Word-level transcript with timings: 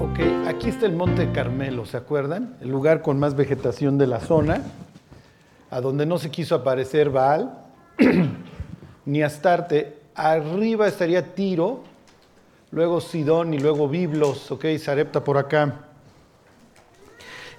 Ok, 0.00 0.20
aquí 0.46 0.68
está 0.68 0.86
el 0.86 0.92
Monte 0.92 1.30
Carmelo, 1.32 1.86
¿se 1.86 1.96
acuerdan? 1.96 2.56
El 2.60 2.70
lugar 2.70 3.02
con 3.02 3.18
más 3.18 3.34
vegetación 3.34 3.98
de 3.98 4.06
la 4.06 4.20
zona, 4.20 4.62
a 5.70 5.80
donde 5.80 6.06
no 6.06 6.18
se 6.18 6.30
quiso 6.30 6.54
aparecer 6.54 7.10
Baal 7.10 7.58
ni 9.04 9.22
Astarte. 9.22 9.98
Arriba 10.14 10.86
estaría 10.86 11.34
Tiro, 11.34 11.82
luego 12.70 13.00
Sidón 13.00 13.54
y 13.54 13.58
luego 13.58 13.88
Biblos, 13.88 14.50
ok, 14.50 14.66
Sarepta 14.78 15.24
por 15.24 15.38
acá. 15.38 15.93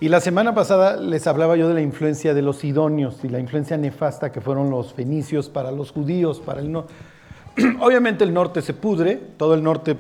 Y 0.02 0.09
la 0.09 0.20
semana 0.20 0.54
pasada 0.54 0.98
les 0.98 1.25
hablaba 1.25 1.55
yo 1.55 1.70
de 1.70 1.73
la 1.73 1.82
influencia 1.82 2.34
de 2.34 2.41
los 2.41 2.57
sidonios 2.57 3.23
y 3.23 3.30
la 3.30 3.39
influencia 3.39 3.77
nefasta 3.77 4.30
que 4.32 4.41
fueron 4.41 4.70
los 4.70 4.94
fenicios 4.94 5.48
para 5.48 5.71
los 5.71 5.91
judíos, 5.91 6.41
para 6.41 6.59
el 6.59 6.71
norte. 6.71 6.94
Obviamente 7.80 8.26
el 8.26 8.34
norte 8.34 8.62
se 8.62 8.73
pudre, 8.73 9.16
todo 9.38 9.53
el 9.53 9.63
norte 9.63 9.95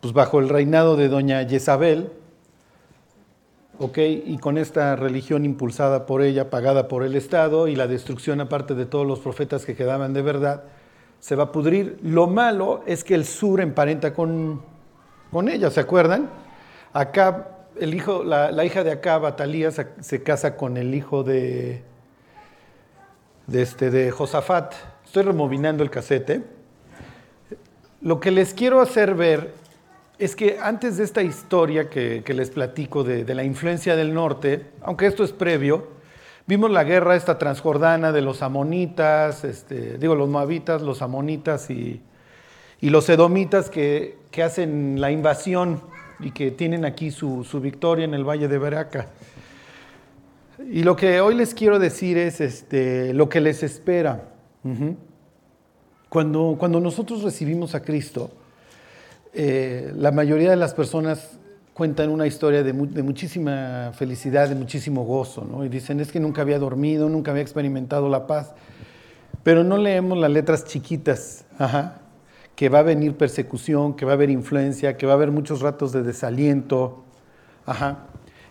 pues 0.00 0.12
bajo 0.12 0.38
el 0.38 0.48
reinado 0.48 0.96
de 0.96 1.08
doña 1.08 1.44
Jezabel, 1.48 2.12
¿ok? 3.80 3.98
Y 3.98 4.38
con 4.38 4.56
esta 4.56 4.94
religión 4.94 5.44
impulsada 5.44 6.06
por 6.06 6.22
ella, 6.22 6.48
pagada 6.48 6.86
por 6.86 7.02
el 7.02 7.16
Estado 7.16 7.66
y 7.66 7.74
la 7.74 7.88
destrucción 7.88 8.40
aparte 8.40 8.76
de 8.76 8.86
todos 8.86 9.04
los 9.04 9.18
profetas 9.18 9.64
que 9.64 9.74
quedaban 9.74 10.12
de 10.12 10.22
verdad, 10.22 10.62
se 11.18 11.34
va 11.34 11.44
a 11.44 11.52
pudrir. 11.52 11.98
Lo 12.04 12.28
malo 12.28 12.82
es 12.86 13.02
que 13.02 13.16
el 13.16 13.24
sur 13.24 13.60
emparenta 13.60 14.14
con, 14.14 14.62
con 15.32 15.48
ella, 15.48 15.70
¿se 15.70 15.80
acuerdan? 15.80 16.30
Acá 16.92 17.57
el 17.80 17.94
hijo, 17.94 18.24
la, 18.24 18.64
hija 18.64 18.84
de 18.84 18.92
Acab, 18.92 19.26
Atalía, 19.26 19.70
se, 19.70 20.22
casa 20.22 20.56
con 20.56 20.76
el 20.76 20.94
hijo 20.94 21.22
de, 21.22 21.82
este, 23.52 23.90
de 23.90 24.10
Josafat. 24.10 24.74
Estoy 25.04 25.22
removinando 25.24 25.82
el 25.82 25.90
casete. 25.90 26.42
Lo 28.00 28.20
que 28.20 28.30
les 28.30 28.54
quiero 28.54 28.80
hacer 28.80 29.14
ver 29.14 29.52
es 30.18 30.36
que 30.36 30.58
antes 30.60 30.96
de 30.96 31.04
esta 31.04 31.22
historia 31.22 31.88
que, 31.88 32.22
que 32.24 32.34
les 32.34 32.50
platico 32.50 33.04
de, 33.04 33.24
de, 33.24 33.34
la 33.34 33.44
influencia 33.44 33.96
del 33.96 34.14
norte, 34.14 34.66
aunque 34.82 35.06
esto 35.06 35.24
es 35.24 35.32
previo, 35.32 35.88
vimos 36.46 36.70
la 36.70 36.84
guerra 36.84 37.14
esta 37.14 37.38
transjordana 37.38 38.12
de 38.12 38.22
los 38.22 38.42
amonitas, 38.42 39.44
este, 39.44 39.98
digo 39.98 40.14
los 40.14 40.28
moabitas, 40.28 40.82
los 40.82 41.02
amonitas 41.02 41.70
y, 41.70 42.02
y 42.80 42.90
los 42.90 43.08
edomitas 43.08 43.70
que, 43.70 44.18
que 44.30 44.42
hacen 44.42 45.00
la 45.00 45.10
invasión 45.10 45.80
y 46.20 46.30
que 46.32 46.50
tienen 46.50 46.84
aquí 46.84 47.10
su, 47.10 47.44
su, 47.44 47.60
victoria 47.60 48.04
en 48.04 48.14
el 48.14 48.24
Valle 48.24 48.48
de 48.48 48.58
Baraca. 48.58 49.06
Y 50.70 50.82
lo 50.82 50.96
que 50.96 51.20
hoy 51.20 51.34
les 51.34 51.54
quiero 51.54 51.78
decir 51.78 52.18
es 52.18 52.40
este, 52.40 53.14
lo 53.14 53.28
que 53.28 53.40
les 53.40 53.62
espera. 53.62 54.30
Cuando, 56.08 56.56
cuando 56.58 56.80
nosotros 56.80 57.22
recibimos 57.22 57.74
a 57.74 57.82
Cristo, 57.82 58.30
eh, 59.32 59.92
la 59.96 60.10
mayoría 60.10 60.50
de 60.50 60.56
las 60.56 60.74
personas 60.74 61.38
cuentan 61.72 62.10
una 62.10 62.26
historia 62.26 62.62
de, 62.64 62.72
de, 62.72 63.02
muchísima 63.02 63.92
felicidad, 63.94 64.48
de 64.48 64.56
muchísimo 64.56 65.04
gozo, 65.04 65.44
¿no? 65.44 65.64
Y 65.64 65.68
dicen, 65.68 66.00
es 66.00 66.10
que 66.10 66.18
nunca 66.18 66.42
había 66.42 66.58
dormido, 66.58 67.08
nunca 67.08 67.30
había 67.30 67.42
experimentado 67.42 68.08
la 68.08 68.26
paz. 68.26 68.52
Pero 69.44 69.62
no 69.62 69.78
leemos 69.78 70.18
las 70.18 70.30
letras 70.30 70.64
chiquitas, 70.64 71.44
Ajá 71.56 72.02
que 72.58 72.68
va 72.68 72.80
a 72.80 72.82
venir 72.82 73.14
persecución, 73.14 73.94
que 73.94 74.04
va 74.04 74.10
a 74.10 74.14
haber 74.14 74.30
influencia, 74.30 74.96
que 74.96 75.06
va 75.06 75.12
a 75.12 75.14
haber 75.14 75.30
muchos 75.30 75.60
ratos 75.60 75.92
de 75.92 76.02
desaliento. 76.02 77.04
Ajá. 77.64 78.06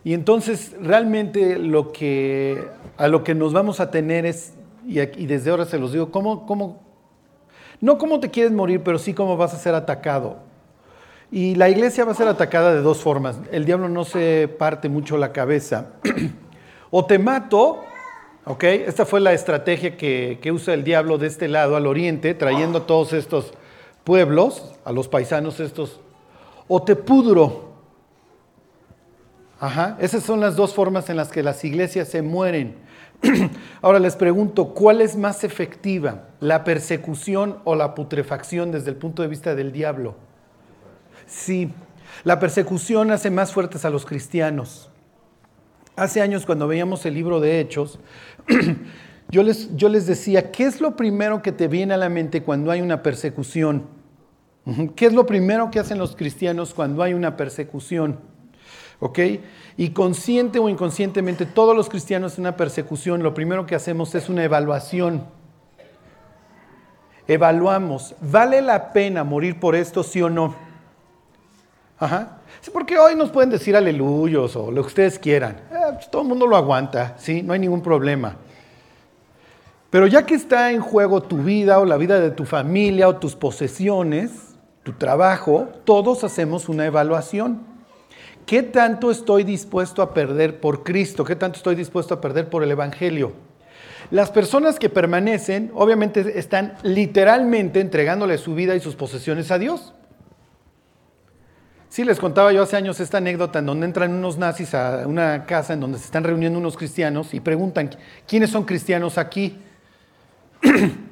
Y 0.05 0.13
entonces 0.13 0.73
realmente 0.81 1.59
lo 1.59 1.91
que, 1.91 2.69
a 2.95 3.09
lo 3.09 3.25
que 3.25 3.35
nos 3.35 3.51
vamos 3.51 3.81
a 3.81 3.91
tener 3.91 4.25
es, 4.25 4.53
y, 4.85 4.95
desde 5.25 5.51
ahora 5.51 5.65
se 5.65 5.77
los 5.77 5.91
digo, 5.91 6.09
¿cómo, 6.09 6.45
cómo, 6.45 6.81
no 7.81 7.97
cómo 7.97 8.21
te 8.21 8.31
quieres 8.31 8.53
morir, 8.53 8.81
pero 8.81 8.97
sí 8.97 9.13
cómo 9.13 9.35
vas 9.35 9.53
a 9.53 9.57
ser 9.57 9.75
atacado. 9.75 10.37
Y 11.29 11.55
la 11.55 11.67
iglesia 11.67 12.05
va 12.05 12.13
a 12.13 12.15
ser 12.15 12.29
atacada 12.29 12.73
de 12.73 12.79
dos 12.79 13.01
formas. 13.01 13.37
El 13.51 13.65
diablo 13.65 13.89
no 13.89 14.05
se 14.05 14.47
parte 14.47 14.87
mucho 14.87 15.17
la 15.17 15.33
cabeza. 15.33 15.95
o 16.91 17.05
te 17.05 17.19
mato, 17.19 17.83
¿ok? 18.45 18.63
Esta 18.63 19.05
fue 19.05 19.19
la 19.19 19.33
estrategia 19.33 19.97
que, 19.97 20.39
que 20.41 20.53
usa 20.53 20.73
el 20.73 20.85
diablo 20.85 21.17
de 21.17 21.27
este 21.27 21.49
lado, 21.49 21.75
al 21.75 21.87
oriente, 21.87 22.33
trayendo 22.35 22.83
todos 22.83 23.11
estos 23.11 23.51
pueblos, 24.07 24.63
a 24.85 24.93
los 24.93 25.09
paisanos 25.09 25.59
estos, 25.59 25.99
o 26.69 26.81
te 26.81 26.95
pudro. 26.95 27.73
Ajá, 29.59 29.97
esas 29.99 30.23
son 30.23 30.39
las 30.39 30.55
dos 30.55 30.73
formas 30.73 31.09
en 31.09 31.17
las 31.17 31.27
que 31.27 31.43
las 31.43 31.61
iglesias 31.65 32.07
se 32.07 32.21
mueren. 32.21 32.77
Ahora 33.81 33.99
les 33.99 34.15
pregunto, 34.15 34.69
¿cuál 34.69 35.01
es 35.01 35.17
más 35.17 35.43
efectiva? 35.43 36.29
¿La 36.39 36.63
persecución 36.63 37.57
o 37.65 37.75
la 37.75 37.95
putrefacción 37.95 38.71
desde 38.71 38.91
el 38.91 38.95
punto 38.95 39.23
de 39.23 39.27
vista 39.27 39.55
del 39.55 39.73
diablo? 39.73 40.15
Sí, 41.25 41.73
la 42.23 42.39
persecución 42.39 43.11
hace 43.11 43.29
más 43.29 43.51
fuertes 43.51 43.83
a 43.83 43.89
los 43.89 44.05
cristianos. 44.05 44.89
Hace 45.97 46.21
años 46.21 46.45
cuando 46.45 46.65
veíamos 46.65 47.05
el 47.05 47.13
libro 47.13 47.41
de 47.41 47.59
Hechos, 47.59 47.99
yo 49.29 49.43
les, 49.43 49.75
yo 49.75 49.89
les 49.89 50.07
decía, 50.07 50.49
¿qué 50.49 50.63
es 50.63 50.79
lo 50.79 50.95
primero 50.95 51.41
que 51.41 51.51
te 51.51 51.67
viene 51.67 51.93
a 51.93 51.97
la 51.97 52.07
mente 52.07 52.41
cuando 52.41 52.71
hay 52.71 52.79
una 52.79 53.03
persecución? 53.03 53.96
¿Qué 54.95 55.05
es 55.05 55.13
lo 55.13 55.25
primero 55.25 55.71
que 55.71 55.79
hacen 55.79 55.97
los 55.97 56.15
cristianos 56.15 56.73
cuando 56.73 57.01
hay 57.01 57.13
una 57.13 57.37
persecución? 57.37 58.19
¿Ok? 58.99 59.19
Y 59.77 59.91
consciente 59.91 60.59
o 60.59 60.67
inconscientemente, 60.67 61.45
todos 61.45 61.75
los 61.75 61.87
cristianos 61.87 62.35
en 62.35 62.41
una 62.41 62.57
persecución, 62.57 63.23
lo 63.23 63.33
primero 63.33 63.65
que 63.65 63.75
hacemos 63.75 64.13
es 64.15 64.27
una 64.27 64.43
evaluación. 64.43 65.23
Evaluamos, 67.27 68.15
¿vale 68.21 68.61
la 68.61 68.91
pena 68.91 69.23
morir 69.23 69.59
por 69.59 69.75
esto, 69.75 70.03
sí 70.03 70.21
o 70.21 70.29
no? 70.29 70.55
Ajá. 71.99 72.39
Sí, 72.61 72.71
porque 72.71 72.97
hoy 72.97 73.15
nos 73.15 73.31
pueden 73.31 73.49
decir 73.49 73.75
aleluyos 73.75 74.55
o 74.55 74.71
lo 74.71 74.81
que 74.81 74.87
ustedes 74.87 75.19
quieran. 75.19 75.57
Eh, 75.71 75.93
pues 75.93 76.11
todo 76.11 76.23
el 76.23 76.27
mundo 76.27 76.47
lo 76.47 76.57
aguanta, 76.57 77.15
¿sí? 77.17 77.41
No 77.41 77.53
hay 77.53 77.59
ningún 77.59 77.81
problema. 77.81 78.35
Pero 79.89 80.07
ya 80.07 80.25
que 80.25 80.35
está 80.35 80.71
en 80.71 80.81
juego 80.81 81.23
tu 81.23 81.37
vida 81.37 81.79
o 81.79 81.85
la 81.85 81.97
vida 81.97 82.19
de 82.19 82.31
tu 82.31 82.45
familia 82.45 83.07
o 83.07 83.15
tus 83.15 83.35
posesiones, 83.35 84.46
tu 84.87 84.93
trabajo, 84.93 85.67
todos 85.83 86.23
hacemos 86.23 86.69
una 86.69 86.85
evaluación. 86.85 87.59
¿Qué 88.45 88.63
tanto 88.63 89.11
estoy 89.11 89.43
dispuesto 89.43 90.01
a 90.01 90.13
perder 90.13 90.61
por 90.61 90.85
Cristo? 90.85 91.25
¿Qué 91.25 91.35
tanto 91.35 91.57
estoy 91.57 91.75
dispuesto 91.75 92.13
a 92.13 92.21
perder 92.21 92.49
por 92.49 92.63
el 92.63 92.71
Evangelio? 92.71 93.33
Las 94.11 94.31
personas 94.31 94.79
que 94.79 94.87
permanecen, 94.87 95.71
obviamente, 95.75 96.39
están 96.39 96.75
literalmente 96.83 97.81
entregándole 97.81 98.37
su 98.37 98.55
vida 98.55 98.77
y 98.77 98.79
sus 98.79 98.95
posesiones 98.95 99.51
a 99.51 99.59
Dios. 99.59 99.93
Sí, 101.89 102.05
les 102.05 102.17
contaba 102.17 102.53
yo 102.53 102.63
hace 102.63 102.77
años 102.77 103.01
esta 103.01 103.17
anécdota 103.17 103.59
en 103.59 103.65
donde 103.65 103.87
entran 103.87 104.13
unos 104.13 104.37
nazis 104.37 104.73
a 104.73 105.05
una 105.05 105.45
casa 105.45 105.73
en 105.73 105.81
donde 105.81 105.97
se 105.97 106.05
están 106.05 106.23
reuniendo 106.23 106.59
unos 106.59 106.77
cristianos 106.77 107.33
y 107.33 107.41
preguntan, 107.41 107.89
¿quiénes 108.25 108.51
son 108.51 108.63
cristianos 108.63 109.17
aquí? 109.17 109.59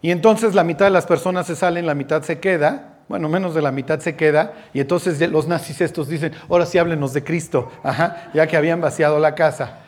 Y 0.00 0.10
entonces 0.10 0.54
la 0.54 0.64
mitad 0.64 0.86
de 0.86 0.90
las 0.90 1.06
personas 1.06 1.46
se 1.46 1.56
salen, 1.56 1.86
la 1.86 1.94
mitad 1.94 2.22
se 2.22 2.38
queda, 2.38 2.98
bueno, 3.08 3.28
menos 3.28 3.54
de 3.54 3.62
la 3.62 3.72
mitad 3.72 4.00
se 4.00 4.16
queda, 4.16 4.52
y 4.72 4.80
entonces 4.80 5.20
los 5.30 5.48
nazis 5.48 5.80
estos 5.80 6.08
dicen, 6.08 6.32
ahora 6.48 6.66
sí 6.66 6.78
háblenos 6.78 7.12
de 7.14 7.24
Cristo, 7.24 7.70
Ajá, 7.82 8.30
ya 8.34 8.46
que 8.46 8.56
habían 8.56 8.80
vaciado 8.80 9.18
la 9.18 9.34
casa. 9.34 9.80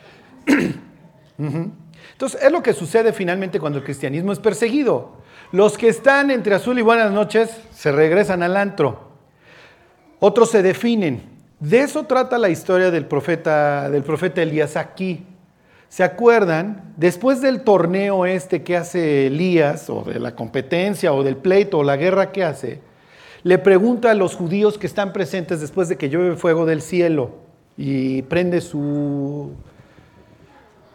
Entonces 2.11 2.43
es 2.43 2.51
lo 2.51 2.61
que 2.61 2.73
sucede 2.73 3.13
finalmente 3.13 3.59
cuando 3.59 3.79
el 3.79 3.83
cristianismo 3.83 4.31
es 4.31 4.37
perseguido. 4.37 5.17
Los 5.51 5.75
que 5.75 5.87
están 5.87 6.29
entre 6.29 6.53
azul 6.53 6.77
y 6.77 6.83
buenas 6.83 7.11
noches 7.11 7.49
se 7.71 7.91
regresan 7.91 8.43
al 8.43 8.57
antro. 8.57 9.11
Otros 10.19 10.51
se 10.51 10.61
definen. 10.61 11.23
De 11.59 11.79
eso 11.79 12.03
trata 12.03 12.37
la 12.37 12.49
historia 12.49 12.91
del 12.91 13.07
profeta, 13.07 13.89
del 13.89 14.03
profeta 14.03 14.41
Elías 14.41 14.77
aquí. 14.77 15.25
¿Se 15.91 16.05
acuerdan? 16.05 16.93
Después 16.95 17.41
del 17.41 17.63
torneo 17.63 18.25
este 18.25 18.63
que 18.63 18.77
hace 18.77 19.27
Elías, 19.27 19.89
o 19.89 20.03
de 20.03 20.21
la 20.21 20.37
competencia, 20.37 21.11
o 21.11 21.21
del 21.21 21.35
pleito, 21.35 21.79
o 21.79 21.83
la 21.83 21.97
guerra 21.97 22.31
que 22.31 22.45
hace, 22.45 22.79
le 23.43 23.57
pregunta 23.57 24.09
a 24.09 24.13
los 24.13 24.37
judíos 24.37 24.77
que 24.77 24.87
están 24.87 25.11
presentes 25.11 25.59
después 25.59 25.89
de 25.89 25.97
que 25.97 26.07
llueve 26.07 26.37
fuego 26.37 26.65
del 26.65 26.81
cielo 26.81 27.31
y 27.75 28.21
prende 28.21 28.61
su, 28.61 29.51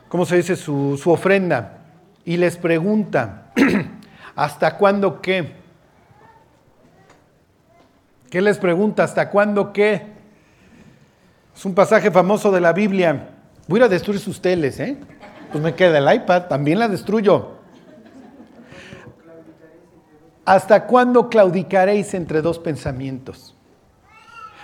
¿cómo 0.08 0.24
se 0.24 0.36
dice? 0.36 0.56
Su, 0.56 0.96
su 0.96 1.10
ofrenda. 1.10 1.80
Y 2.24 2.38
les 2.38 2.56
pregunta, 2.56 3.52
¿hasta 4.34 4.78
cuándo 4.78 5.20
qué? 5.20 5.56
¿Qué 8.30 8.40
les 8.40 8.56
pregunta? 8.56 9.04
¿Hasta 9.04 9.28
cuándo 9.28 9.74
qué? 9.74 10.06
Es 11.54 11.66
un 11.66 11.74
pasaje 11.74 12.10
famoso 12.10 12.50
de 12.50 12.62
la 12.62 12.72
Biblia. 12.72 13.35
Voy 13.68 13.78
a 13.78 13.80
ir 13.80 13.84
a 13.84 13.88
destruir 13.88 14.20
sus 14.20 14.40
teles, 14.40 14.78
¿eh? 14.80 14.96
Pues 15.50 15.62
me 15.62 15.74
queda 15.74 15.98
el 15.98 16.14
iPad, 16.22 16.44
también 16.44 16.78
la 16.78 16.88
destruyo. 16.88 17.56
¿Hasta 20.44 20.86
cuándo 20.86 21.28
claudicaréis 21.28 22.14
entre 22.14 22.40
dos 22.42 22.58
pensamientos? 22.58 23.56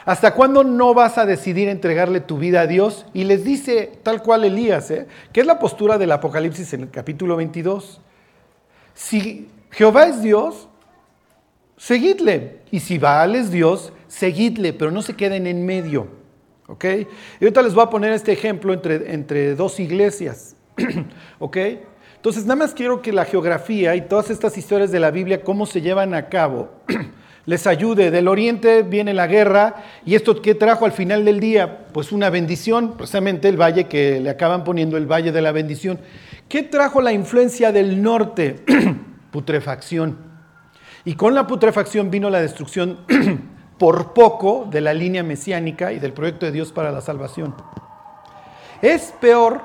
¿Hasta 0.04 0.34
cuándo 0.34 0.64
no 0.64 0.94
vas 0.94 1.18
a 1.18 1.26
decidir 1.26 1.68
entregarle 1.68 2.20
tu 2.20 2.38
vida 2.38 2.62
a 2.62 2.66
Dios? 2.66 3.06
Y 3.12 3.24
les 3.24 3.44
dice 3.44 3.92
tal 4.02 4.22
cual 4.22 4.44
Elías, 4.44 4.90
¿eh? 4.90 5.06
que 5.32 5.40
es 5.40 5.46
la 5.46 5.58
postura 5.58 5.98
del 5.98 6.12
Apocalipsis 6.12 6.72
en 6.72 6.82
el 6.82 6.90
capítulo 6.90 7.36
22. 7.36 8.00
Si 8.94 9.48
Jehová 9.70 10.06
es 10.06 10.22
Dios, 10.22 10.68
seguidle. 11.76 12.60
Y 12.70 12.80
si 12.80 12.98
Baal 12.98 13.34
es 13.36 13.50
Dios, 13.50 13.92
seguidle, 14.08 14.72
pero 14.72 14.90
no 14.90 15.02
se 15.02 15.14
queden 15.14 15.46
en 15.46 15.66
medio. 15.66 16.21
¿Ok? 16.72 16.84
Y 17.38 17.44
ahorita 17.44 17.60
les 17.60 17.74
voy 17.74 17.84
a 17.84 17.90
poner 17.90 18.12
este 18.12 18.32
ejemplo 18.32 18.72
entre, 18.72 19.12
entre 19.12 19.54
dos 19.54 19.78
iglesias. 19.78 20.56
¿Ok? 21.38 21.58
Entonces, 22.16 22.44
nada 22.44 22.56
más 22.56 22.72
quiero 22.72 23.02
que 23.02 23.12
la 23.12 23.26
geografía 23.26 23.94
y 23.94 24.00
todas 24.00 24.30
estas 24.30 24.56
historias 24.56 24.90
de 24.90 24.98
la 24.98 25.10
Biblia, 25.10 25.42
cómo 25.42 25.66
se 25.66 25.82
llevan 25.82 26.14
a 26.14 26.30
cabo, 26.30 26.70
les 27.44 27.66
ayude. 27.66 28.10
Del 28.10 28.26
oriente 28.26 28.82
viene 28.84 29.12
la 29.12 29.26
guerra 29.26 29.84
y 30.06 30.14
esto 30.14 30.40
que 30.40 30.54
trajo 30.54 30.86
al 30.86 30.92
final 30.92 31.26
del 31.26 31.40
día, 31.40 31.88
pues 31.92 32.10
una 32.10 32.30
bendición, 32.30 32.96
precisamente 32.96 33.50
el 33.50 33.60
valle 33.60 33.84
que 33.84 34.18
le 34.20 34.30
acaban 34.30 34.64
poniendo 34.64 34.96
el 34.96 35.04
valle 35.04 35.30
de 35.30 35.42
la 35.42 35.52
bendición. 35.52 35.98
¿Qué 36.48 36.62
trajo 36.62 37.02
la 37.02 37.12
influencia 37.12 37.70
del 37.70 38.02
norte? 38.02 38.64
putrefacción. 39.30 40.16
Y 41.04 41.16
con 41.16 41.34
la 41.34 41.46
putrefacción 41.46 42.10
vino 42.10 42.30
la 42.30 42.40
destrucción 42.40 43.00
por 43.82 44.12
poco 44.12 44.64
de 44.70 44.80
la 44.80 44.94
línea 44.94 45.24
mesiánica 45.24 45.92
y 45.92 45.98
del 45.98 46.12
proyecto 46.12 46.46
de 46.46 46.52
Dios 46.52 46.70
para 46.70 46.92
la 46.92 47.00
salvación. 47.00 47.52
Es 48.80 49.12
peor 49.20 49.60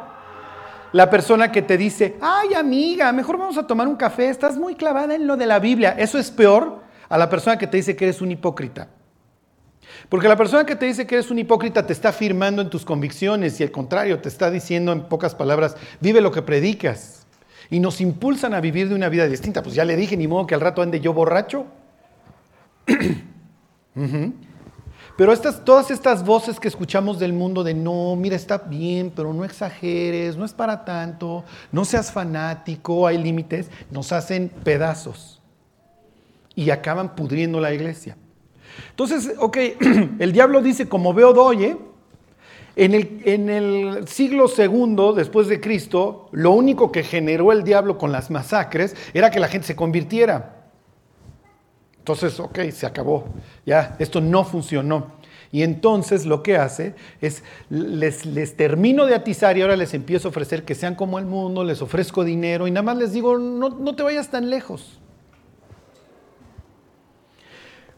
la 0.91 1.07
persona 1.07 1.51
que 1.51 1.61
te 1.61 1.77
dice, 1.77 2.17
ay 2.19 2.55
amiga, 2.55 3.11
mejor 3.11 3.37
vamos 3.37 3.59
a 3.59 3.67
tomar 3.67 3.87
un 3.87 3.95
café, 3.95 4.29
estás 4.29 4.57
muy 4.57 4.73
clavada 4.73 5.13
en 5.13 5.27
lo 5.27 5.37
de 5.37 5.45
la 5.45 5.59
Biblia. 5.59 5.95
Eso 5.99 6.17
es 6.17 6.31
peor 6.31 6.81
a 7.07 7.15
la 7.15 7.29
persona 7.29 7.59
que 7.59 7.67
te 7.67 7.77
dice 7.77 7.95
que 7.95 8.05
eres 8.05 8.19
un 8.19 8.31
hipócrita. 8.31 8.87
Porque 10.09 10.27
la 10.27 10.35
persona 10.35 10.65
que 10.65 10.75
te 10.75 10.87
dice 10.87 11.05
que 11.05 11.13
eres 11.13 11.29
un 11.29 11.37
hipócrita 11.37 11.85
te 11.85 11.93
está 11.93 12.09
afirmando 12.09 12.63
en 12.63 12.71
tus 12.71 12.85
convicciones 12.85 13.59
y 13.59 13.63
al 13.65 13.69
contrario, 13.69 14.19
te 14.19 14.29
está 14.29 14.49
diciendo 14.49 14.93
en 14.93 15.03
pocas 15.03 15.35
palabras, 15.35 15.77
vive 15.99 16.21
lo 16.21 16.31
que 16.31 16.41
predicas. 16.41 17.27
Y 17.69 17.79
nos 17.79 18.01
impulsan 18.01 18.55
a 18.55 18.61
vivir 18.61 18.89
de 18.89 18.95
una 18.95 19.09
vida 19.09 19.27
distinta. 19.27 19.61
Pues 19.61 19.75
ya 19.75 19.85
le 19.85 19.95
dije, 19.95 20.17
ni 20.17 20.27
modo 20.27 20.47
que 20.47 20.55
al 20.55 20.61
rato 20.61 20.81
ande 20.81 21.01
yo 21.01 21.13
borracho. 21.13 21.67
Pero 25.17 25.33
estas, 25.33 25.65
todas 25.65 25.89
estas 25.89 26.23
voces 26.23 26.59
que 26.59 26.67
escuchamos 26.67 27.17
del 27.17 27.33
mundo 27.33 27.63
de 27.63 27.73
no, 27.73 28.15
mira, 28.15 28.35
está 28.35 28.59
bien, 28.59 29.11
pero 29.15 29.33
no 29.33 29.43
exageres, 29.43 30.37
no 30.37 30.45
es 30.45 30.53
para 30.53 30.85
tanto, 30.85 31.43
no 31.71 31.85
seas 31.85 32.11
fanático, 32.11 33.07
hay 33.07 33.17
límites, 33.17 33.71
nos 33.89 34.11
hacen 34.11 34.49
pedazos 34.63 35.41
y 36.53 36.69
acaban 36.69 37.15
pudriendo 37.15 37.59
la 37.59 37.73
iglesia. 37.73 38.15
Entonces, 38.91 39.33
ok, 39.39 39.57
el 40.19 40.31
diablo 40.31 40.61
dice, 40.61 40.87
como 40.87 41.15
veo 41.15 41.33
doy, 41.33 41.75
en 42.75 42.93
el, 42.93 43.21
en 43.25 43.49
el, 43.49 44.07
siglo 44.07 44.47
segundo 44.47 45.13
después 45.13 45.47
de 45.47 45.59
Cristo, 45.59 46.29
lo 46.31 46.51
único 46.51 46.91
que 46.91 47.01
generó 47.01 47.51
el 47.51 47.63
diablo 47.63 47.97
con 47.97 48.11
las 48.11 48.29
masacres 48.29 48.95
era 49.15 49.31
que 49.31 49.39
la 49.39 49.47
gente 49.47 49.65
se 49.65 49.75
convirtiera. 49.75 50.56
Entonces, 52.07 52.39
ok, 52.39 52.59
se 52.71 52.85
acabó. 52.85 53.25
Ya, 53.65 53.97
esto 53.99 54.21
no 54.21 54.45
funcionó. 54.45 55.11
Y 55.51 55.63
entonces 55.63 56.25
lo 56.25 56.41
que 56.41 56.55
hace 56.55 56.95
es, 57.19 57.43
les, 57.69 58.25
les, 58.25 58.55
termino 58.55 59.05
de 59.05 59.13
atizar 59.13 59.57
y 59.57 59.61
ahora 59.61 59.75
les 59.75 59.93
empiezo 59.93 60.29
a 60.29 60.31
ofrecer 60.31 60.63
que 60.63 60.73
sean 60.73 60.95
como 60.95 61.19
el 61.19 61.25
mundo, 61.25 61.65
les 61.65 61.81
ofrezco 61.81 62.23
dinero 62.23 62.65
y 62.65 62.71
nada 62.71 62.83
más 62.83 62.95
les 62.95 63.11
digo, 63.11 63.37
no, 63.37 63.67
no 63.71 63.93
te 63.93 64.03
vayas 64.03 64.29
tan 64.29 64.49
lejos. 64.49 65.01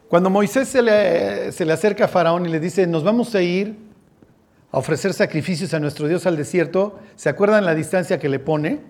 Cuando 0.08 0.28
Moisés 0.28 0.66
se 0.66 0.82
le, 0.82 1.52
se 1.52 1.64
le 1.64 1.72
acerca 1.72 2.06
a 2.06 2.08
Faraón 2.08 2.46
y 2.46 2.48
le 2.48 2.58
dice, 2.58 2.88
nos 2.88 3.04
vamos 3.04 3.32
a 3.36 3.42
ir 3.42 3.78
a 4.72 4.78
ofrecer 4.78 5.12
sacrificios 5.12 5.72
a 5.72 5.78
nuestro 5.78 6.08
Dios 6.08 6.26
al 6.26 6.36
desierto, 6.36 6.98
¿se 7.14 7.28
acuerdan 7.28 7.64
la 7.64 7.76
distancia 7.76 8.18
que 8.18 8.28
le 8.28 8.40
pone? 8.40 8.80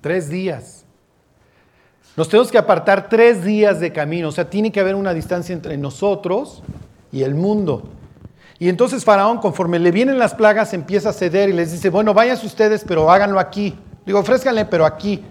Tres 0.00 0.30
días. 0.30 0.85
Nos 2.16 2.30
tenemos 2.30 2.50
que 2.50 2.56
apartar 2.56 3.08
tres 3.10 3.44
días 3.44 3.78
de 3.78 3.92
camino, 3.92 4.28
o 4.28 4.32
sea, 4.32 4.48
tiene 4.48 4.72
que 4.72 4.80
haber 4.80 4.94
una 4.94 5.12
distancia 5.12 5.52
entre 5.52 5.76
nosotros 5.76 6.62
y 7.12 7.22
el 7.22 7.34
mundo. 7.34 7.90
Y 8.58 8.70
entonces 8.70 9.04
Faraón, 9.04 9.38
conforme 9.38 9.78
le 9.78 9.90
vienen 9.90 10.18
las 10.18 10.34
plagas, 10.34 10.72
empieza 10.72 11.10
a 11.10 11.12
ceder 11.12 11.50
y 11.50 11.52
les 11.52 11.72
dice, 11.72 11.90
bueno, 11.90 12.14
váyanse 12.14 12.46
ustedes, 12.46 12.84
pero 12.88 13.10
háganlo 13.10 13.38
aquí. 13.38 13.78
Digo, 14.06 14.18
ofrézcanle, 14.18 14.64
pero 14.64 14.86
aquí. 14.86 15.22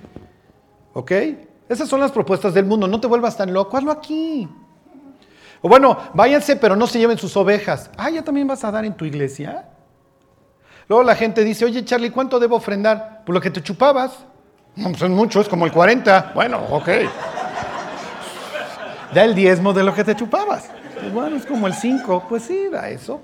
¿Ok? 0.94 1.12
Esas 1.68 1.90
son 1.90 2.00
las 2.00 2.12
propuestas 2.12 2.54
del 2.54 2.66
mundo, 2.66 2.88
no 2.88 3.00
te 3.00 3.08
vuelvas 3.08 3.36
tan 3.36 3.52
loco, 3.52 3.78
hazlo 3.78 3.92
aquí. 3.92 4.48
O 5.64 5.68
bueno, 5.68 5.98
váyanse, 6.14 6.56
pero 6.56 6.76
no 6.76 6.86
se 6.86 7.00
lleven 7.00 7.18
sus 7.18 7.36
ovejas. 7.36 7.90
Ah, 7.98 8.12
ya 8.12 8.24
también 8.24 8.48
vas 8.48 8.64
a 8.64 8.70
dar 8.70 8.86
en 8.86 8.94
tu 8.94 9.06
iglesia. 9.06 9.70
Luego 10.88 11.04
la 11.04 11.16
gente 11.16 11.44
dice, 11.44 11.66
oye 11.66 11.84
Charlie, 11.84 12.12
¿cuánto 12.12 12.40
debo 12.40 12.58
ofrendar? 12.58 13.24
Por 13.26 13.34
lo 13.34 13.42
que 13.42 13.50
te 13.50 13.64
chupabas. 13.64 14.26
No, 14.76 14.94
son 14.96 15.14
muchos, 15.14 15.48
como 15.48 15.66
el 15.66 15.72
40. 15.72 16.32
Bueno, 16.36 16.60
ok. 16.70 16.90
Da 19.14 19.24
el 19.24 19.34
diezmo 19.34 19.74
de 19.74 19.84
lo 19.84 19.94
que 19.94 20.04
te 20.04 20.16
chupabas. 20.16 20.70
Pues 21.00 21.14
bueno, 21.14 21.38
es 21.38 21.46
como 21.46 21.68
el 21.68 21.74
5. 21.74 22.26
Pues 22.28 22.44
sí, 22.44 22.68
da 22.72 22.90
eso. 22.90 23.22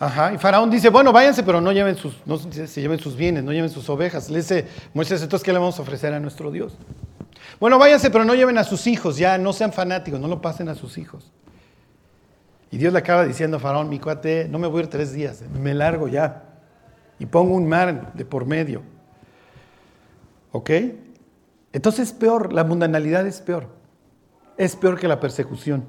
Ajá, 0.00 0.32
y 0.32 0.38
Faraón 0.38 0.70
dice, 0.70 0.90
bueno, 0.90 1.12
váyanse, 1.12 1.42
pero 1.42 1.60
no 1.60 1.72
lleven 1.72 1.96
sus, 1.96 2.24
no 2.24 2.38
se 2.38 2.80
lleven 2.80 3.00
sus 3.00 3.16
bienes, 3.16 3.42
no 3.42 3.52
lleven 3.52 3.68
sus 3.68 3.88
ovejas. 3.90 4.30
Le 4.30 4.38
dice 4.38 4.68
Moisés, 4.94 5.20
entonces, 5.22 5.44
¿qué 5.44 5.52
le 5.52 5.58
vamos 5.58 5.76
a 5.80 5.82
ofrecer 5.82 6.14
a 6.14 6.20
nuestro 6.20 6.52
Dios? 6.52 6.78
Bueno, 7.58 7.80
váyanse, 7.80 8.08
pero 8.08 8.24
no 8.24 8.36
lleven 8.36 8.58
a 8.58 8.64
sus 8.64 8.86
hijos, 8.86 9.16
ya 9.16 9.36
no 9.38 9.52
sean 9.52 9.72
fanáticos, 9.72 10.20
no 10.20 10.28
lo 10.28 10.40
pasen 10.40 10.68
a 10.68 10.76
sus 10.76 10.98
hijos. 10.98 11.32
Y 12.70 12.76
Dios 12.76 12.92
le 12.92 13.00
acaba 13.00 13.24
diciendo 13.24 13.56
a 13.56 13.60
Faraón, 13.60 13.88
mi 13.88 13.98
cuate, 13.98 14.46
no 14.48 14.60
me 14.60 14.68
voy 14.68 14.82
a 14.82 14.84
ir 14.84 14.90
tres 14.90 15.12
días, 15.12 15.42
me 15.52 15.74
largo 15.74 16.06
ya 16.06 16.47
y 17.18 17.26
pongo 17.26 17.54
un 17.54 17.68
mar 17.68 18.12
de 18.14 18.24
por 18.24 18.46
medio. 18.46 18.82
¿Ok? 20.52 20.70
Entonces 21.72 22.08
es 22.08 22.12
peor, 22.12 22.52
la 22.52 22.64
mundanalidad 22.64 23.26
es 23.26 23.40
peor. 23.40 23.68
Es 24.56 24.76
peor 24.76 24.98
que 24.98 25.08
la 25.08 25.20
persecución. 25.20 25.84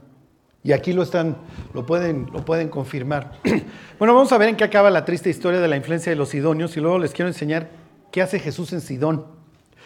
Y 0.64 0.74
aquí 0.74 0.92
lo 0.92 1.04
están, 1.04 1.38
lo 1.74 1.86
pueden, 1.86 2.28
lo 2.34 2.44
pueden 2.44 2.70
confirmar. 2.70 3.32
bueno, 4.00 4.14
vamos 4.14 4.32
a 4.32 4.38
ver 4.38 4.50
en 4.50 4.58
qué 4.58 4.66
acaba 4.66 4.90
la 4.90 5.06
triste 5.06 5.30
historia 5.30 5.62
de 5.62 5.68
la 5.68 5.78
influencia 5.78 6.12
de 6.12 6.18
los 6.18 6.30
sidonios 6.30 6.76
y 6.76 6.82
luego 6.82 7.00
les 7.00 7.12
quiero 7.12 7.30
enseñar 7.30 7.70
qué 8.12 8.22
hace 8.22 8.40
Jesús 8.40 8.74
en 8.74 8.82
Sidón. 8.82 9.26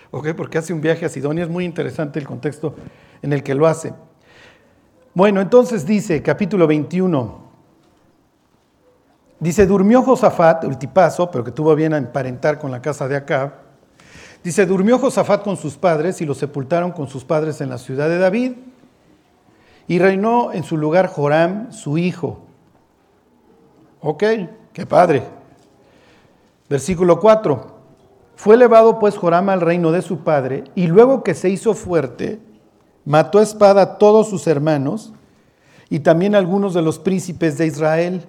¿Ok? 0.10 0.30
Porque 0.36 0.58
hace 0.58 0.74
un 0.74 0.82
viaje 0.82 1.06
a 1.06 1.10
Sidonia, 1.10 1.44
es 1.44 1.50
muy 1.50 1.66
interesante 1.66 2.20
el 2.20 2.26
contexto 2.26 2.76
en 3.22 3.34
el 3.34 3.44
que 3.44 3.56
lo 3.56 3.68
hace. 3.68 3.94
Bueno, 5.14 5.42
entonces 5.42 5.86
dice, 5.86 6.24
capítulo 6.24 6.66
21, 6.66 7.53
Dice, 9.44 9.68
durmió 9.68 10.02
Josafat, 10.04 10.64
el 10.64 10.78
tipazo, 10.78 11.30
pero 11.30 11.44
que 11.44 11.52
tuvo 11.52 11.76
bien 11.76 11.94
a 11.94 11.98
emparentar 11.98 12.58
con 12.58 12.72
la 12.72 12.82
casa 12.82 13.10
de 13.10 13.18
Acab. 13.18 13.52
Dice, 14.42 14.66
durmió 14.66 14.98
Josafat 14.98 15.44
con 15.44 15.58
sus 15.58 15.76
padres 15.76 16.22
y 16.22 16.26
lo 16.26 16.34
sepultaron 16.34 16.94
con 16.94 17.10
sus 17.10 17.26
padres 17.26 17.60
en 17.60 17.68
la 17.68 17.78
ciudad 17.78 18.08
de 18.08 18.20
David. 18.20 18.54
Y 19.86 20.00
reinó 20.00 20.54
en 20.54 20.64
su 20.64 20.78
lugar 20.78 21.08
Joram, 21.08 21.74
su 21.74 21.98
hijo. 21.98 22.40
Ok, 24.00 24.24
qué 24.72 24.86
padre. 24.86 25.24
Versículo 26.70 27.20
4. 27.20 27.68
Fue 28.38 28.56
elevado 28.56 28.98
pues 28.98 29.18
Joram 29.18 29.50
al 29.50 29.60
reino 29.60 29.92
de 29.92 30.04
su 30.04 30.20
padre, 30.20 30.64
y 30.74 30.88
luego 30.88 31.22
que 31.22 31.34
se 31.34 31.50
hizo 31.50 31.74
fuerte, 31.74 32.40
mató 33.04 33.40
a 33.40 33.44
espada 33.44 33.82
a 33.82 33.98
todos 33.98 34.30
sus 34.30 34.48
hermanos 34.48 35.12
y 35.90 36.00
también 36.00 36.34
a 36.34 36.38
algunos 36.38 36.74
de 36.74 36.82
los 36.82 36.98
príncipes 36.98 37.58
de 37.58 37.68
Israel 37.68 38.26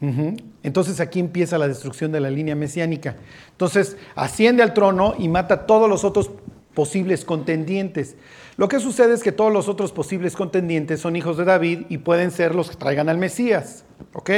entonces 0.00 1.00
aquí 1.00 1.20
empieza 1.20 1.56
la 1.56 1.68
destrucción 1.68 2.12
de 2.12 2.20
la 2.20 2.30
línea 2.30 2.54
mesiánica. 2.54 3.16
Entonces 3.52 3.96
asciende 4.14 4.62
al 4.62 4.74
trono 4.74 5.14
y 5.18 5.28
mata 5.28 5.54
a 5.54 5.66
todos 5.66 5.88
los 5.88 6.04
otros 6.04 6.30
posibles 6.74 7.24
contendientes. 7.24 8.16
Lo 8.58 8.68
que 8.68 8.80
sucede 8.80 9.14
es 9.14 9.22
que 9.22 9.32
todos 9.32 9.52
los 9.52 9.68
otros 9.68 9.92
posibles 9.92 10.36
contendientes 10.36 11.00
son 11.00 11.16
hijos 11.16 11.38
de 11.38 11.44
David 11.44 11.86
y 11.88 11.98
pueden 11.98 12.30
ser 12.30 12.54
los 12.54 12.70
que 12.70 12.76
traigan 12.76 13.08
al 13.08 13.16
Mesías. 13.16 13.84
¿Ok? 14.12 14.30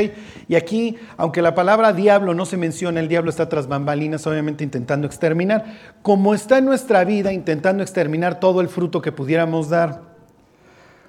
Y 0.47 0.55
aquí, 0.55 0.97
aunque 1.17 1.43
la 1.43 1.57
palabra 1.57 1.93
diablo 1.93 2.35
no 2.35 2.47
se 2.47 2.57
menciona, 2.57 3.01
el 3.01 3.09
diablo 3.09 3.31
está 3.31 3.49
tras 3.49 3.67
bambalinas, 3.67 4.25
obviamente 4.27 4.63
intentando 4.63 5.07
exterminar, 5.07 5.65
como 6.03 6.33
está 6.33 6.59
en 6.59 6.65
nuestra 6.65 7.05
vida 7.05 7.33
intentando 7.33 7.83
exterminar 7.83 8.39
todo 8.39 8.61
el 8.61 8.69
fruto 8.69 9.03
que 9.03 9.11
pudiéramos 9.11 9.69
dar. 9.69 10.03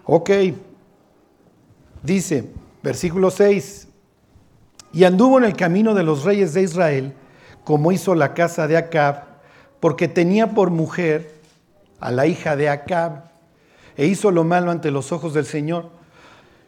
Ok. 0.05 0.31
Dice, 2.01 2.49
versículo 2.81 3.29
6, 3.29 3.88
y 4.91 5.03
anduvo 5.03 5.37
en 5.37 5.45
el 5.45 5.55
camino 5.55 5.93
de 5.93 6.03
los 6.03 6.23
reyes 6.23 6.53
de 6.53 6.63
Israel, 6.63 7.13
como 7.63 7.91
hizo 7.91 8.15
la 8.15 8.33
casa 8.33 8.67
de 8.67 8.77
Acab, 8.77 9.23
porque 9.79 10.07
tenía 10.07 10.47
por 10.51 10.71
mujer 10.71 11.31
a 11.99 12.11
la 12.11 12.25
hija 12.25 12.55
de 12.55 12.69
Acab, 12.69 13.29
e 13.95 14.05
hizo 14.05 14.31
lo 14.31 14.43
malo 14.43 14.71
ante 14.71 14.91
los 14.91 15.11
ojos 15.11 15.33
del 15.33 15.45
Señor. 15.45 15.89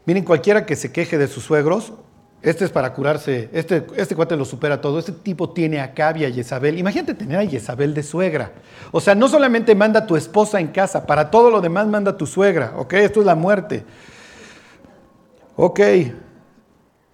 Miren, 0.05 0.23
cualquiera 0.23 0.65
que 0.65 0.75
se 0.75 0.91
queje 0.91 1.17
de 1.17 1.27
sus 1.27 1.43
suegros, 1.43 1.93
este 2.41 2.65
es 2.65 2.71
para 2.71 2.93
curarse, 2.93 3.49
este, 3.53 3.85
este 3.95 4.15
cuate 4.15 4.35
lo 4.35 4.45
supera 4.45 4.81
todo, 4.81 4.97
este 4.97 5.11
tipo 5.11 5.51
tiene 5.51 5.79
a 5.79 5.85
Acab 5.85 6.17
y 6.17 6.25
a 6.25 6.31
Jezabel. 6.31 6.77
Imagínate 6.77 7.13
tener 7.13 7.37
a 7.37 7.45
Jezabel 7.45 7.93
de 7.93 8.01
suegra. 8.01 8.51
O 8.91 8.99
sea, 8.99 9.13
no 9.13 9.27
solamente 9.27 9.75
manda 9.75 10.07
tu 10.07 10.15
esposa 10.15 10.59
en 10.59 10.69
casa, 10.69 11.05
para 11.05 11.29
todo 11.29 11.51
lo 11.51 11.61
demás 11.61 11.87
manda 11.87 12.17
tu 12.17 12.25
suegra, 12.25 12.73
¿ok? 12.77 12.93
Esto 12.93 13.19
es 13.19 13.25
la 13.27 13.35
muerte. 13.35 13.83
Ok, 15.55 15.79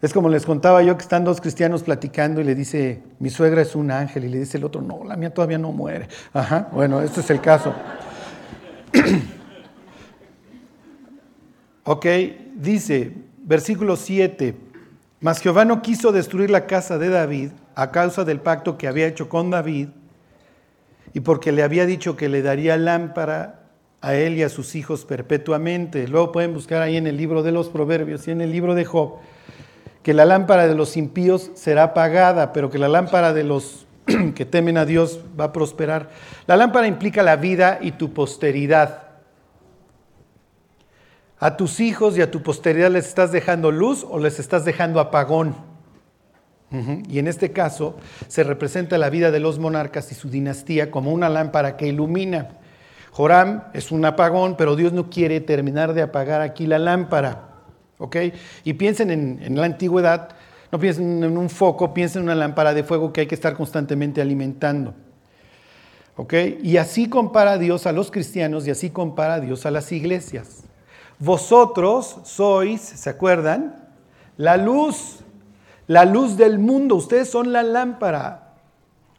Es 0.01 0.13
como 0.13 0.29
les 0.29 0.45
contaba 0.45 0.83
yo 0.83 0.95
que 0.95 1.01
están 1.01 1.23
dos 1.23 1.41
cristianos 1.41 1.81
platicando 1.81 2.39
y 2.39 2.43
le 2.43 2.53
dice, 2.53 3.01
mi 3.17 3.31
suegra 3.31 3.63
es 3.63 3.75
un 3.75 3.89
ángel, 3.89 4.25
y 4.25 4.29
le 4.29 4.39
dice 4.39 4.57
el 4.57 4.63
otro, 4.63 4.79
no, 4.81 5.03
la 5.03 5.15
mía 5.15 5.33
todavía 5.33 5.57
no 5.57 5.71
muere. 5.71 6.07
Ajá, 6.33 6.69
bueno, 6.71 7.01
este 7.01 7.21
es 7.21 7.29
el 7.31 7.41
caso. 7.41 7.73
ok, 11.83 12.05
dice, 12.55 13.11
versículo 13.39 13.95
7, 13.95 14.55
mas 15.19 15.39
Jehová 15.39 15.65
no 15.65 15.81
quiso 15.81 16.11
destruir 16.11 16.51
la 16.51 16.67
casa 16.67 16.99
de 16.99 17.09
David 17.09 17.49
a 17.73 17.89
causa 17.89 18.23
del 18.23 18.39
pacto 18.39 18.77
que 18.77 18.87
había 18.87 19.07
hecho 19.07 19.29
con 19.29 19.49
David 19.49 19.89
y 21.13 21.21
porque 21.21 21.51
le 21.51 21.63
había 21.63 21.87
dicho 21.87 22.15
que 22.15 22.29
le 22.29 22.43
daría 22.43 22.77
lámpara 22.77 23.61
a 24.01 24.13
él 24.13 24.35
y 24.35 24.43
a 24.43 24.49
sus 24.49 24.75
hijos 24.75 25.05
perpetuamente. 25.05 26.07
Luego 26.07 26.31
pueden 26.31 26.53
buscar 26.53 26.83
ahí 26.83 26.97
en 26.97 27.07
el 27.07 27.17
libro 27.17 27.41
de 27.41 27.51
los 27.51 27.69
Proverbios 27.69 28.27
y 28.27 28.31
en 28.31 28.41
el 28.41 28.51
libro 28.51 28.75
de 28.75 28.85
Job 28.85 29.15
que 30.07 30.13
la 30.13 30.23
lámpara 30.23 30.69
de 30.69 30.73
los 30.73 30.95
impíos 30.95 31.51
será 31.53 31.83
apagada, 31.83 32.53
pero 32.53 32.69
que 32.69 32.77
la 32.77 32.87
lámpara 32.87 33.33
de 33.33 33.43
los 33.43 33.85
que 34.35 34.45
temen 34.45 34.77
a 34.77 34.85
Dios 34.85 35.19
va 35.37 35.43
a 35.43 35.51
prosperar. 35.51 36.07
La 36.45 36.55
lámpara 36.55 36.87
implica 36.87 37.23
la 37.23 37.35
vida 37.35 37.79
y 37.81 37.91
tu 37.91 38.13
posteridad. 38.13 39.03
A 41.39 41.57
tus 41.57 41.81
hijos 41.81 42.17
y 42.17 42.21
a 42.21 42.31
tu 42.31 42.41
posteridad 42.41 42.89
les 42.89 43.05
estás 43.05 43.33
dejando 43.33 43.69
luz 43.69 44.07
o 44.09 44.17
les 44.17 44.39
estás 44.39 44.63
dejando 44.63 45.01
apagón. 45.01 45.57
Y 47.09 47.19
en 47.19 47.27
este 47.27 47.51
caso 47.51 47.97
se 48.29 48.45
representa 48.45 48.97
la 48.97 49.09
vida 49.09 49.29
de 49.29 49.41
los 49.41 49.59
monarcas 49.59 50.09
y 50.13 50.15
su 50.15 50.29
dinastía 50.29 50.89
como 50.89 51.11
una 51.11 51.27
lámpara 51.27 51.75
que 51.75 51.87
ilumina. 51.87 52.51
Joram 53.11 53.65
es 53.73 53.91
un 53.91 54.05
apagón, 54.05 54.55
pero 54.55 54.77
Dios 54.77 54.93
no 54.93 55.09
quiere 55.09 55.41
terminar 55.41 55.93
de 55.93 56.01
apagar 56.01 56.39
aquí 56.39 56.65
la 56.65 56.79
lámpara. 56.79 57.46
¿Ok? 57.97 58.15
Y 58.63 58.73
piensen 58.73 59.11
en, 59.11 59.55
la 59.55 59.65
antigüedad, 59.65 60.29
no 60.71 60.79
piensen 60.79 61.23
en 61.23 61.37
un 61.37 61.49
foco, 61.49 61.93
piensen 61.93 62.21
en 62.21 62.29
una 62.29 62.35
lámpara 62.35 62.73
de 62.73 62.83
fuego 62.83 63.11
que 63.11 63.21
hay 63.21 63.27
que 63.27 63.35
estar 63.35 63.55
constantemente 63.55 64.21
alimentando. 64.21 64.93
¿Ok? 66.15 66.33
Y 66.63 66.77
así 66.77 67.09
compara 67.09 67.57
Dios 67.57 67.85
a 67.85 67.91
los 67.91 68.09
cristianos 68.09 68.65
y 68.65 68.71
así 68.71 68.89
compara 68.89 69.39
Dios 69.39 69.65
a 69.67 69.71
las 69.71 69.91
iglesias. 69.91 70.63
Vosotros 71.19 72.17
sois, 72.23 72.81
¿se 72.81 73.09
acuerdan? 73.09 73.87
La 74.35 74.57
luz, 74.57 75.19
la 75.85 76.05
luz 76.05 76.35
del 76.35 76.57
mundo. 76.57 76.95
Ustedes 76.95 77.29
son 77.29 77.53
la 77.53 77.61
lámpara. 77.61 78.55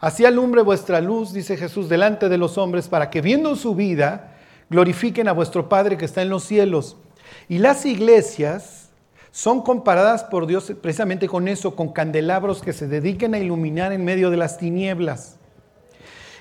Así 0.00 0.24
alumbre 0.24 0.62
vuestra 0.62 1.00
luz, 1.00 1.32
dice 1.32 1.56
Jesús, 1.56 1.88
delante 1.88 2.28
de 2.28 2.38
los 2.38 2.56
hombres, 2.58 2.88
para 2.88 3.10
que 3.10 3.20
viendo 3.20 3.56
su 3.56 3.74
vida, 3.74 4.36
glorifiquen 4.70 5.26
a 5.28 5.32
vuestro 5.32 5.68
Padre 5.68 5.96
que 5.96 6.04
está 6.04 6.22
en 6.22 6.28
los 6.28 6.44
cielos. 6.44 6.96
Y 7.48 7.58
las 7.58 7.86
iglesias 7.86 8.88
son 9.30 9.62
comparadas 9.62 10.24
por 10.24 10.46
Dios 10.46 10.72
precisamente 10.80 11.28
con 11.28 11.48
eso, 11.48 11.76
con 11.76 11.92
candelabros 11.92 12.60
que 12.60 12.72
se 12.72 12.88
dediquen 12.88 13.34
a 13.34 13.38
iluminar 13.38 13.92
en 13.92 14.04
medio 14.04 14.30
de 14.30 14.36
las 14.36 14.58
tinieblas. 14.58 15.38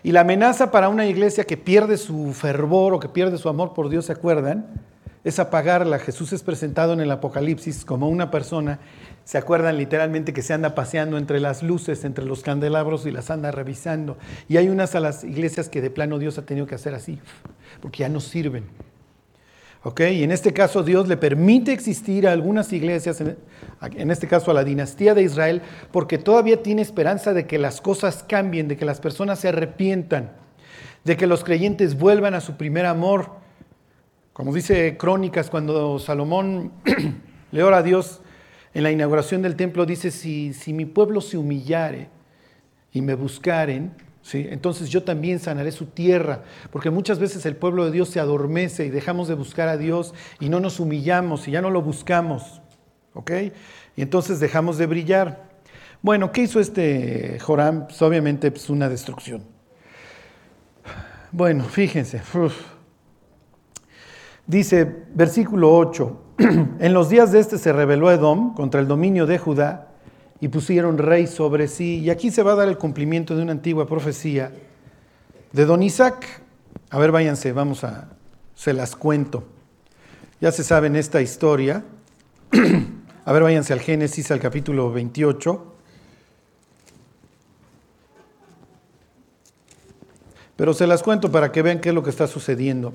Y 0.04 0.12
la 0.12 0.22
amenaza 0.22 0.72
para 0.72 0.90
una 0.90 1.06
iglesia 1.06 1.44
que 1.44 1.58
pierde 1.58 1.98
su 1.98 2.34
fervor 2.34 2.94
o 2.94 3.00
que 3.00 3.10
pierde 3.10 3.38
su 3.38 3.50
amor 3.50 3.74
por 3.74 3.90
Dios, 3.90 4.06
¿se 4.06 4.14
acuerdan? 4.14 4.82
Es 5.24 5.38
apagarla. 5.38 6.00
Jesús 6.00 6.34
es 6.34 6.44
presentado 6.44 6.94
en 6.94 7.02
el 7.02 7.12
Apocalipsis 7.12 7.84
como 7.84 8.08
una 8.08 8.32
persona, 8.32 8.80
¿se 9.26 9.38
acuerdan 9.38 9.78
literalmente 9.78 10.34
que 10.34 10.42
se 10.42 10.54
anda 10.54 10.76
paseando 10.76 11.18
entre 11.18 11.40
las 11.40 11.64
luces, 11.64 12.06
entre 12.06 12.26
los 12.26 12.42
candelabros 12.42 13.06
y 13.06 13.12
las 13.12 13.30
anda 13.30 13.52
revisando? 13.52 14.18
Y 14.48 14.58
hay 14.58 14.70
unas 14.70 14.96
a 14.96 15.02
las 15.02 15.24
iglesias 15.24 15.68
que 15.68 15.82
de 15.82 15.90
plano 15.90 16.20
Dios 16.20 16.38
ha 16.38 16.46
tenido 16.46 16.66
que 16.68 16.76
hacer 16.76 16.96
así, 16.96 17.20
porque 17.82 18.00
ya 18.00 18.10
no 18.10 18.22
sirven. 18.22 18.64
Y 19.98 20.24
en 20.24 20.32
este 20.32 20.54
caso 20.54 20.84
Dios 20.84 21.08
le 21.08 21.18
permite 21.18 21.72
existir 21.72 22.28
a 22.28 22.34
algunas 22.34 22.74
iglesias, 22.74 23.22
en 23.22 24.12
este 24.12 24.28
caso 24.28 24.52
a 24.52 24.54
la 24.54 24.64
dinastía 24.64 25.14
de 25.14 25.24
Israel, 25.24 25.62
porque 25.92 26.18
todavía 26.18 26.62
tiene 26.62 26.82
esperanza 26.82 27.34
de 27.34 27.48
que 27.48 27.58
las 27.58 27.80
cosas 27.80 28.24
cambien, 28.28 28.68
de 28.68 28.76
que 28.76 28.86
las 28.86 29.00
personas 29.00 29.40
se 29.40 29.48
arrepientan, 29.50 30.32
de 31.04 31.16
que 31.16 31.26
los 31.26 31.44
creyentes 31.44 31.98
vuelvan 31.98 32.34
a 32.34 32.42
su 32.42 32.58
primer 32.58 32.86
amor. 32.86 33.32
Como 34.34 34.54
dice 34.54 34.98
Crónicas, 34.98 35.50
cuando 35.50 36.00
Salomón 36.00 36.74
le 37.52 37.64
ora 37.64 37.78
a 37.78 37.84
Dios 37.84 38.22
en 38.74 38.84
la 38.84 38.92
inauguración 38.92 39.42
del 39.42 39.56
templo, 39.56 39.86
dice, 39.86 40.12
si, 40.12 40.54
si 40.54 40.74
mi 40.74 40.86
pueblo 40.86 41.22
se 41.22 41.38
humillare 41.38 42.10
y 42.92 43.02
me 43.02 43.16
buscaren, 43.16 43.94
entonces 44.34 44.90
yo 44.90 45.04
también 45.04 45.40
sanaré 45.40 45.72
su 45.72 45.86
tierra, 45.86 46.44
porque 46.72 46.90
muchas 46.90 47.20
veces 47.20 47.46
el 47.46 47.56
pueblo 47.56 47.86
de 47.86 47.92
Dios 47.92 48.10
se 48.10 48.20
adormece 48.20 48.86
y 48.86 48.90
dejamos 48.90 49.28
de 49.28 49.36
buscar 49.36 49.70
a 49.70 49.78
Dios 49.78 50.14
y 50.40 50.50
no 50.50 50.60
nos 50.60 50.80
humillamos 50.80 51.48
y 51.48 51.52
ya 51.52 51.62
no 51.62 51.70
lo 51.70 51.82
buscamos. 51.82 52.62
¿Ok? 53.14 53.32
Y 53.96 54.02
entonces 54.02 54.40
dejamos 54.40 54.78
de 54.78 54.86
brillar. 54.86 55.48
Bueno, 56.02 56.32
¿qué 56.32 56.42
hizo 56.42 56.60
este 56.60 57.40
Joram? 57.40 57.88
Pues 57.88 58.02
obviamente 58.02 58.52
pues 58.52 58.70
una 58.70 58.90
destrucción. 58.90 59.44
Bueno, 61.32 61.64
fíjense. 61.64 62.22
Dice 64.46 65.06
versículo 65.14 65.76
8, 65.76 66.24
en 66.80 66.94
los 66.94 67.10
días 67.10 67.32
de 67.32 67.40
este 67.40 67.58
se 67.58 67.74
rebeló 67.74 68.12
Edom 68.12 68.54
contra 68.54 68.80
el 68.80 68.88
dominio 68.88 69.26
de 69.26 69.38
Judá 69.38 69.87
y 70.40 70.48
pusieron 70.50 70.98
rey 70.98 71.28
sobre 71.28 71.68
sí. 71.68 72.00
Y 72.00 72.10
aquí 72.10 72.32
se 72.32 72.44
va 72.44 72.54
a 72.54 72.56
dar 72.56 72.68
el 72.68 72.78
cumplimiento 72.78 73.36
de 73.36 73.42
una 73.42 73.52
antigua 73.52 73.88
profecía 73.88 74.52
de 75.52 75.66
don 75.66 75.84
Isaac. 75.84 76.42
A 76.90 77.00
ver, 77.00 77.12
váyanse, 77.12 77.52
vamos 77.52 77.84
a, 77.84 78.10
se 78.56 78.74
las 78.74 78.96
cuento. 78.96 79.44
Ya 80.40 80.52
se 80.52 80.64
saben 80.64 80.96
esta 80.96 81.22
historia. 81.22 81.84
a 83.26 83.34
ver, 83.34 83.44
váyanse 83.44 83.74
al 83.74 83.80
Génesis, 83.80 84.30
al 84.32 84.40
capítulo 84.40 84.92
28. 84.92 85.74
Pero 90.56 90.74
se 90.74 90.88
las 90.88 91.04
cuento 91.04 91.32
para 91.32 91.52
que 91.52 91.62
vean 91.62 91.80
qué 91.80 91.90
es 91.90 91.96
lo 91.96 92.04
que 92.04 92.10
está 92.10 92.28
sucediendo. 92.28 92.94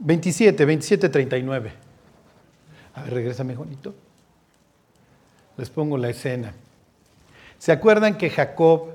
27, 0.00 0.64
27, 0.64 1.08
39. 1.08 1.72
A 2.94 3.02
ver, 3.02 3.14
regrésame, 3.14 3.54
Juanito. 3.54 3.94
Les 5.56 5.68
pongo 5.70 5.98
la 5.98 6.08
escena. 6.08 6.54
¿Se 7.58 7.72
acuerdan 7.72 8.16
que 8.16 8.30
Jacob, 8.30 8.88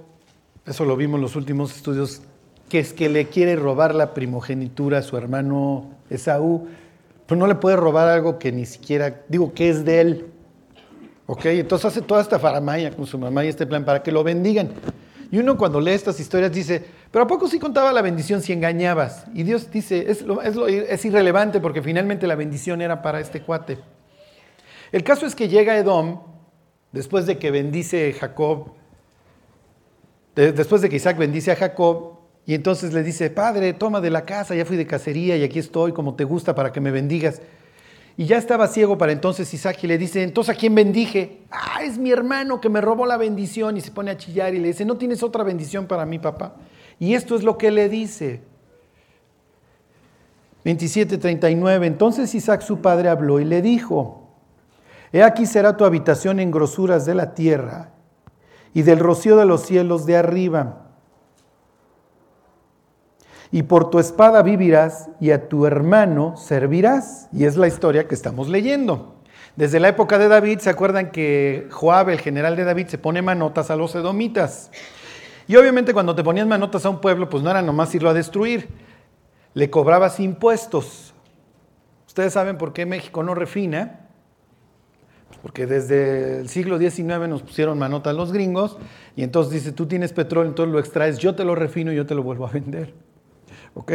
eso 0.66 0.86
lo 0.86 0.98
vimos 0.98 1.18
en 1.18 1.22
los 1.22 1.36
últimos 1.36 1.76
estudios, 1.76 2.24
que 2.70 2.80
es 2.80 2.94
que 2.94 3.10
le 3.10 3.28
quiere 3.28 3.56
robar 3.56 3.94
la 3.94 4.16
primogenitura 4.16 4.98
a 4.98 5.02
su 5.04 5.16
hermano 5.16 5.92
Esaú, 6.10 6.68
pero 7.28 7.40
no 7.40 7.46
le 7.46 7.56
puede 7.56 7.76
robar 7.76 8.10
algo 8.10 8.40
que 8.40 8.52
ni 8.52 8.66
siquiera, 8.66 9.22
digo, 9.28 9.54
que 9.54 9.70
es 9.70 9.86
de 9.86 10.02
él. 10.02 10.26
¿Ok? 11.28 11.46
Entonces 11.46 11.86
hace 11.86 12.02
toda 12.02 12.22
esta 12.22 12.40
faramaya 12.40 12.92
con 12.92 13.06
su 13.06 13.18
mamá 13.20 13.46
y 13.46 13.50
este 13.50 13.68
plan 13.68 13.86
para 13.86 14.02
que 14.02 14.12
lo 14.12 14.24
bendigan. 14.24 14.70
Y 15.36 15.38
uno 15.38 15.58
cuando 15.58 15.82
lee 15.82 15.92
estas 15.92 16.18
historias 16.18 16.50
dice, 16.54 16.82
pero 17.12 17.26
¿a 17.26 17.28
poco 17.28 17.50
sí 17.50 17.60
contaba 17.60 17.92
la 17.92 18.02
bendición 18.02 18.42
si 18.42 18.54
engañabas? 18.54 19.26
Y 19.34 19.44
Dios 19.44 19.70
dice, 19.70 20.10
es, 20.10 20.24
es, 20.88 21.06
irrelevante 21.06 21.60
porque 21.60 21.82
finalmente 21.82 22.26
la 22.26 22.36
bendición 22.36 22.82
era 22.82 23.02
para 23.02 23.20
este 23.20 23.42
cuate. 23.42 23.78
El 24.94 25.04
caso 25.04 25.26
es 25.26 25.36
que 25.36 25.50
llega 25.50 25.78
Edom, 25.78 26.22
después 26.94 27.26
de 27.26 27.38
que 27.38 27.52
bendice 27.52 28.14
Jacob, 28.14 28.76
después 30.36 30.82
de 30.82 30.88
que 30.88 30.96
Isaac 30.96 31.18
bendice 31.18 31.52
a 31.52 31.58
Jacob, 31.58 32.14
y 32.46 32.54
entonces 32.54 32.94
le 32.94 33.04
dice, 33.04 33.30
padre, 33.30 33.74
toma 33.74 34.00
de 34.00 34.12
la 34.12 34.24
casa, 34.24 34.56
ya 34.56 34.64
fui 34.64 34.78
de 34.78 34.88
cacería 34.88 35.36
y 35.36 35.44
aquí 35.44 35.60
estoy 35.60 35.92
como 35.92 36.16
te 36.16 36.24
gusta 36.24 36.56
para 36.56 36.72
que 36.72 36.80
me 36.80 36.92
bendigas. 36.92 37.42
Y 38.18 38.26
ya 38.26 38.38
estaba 38.38 38.68
ciego 38.68 38.98
para 38.98 39.12
entonces 39.12 39.54
Isaac 39.54 39.78
y 39.84 39.88
le 39.88 39.98
dice, 39.98 40.24
entonces 40.24 40.56
¿a 40.56 40.58
quién 40.58 40.74
bendije? 40.74 41.42
Ah, 41.52 41.84
es 41.84 41.98
mi 41.98 42.12
hermano 42.12 42.62
que 42.62 42.70
me 42.70 42.80
robó 42.80 43.06
la 43.06 43.18
bendición 43.18 43.76
y 43.76 43.82
se 43.82 43.92
pone 43.92 44.12
a 44.12 44.18
chillar 44.18 44.54
y 44.54 44.60
le 44.60 44.70
dice, 44.70 44.86
¿no 44.86 44.96
tienes 44.96 45.22
otra 45.22 45.44
bendición 45.44 45.86
para 45.86 46.06
mí, 46.06 46.18
papá? 46.18 46.56
Y 46.98 47.14
esto 47.14 47.36
es 47.36 47.44
lo 47.44 47.58
que 47.58 47.72
le 47.72 47.90
dice. 47.90 48.42
27:39, 50.64 51.86
entonces 51.86 52.34
Isaac 52.34 52.62
su 52.62 52.80
padre 52.80 53.10
habló 53.10 53.40
y 53.40 53.46
le 53.46 53.62
dijo, 53.62 54.30
He 55.12 55.22
aquí 55.22 55.46
será 55.46 55.78
tu 55.78 55.86
habitación 55.86 56.40
en 56.40 56.52
grosuras 56.52 57.06
de 57.06 57.16
la 57.16 57.36
tierra 57.36 57.92
y 58.74 58.82
del 58.82 59.00
rocío 59.00 59.38
de 59.38 59.46
los 59.46 59.62
cielos 59.62 60.06
de 60.06 60.18
arriba 60.18 60.85
y 63.56 63.64
por 63.64 63.90
tu 63.90 64.00
espada 64.00 64.42
vivirás 64.42 65.08
y 65.22 65.32
a 65.32 65.48
tu 65.48 65.66
hermano 65.66 66.36
servirás. 66.36 67.30
Y 67.32 67.46
es 67.46 67.56
la 67.56 67.68
historia 67.68 68.06
que 68.06 68.14
estamos 68.14 68.50
leyendo. 68.50 69.16
Desde 69.56 69.80
la 69.80 69.88
época 69.88 70.18
de 70.18 70.28
David, 70.28 70.60
¿se 70.60 70.70
acuerdan 70.70 71.10
que 71.10 71.70
Joab, 71.72 72.10
el 72.10 72.20
general 72.20 72.58
de 72.58 72.66
David, 72.66 72.88
se 72.88 72.98
pone 72.98 73.22
manotas 73.22 73.72
a 73.72 73.78
los 73.78 73.96
edomitas? 73.96 74.72
Y 75.48 75.56
obviamente 75.56 75.94
cuando 75.94 76.14
te 76.14 76.22
ponías 76.22 76.46
manotas 76.46 76.86
a 76.86 76.90
un 76.90 77.00
pueblo, 77.00 77.30
pues 77.30 77.44
no 77.44 77.50
era 77.50 77.62
nomás 77.62 77.96
irlo 77.96 78.10
a 78.10 78.14
destruir, 78.14 78.68
le 79.54 79.70
cobrabas 79.70 80.20
impuestos. 80.20 81.14
Ustedes 82.08 82.34
saben 82.34 82.58
por 82.58 82.74
qué 82.74 82.86
México 82.86 83.24
no 83.24 83.36
refina, 83.36 84.02
Porque 85.42 85.66
desde 85.66 86.42
el 86.42 86.50
siglo 86.50 86.78
XIX 86.78 87.30
nos 87.30 87.42
pusieron 87.42 87.80
manota 87.80 88.12
los 88.12 88.34
gringos 88.34 88.78
y 89.16 89.24
entonces 89.24 89.54
dice, 89.54 89.72
tú 89.72 89.86
tienes 89.86 90.12
petróleo, 90.12 90.50
entonces 90.50 90.74
lo 90.74 90.80
extraes, 90.80 91.20
yo 91.20 91.36
te 91.36 91.46
lo 91.46 91.56
refino 91.56 91.94
y 91.94 91.96
yo 91.96 92.06
te 92.06 92.16
lo 92.16 92.22
vuelvo 92.22 92.48
a 92.48 92.52
vender. 92.52 93.05
¿Ok? 93.76 93.92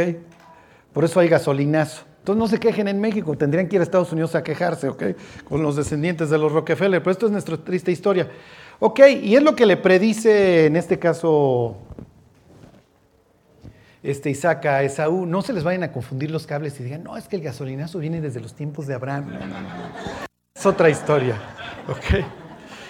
Por 0.92 1.04
eso 1.04 1.18
hay 1.18 1.28
gasolinazo. 1.28 2.04
Entonces 2.18 2.38
no 2.38 2.48
se 2.48 2.60
quejen 2.60 2.86
en 2.86 3.00
México, 3.00 3.36
tendrían 3.36 3.66
que 3.66 3.76
ir 3.76 3.80
a 3.80 3.82
Estados 3.82 4.12
Unidos 4.12 4.34
a 4.34 4.44
quejarse, 4.44 4.88
¿ok? 4.88 5.02
Con 5.48 5.62
los 5.62 5.74
descendientes 5.74 6.30
de 6.30 6.38
los 6.38 6.52
Rockefeller, 6.52 7.02
pero 7.02 7.12
esto 7.12 7.26
es 7.26 7.32
nuestra 7.32 7.56
triste 7.56 7.90
historia. 7.90 8.30
Ok, 8.78 9.00
y 9.22 9.34
es 9.34 9.42
lo 9.42 9.56
que 9.56 9.66
le 9.66 9.76
predice 9.76 10.66
en 10.66 10.76
este 10.76 10.98
caso 10.98 11.78
este 14.02 14.30
Isaac 14.30 14.66
a 14.66 14.82
Esaú. 14.82 15.26
No 15.26 15.42
se 15.42 15.52
les 15.52 15.64
vayan 15.64 15.82
a 15.82 15.92
confundir 15.92 16.30
los 16.30 16.46
cables 16.46 16.78
y 16.80 16.84
digan, 16.84 17.02
no, 17.02 17.16
es 17.16 17.26
que 17.26 17.36
el 17.36 17.42
gasolinazo 17.42 17.98
viene 17.98 18.20
desde 18.20 18.40
los 18.40 18.54
tiempos 18.54 18.86
de 18.86 18.94
Abraham. 18.94 19.28
No, 19.32 19.38
no, 19.40 19.60
no. 19.60 19.68
Es 20.54 20.66
otra 20.66 20.90
historia, 20.90 21.36
ok. 21.88 22.24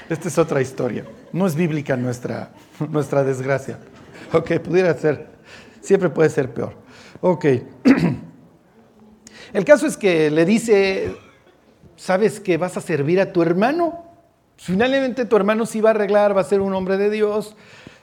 Esta 0.09 0.27
es 0.27 0.39
otra 0.39 0.61
historia. 0.61 1.05
No 1.33 1.47
es 1.47 1.55
bíblica 1.55 1.97
nuestra, 1.97 2.51
nuestra 2.89 3.23
desgracia. 3.23 3.79
Ok, 4.33 4.59
pudiera 4.59 4.93
ser, 4.95 5.29
siempre 5.81 6.11
puede 6.11 6.31
ser 6.31 6.53
peor. 6.53 6.75
Ok. 7.21 7.45
El 9.53 9.65
caso 9.65 9.87
es 9.87 9.97
que 9.97 10.31
le 10.31 10.45
dice, 10.45 11.17
¿sabes 11.97 12.41
que 12.41 12.57
vas 12.57 12.77
a 12.77 12.81
servir 12.81 13.21
a 13.21 13.33
tu 13.33 13.43
hermano? 13.43 14.05
Finalmente 14.57 15.25
tu 15.25 15.37
hermano 15.37 15.67
sí 15.67 15.81
va 15.81 15.91
a 15.91 15.95
arreglar, 15.95 16.37
va 16.37 16.43
a 16.43 16.45
ser 16.45 16.61
un 16.61 16.75
hombre 16.75 16.99
de 16.99 17.11
Dios, 17.11 17.57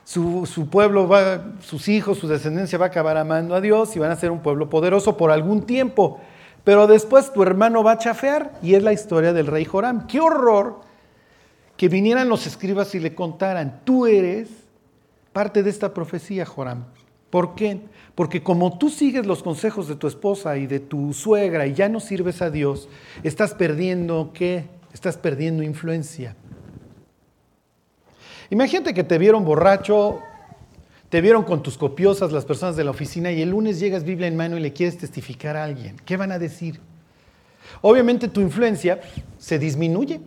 su, 0.03 0.67
pueblo 0.71 1.07
va, 1.07 1.53
sus 1.61 1.87
hijos, 1.87 2.17
su 2.17 2.27
descendencia 2.27 2.77
va 2.77 2.85
a 2.85 2.87
acabar 2.87 3.17
amando 3.17 3.55
a 3.55 3.61
Dios 3.61 3.95
y 3.95 3.99
van 3.99 4.11
a 4.11 4.15
ser 4.15 4.31
un 4.31 4.41
pueblo 4.41 4.69
poderoso 4.69 5.17
por 5.17 5.31
algún 5.31 5.65
tiempo. 5.65 6.19
Pero 6.63 6.87
después 6.87 7.31
tu 7.31 7.43
hermano 7.43 7.83
va 7.83 7.93
a 7.93 7.97
chafear 7.97 8.53
y 8.61 8.75
es 8.75 8.83
la 8.83 8.93
historia 8.93 9.33
del 9.33 9.47
rey 9.47 9.65
Joram. 9.65 10.07
Qué 10.07 10.19
horror 10.19 10.81
que 11.77 11.89
vinieran 11.89 12.27
los 12.27 12.47
escribas 12.47 12.95
y 12.95 12.99
le 12.99 13.13
contaran, 13.13 13.81
tú 13.85 14.07
eres 14.07 14.49
parte 15.31 15.61
de 15.61 15.69
esta 15.69 15.93
profecía, 15.93 16.45
Joram. 16.45 16.85
¿Por 17.37 17.53
qué? 17.53 17.79
Porque 18.15 18.41
como 18.41 18.79
tú 18.79 18.89
sigues 18.89 19.27
los 19.27 19.43
consejos 19.43 19.87
de 19.87 19.95
tu 19.95 20.07
esposa 20.07 20.57
y 20.57 20.65
de 20.65 20.79
tu 20.79 21.13
suegra 21.13 21.67
y 21.67 21.75
ya 21.75 21.87
no 21.87 21.99
sirves 21.99 22.41
a 22.41 22.49
Dios, 22.49 22.89
estás 23.21 23.53
perdiendo 23.53 24.31
qué? 24.33 24.65
Estás 24.91 25.17
perdiendo 25.17 25.61
influencia. 25.61 26.35
Imagínate 28.49 28.95
que 28.95 29.03
te 29.03 29.19
vieron 29.19 29.45
borracho, 29.45 30.19
te 31.09 31.21
vieron 31.21 31.43
con 31.43 31.61
tus 31.61 31.77
copiosas 31.77 32.31
las 32.31 32.43
personas 32.43 32.75
de 32.75 32.83
la 32.83 32.89
oficina 32.89 33.31
y 33.31 33.43
el 33.43 33.51
lunes 33.51 33.79
llegas 33.79 34.03
Biblia 34.03 34.25
en 34.25 34.35
mano 34.35 34.57
y 34.57 34.61
le 34.61 34.73
quieres 34.73 34.97
testificar 34.97 35.55
a 35.55 35.63
alguien. 35.63 35.95
¿Qué 36.05 36.17
van 36.17 36.31
a 36.31 36.39
decir? 36.39 36.79
Obviamente 37.81 38.29
tu 38.29 38.41
influencia 38.41 38.99
se 39.37 39.59
disminuye. 39.59 40.21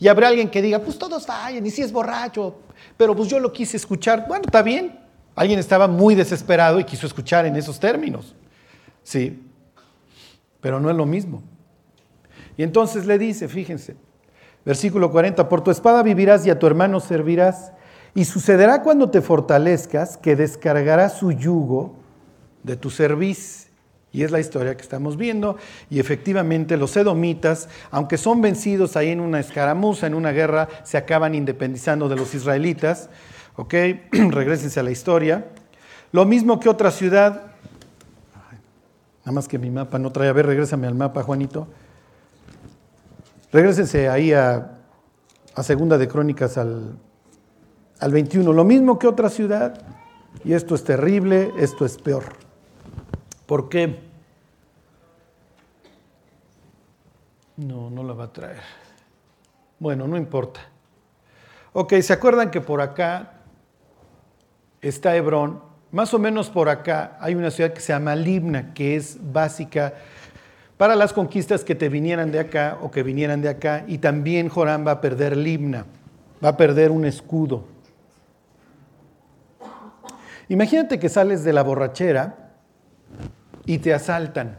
Y 0.00 0.08
habrá 0.08 0.28
alguien 0.28 0.48
que 0.48 0.62
diga, 0.62 0.78
pues 0.78 0.96
todos 0.98 1.26
fallan 1.26 1.66
y 1.66 1.70
si 1.70 1.82
es 1.82 1.92
borracho, 1.92 2.60
pero 2.96 3.14
pues 3.14 3.28
yo 3.28 3.38
lo 3.38 3.52
quise 3.52 3.76
escuchar. 3.76 4.24
Bueno, 4.26 4.44
está 4.46 4.62
bien, 4.62 5.01
Alguien 5.34 5.58
estaba 5.58 5.88
muy 5.88 6.14
desesperado 6.14 6.78
y 6.78 6.84
quiso 6.84 7.06
escuchar 7.06 7.46
en 7.46 7.56
esos 7.56 7.80
términos. 7.80 8.34
Sí, 9.02 9.42
pero 10.60 10.78
no 10.78 10.90
es 10.90 10.96
lo 10.96 11.06
mismo. 11.06 11.42
Y 12.56 12.62
entonces 12.62 13.06
le 13.06 13.18
dice, 13.18 13.48
fíjense, 13.48 13.96
versículo 14.64 15.10
40, 15.10 15.48
por 15.48 15.62
tu 15.62 15.70
espada 15.70 16.02
vivirás 16.02 16.46
y 16.46 16.50
a 16.50 16.58
tu 16.58 16.66
hermano 16.66 17.00
servirás, 17.00 17.72
y 18.14 18.26
sucederá 18.26 18.82
cuando 18.82 19.10
te 19.10 19.22
fortalezcas 19.22 20.18
que 20.18 20.36
descargarás 20.36 21.16
su 21.16 21.32
yugo 21.32 21.96
de 22.62 22.76
tu 22.76 22.90
servicio. 22.90 23.72
Y 24.12 24.24
es 24.24 24.30
la 24.30 24.40
historia 24.40 24.76
que 24.76 24.82
estamos 24.82 25.16
viendo. 25.16 25.56
Y 25.88 25.98
efectivamente 25.98 26.76
los 26.76 26.94
edomitas, 26.98 27.70
aunque 27.90 28.18
son 28.18 28.42
vencidos 28.42 28.94
ahí 28.96 29.08
en 29.08 29.20
una 29.20 29.40
escaramuza, 29.40 30.06
en 30.06 30.12
una 30.12 30.32
guerra, 30.32 30.68
se 30.84 30.98
acaban 30.98 31.34
independizando 31.34 32.10
de 32.10 32.16
los 32.16 32.34
israelitas. 32.34 33.08
¿Ok? 33.56 33.74
Regrésense 34.12 34.80
a 34.80 34.82
la 34.82 34.90
historia. 34.90 35.46
Lo 36.12 36.24
mismo 36.24 36.60
que 36.60 36.68
otra 36.68 36.90
ciudad. 36.90 37.52
Nada 39.20 39.32
más 39.32 39.48
que 39.48 39.58
mi 39.58 39.70
mapa 39.70 39.98
no 39.98 40.10
trae. 40.12 40.28
A 40.28 40.32
ver, 40.32 40.46
regrésame 40.46 40.86
al 40.86 40.94
mapa, 40.94 41.22
Juanito. 41.22 41.68
Regrésense 43.52 44.08
ahí 44.08 44.32
a, 44.32 44.78
Segunda 45.62 45.98
de 45.98 46.08
Crónicas 46.08 46.56
al, 46.56 46.98
al 48.00 48.12
21. 48.12 48.52
Lo 48.52 48.64
mismo 48.64 48.98
que 48.98 49.06
otra 49.06 49.28
ciudad. 49.28 49.80
Y 50.44 50.54
esto 50.54 50.74
es 50.74 50.82
terrible, 50.82 51.52
esto 51.58 51.84
es 51.84 51.98
peor. 51.98 52.24
¿Por 53.46 53.68
qué? 53.68 54.00
No, 57.56 57.90
no 57.90 58.02
la 58.02 58.14
va 58.14 58.24
a 58.24 58.32
traer. 58.32 58.62
Bueno, 59.78 60.08
no 60.08 60.16
importa. 60.16 60.60
Ok, 61.74 61.94
¿se 62.00 62.12
acuerdan 62.12 62.50
que 62.50 62.60
por 62.60 62.80
acá 62.80 63.41
está 64.82 65.16
Hebrón, 65.16 65.60
más 65.92 66.12
o 66.12 66.18
menos 66.18 66.50
por 66.50 66.68
acá 66.68 67.16
hay 67.20 67.34
una 67.34 67.50
ciudad 67.50 67.72
que 67.72 67.80
se 67.80 67.92
llama 67.92 68.16
Libna, 68.16 68.74
que 68.74 68.96
es 68.96 69.18
básica 69.32 69.94
para 70.76 70.96
las 70.96 71.12
conquistas 71.12 71.62
que 71.64 71.76
te 71.76 71.88
vinieran 71.88 72.32
de 72.32 72.40
acá 72.40 72.78
o 72.82 72.90
que 72.90 73.04
vinieran 73.04 73.40
de 73.40 73.48
acá, 73.48 73.84
y 73.86 73.98
también 73.98 74.48
Joram 74.48 74.84
va 74.84 74.92
a 74.92 75.00
perder 75.00 75.36
Libna, 75.36 75.86
va 76.44 76.50
a 76.50 76.56
perder 76.56 76.90
un 76.90 77.04
escudo. 77.04 77.68
Imagínate 80.48 80.98
que 80.98 81.08
sales 81.08 81.44
de 81.44 81.52
la 81.52 81.62
borrachera 81.62 82.50
y 83.64 83.78
te 83.78 83.94
asaltan. 83.94 84.58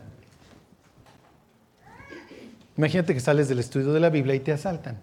Imagínate 2.78 3.14
que 3.14 3.20
sales 3.20 3.50
del 3.50 3.60
estudio 3.60 3.92
de 3.92 4.00
la 4.00 4.10
Biblia 4.10 4.34
y 4.34 4.40
te 4.40 4.54
asaltan. 4.54 4.98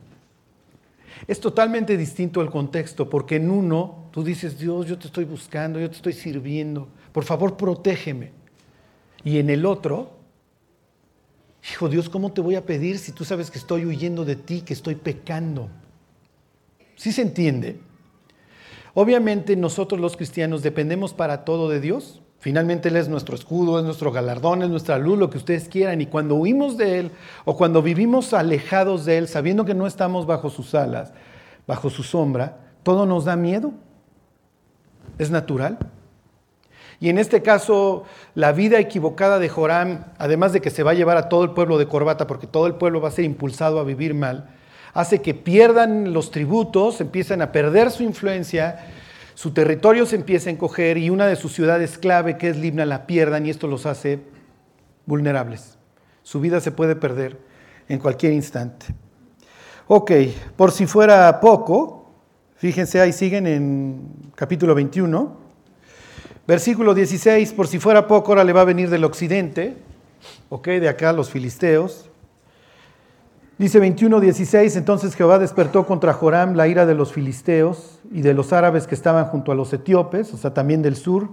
Es 1.29 1.39
totalmente 1.39 1.97
distinto 1.99 2.41
el 2.41 2.51
contexto, 2.51 3.11
porque 3.11 3.37
en 3.37 3.51
uno 3.51 4.00
tú 4.11 4.23
dices, 4.23 4.59
Dios, 4.59 4.87
yo 4.87 4.99
te 4.99 5.07
estoy 5.07 5.25
buscando, 5.25 5.79
yo 5.79 5.89
te 5.89 5.97
estoy 5.97 6.13
sirviendo, 6.13 6.89
por 7.13 7.25
favor, 7.25 7.57
protégeme. 7.57 8.33
Y 9.25 9.39
en 9.39 9.51
el 9.51 9.67
otro, 9.67 10.13
hijo 11.71 11.89
Dios, 11.89 12.09
¿cómo 12.09 12.33
te 12.33 12.41
voy 12.41 12.55
a 12.55 12.65
pedir 12.65 12.99
si 12.99 13.13
tú 13.13 13.25
sabes 13.25 13.51
que 13.51 13.59
estoy 13.59 13.85
huyendo 13.85 14.25
de 14.25 14.37
ti, 14.37 14.63
que 14.63 14.73
estoy 14.73 14.95
pecando? 14.95 15.69
¿Sí 16.97 17.13
se 17.13 17.23
entiende? 17.23 17.81
Obviamente 18.95 19.57
nosotros 19.57 20.01
los 20.01 20.17
cristianos 20.17 20.63
dependemos 20.63 21.15
para 21.15 21.45
todo 21.45 21.69
de 21.69 21.81
Dios, 21.81 22.23
Finalmente 22.41 22.89
Él 22.89 22.97
es 22.97 23.07
nuestro 23.07 23.35
escudo, 23.35 23.79
es 23.79 23.85
nuestro 23.85 24.11
galardón, 24.11 24.63
es 24.63 24.71
nuestra 24.71 24.99
luz, 24.99 25.19
lo 25.19 25.29
que 25.29 25.37
ustedes 25.37 25.69
quieran. 25.69 26.01
Y 26.01 26.07
cuando 26.07 26.37
huimos 26.37 26.79
de 26.79 26.99
Él 26.99 27.11
o 27.45 27.55
cuando 27.55 27.83
vivimos 27.83 28.33
alejados 28.33 29.05
de 29.05 29.19
Él, 29.19 29.29
sabiendo 29.29 29.67
que 29.67 29.75
no 29.75 29.87
estamos 29.87 30.25
bajo 30.25 30.49
sus 30.49 30.75
alas, 30.75 31.13
bajo 31.67 31.91
su 31.91 32.03
sombra, 32.03 32.57
todo 32.83 33.05
nos 33.05 33.27
da 33.27 33.37
miedo. 33.37 33.75
Es 35.21 35.31
natural. 35.31 35.79
Y 36.99 37.09
en 37.09 37.19
este 37.19 37.43
caso, 37.43 38.05
la 38.35 38.53
vida 38.53 38.79
equivocada 38.79 39.39
de 39.39 39.49
Joram, 39.49 40.05
además 40.19 40.53
de 40.53 40.61
que 40.61 40.71
se 40.71 40.83
va 40.83 40.91
a 40.91 40.95
llevar 40.95 41.17
a 41.17 41.29
todo 41.29 41.45
el 41.45 41.51
pueblo 41.51 41.79
de 41.79 41.87
Corbata, 41.87 42.27
porque 42.27 42.47
todo 42.47 42.67
el 42.67 42.75
pueblo 42.75 43.01
va 43.01 43.09
a 43.09 43.13
ser 43.13 43.25
impulsado 43.25 43.81
a 43.81 43.85
vivir 43.85 44.15
mal, 44.15 44.51
hace 44.93 45.23
que 45.23 45.35
pierdan 45.35 46.13
los 46.13 46.31
tributos, 46.31 47.01
empiezan 47.01 47.41
a 47.41 47.53
perder 47.53 47.91
su 47.91 48.03
influencia 48.03 48.81
su 49.41 49.53
territorio 49.53 50.05
se 50.05 50.17
empieza 50.17 50.51
a 50.51 50.53
encoger 50.53 50.99
y 50.99 51.09
una 51.09 51.27
de 51.27 51.35
sus 51.35 51.55
ciudades 51.55 51.97
clave, 51.97 52.37
que 52.37 52.51
es 52.51 52.59
Libna, 52.59 52.85
la 52.85 53.07
pierdan 53.07 53.47
y 53.47 53.49
esto 53.49 53.69
los 53.69 53.87
hace 53.87 54.21
vulnerables. 55.07 55.79
Su 56.23 56.41
vida 56.41 56.61
se 56.61 56.73
puede 56.73 56.95
perder 56.95 57.41
en 57.89 58.01
cualquier 58.01 58.35
instante. 58.35 58.85
Ok, 59.87 60.13
por 60.57 60.73
si 60.73 60.85
fuera 60.85 61.41
poco, 61.41 62.00
fíjense 62.61 63.01
ahí 63.01 63.11
siguen 63.11 63.47
en 63.47 64.03
capítulo 64.35 64.75
21, 64.75 65.35
versículo 66.47 66.93
16, 66.93 67.55
por 67.55 67.67
si 67.67 67.79
fuera 67.79 68.07
poco, 68.07 68.33
ahora 68.33 68.45
le 68.45 68.53
va 68.53 68.61
a 68.61 68.65
venir 68.67 68.91
del 68.91 69.03
occidente, 69.05 69.79
ok, 70.51 70.67
de 70.69 70.91
acá 70.91 71.15
los 71.15 71.31
filisteos, 71.31 72.07
Dice 73.57 73.79
21.16, 73.79 74.77
entonces 74.77 75.15
Jehová 75.15 75.39
despertó 75.39 75.85
contra 75.85 76.15
Joram 76.15 76.55
la 76.55 76.67
ira 76.67 76.87
de 76.87 76.95
los 76.95 77.13
filisteos 77.13 78.01
y 78.11 78.23
de 78.23 78.33
los 78.33 78.55
árabes 78.55 78.87
que 78.87 78.95
estaban 78.95 79.27
junto 79.27 79.53
a 79.53 79.55
los 79.55 79.71
etíopes, 79.75 80.33
o 80.33 80.39
sea, 80.39 80.55
también 80.55 80.81
del 80.81 80.97
sur, 80.97 81.29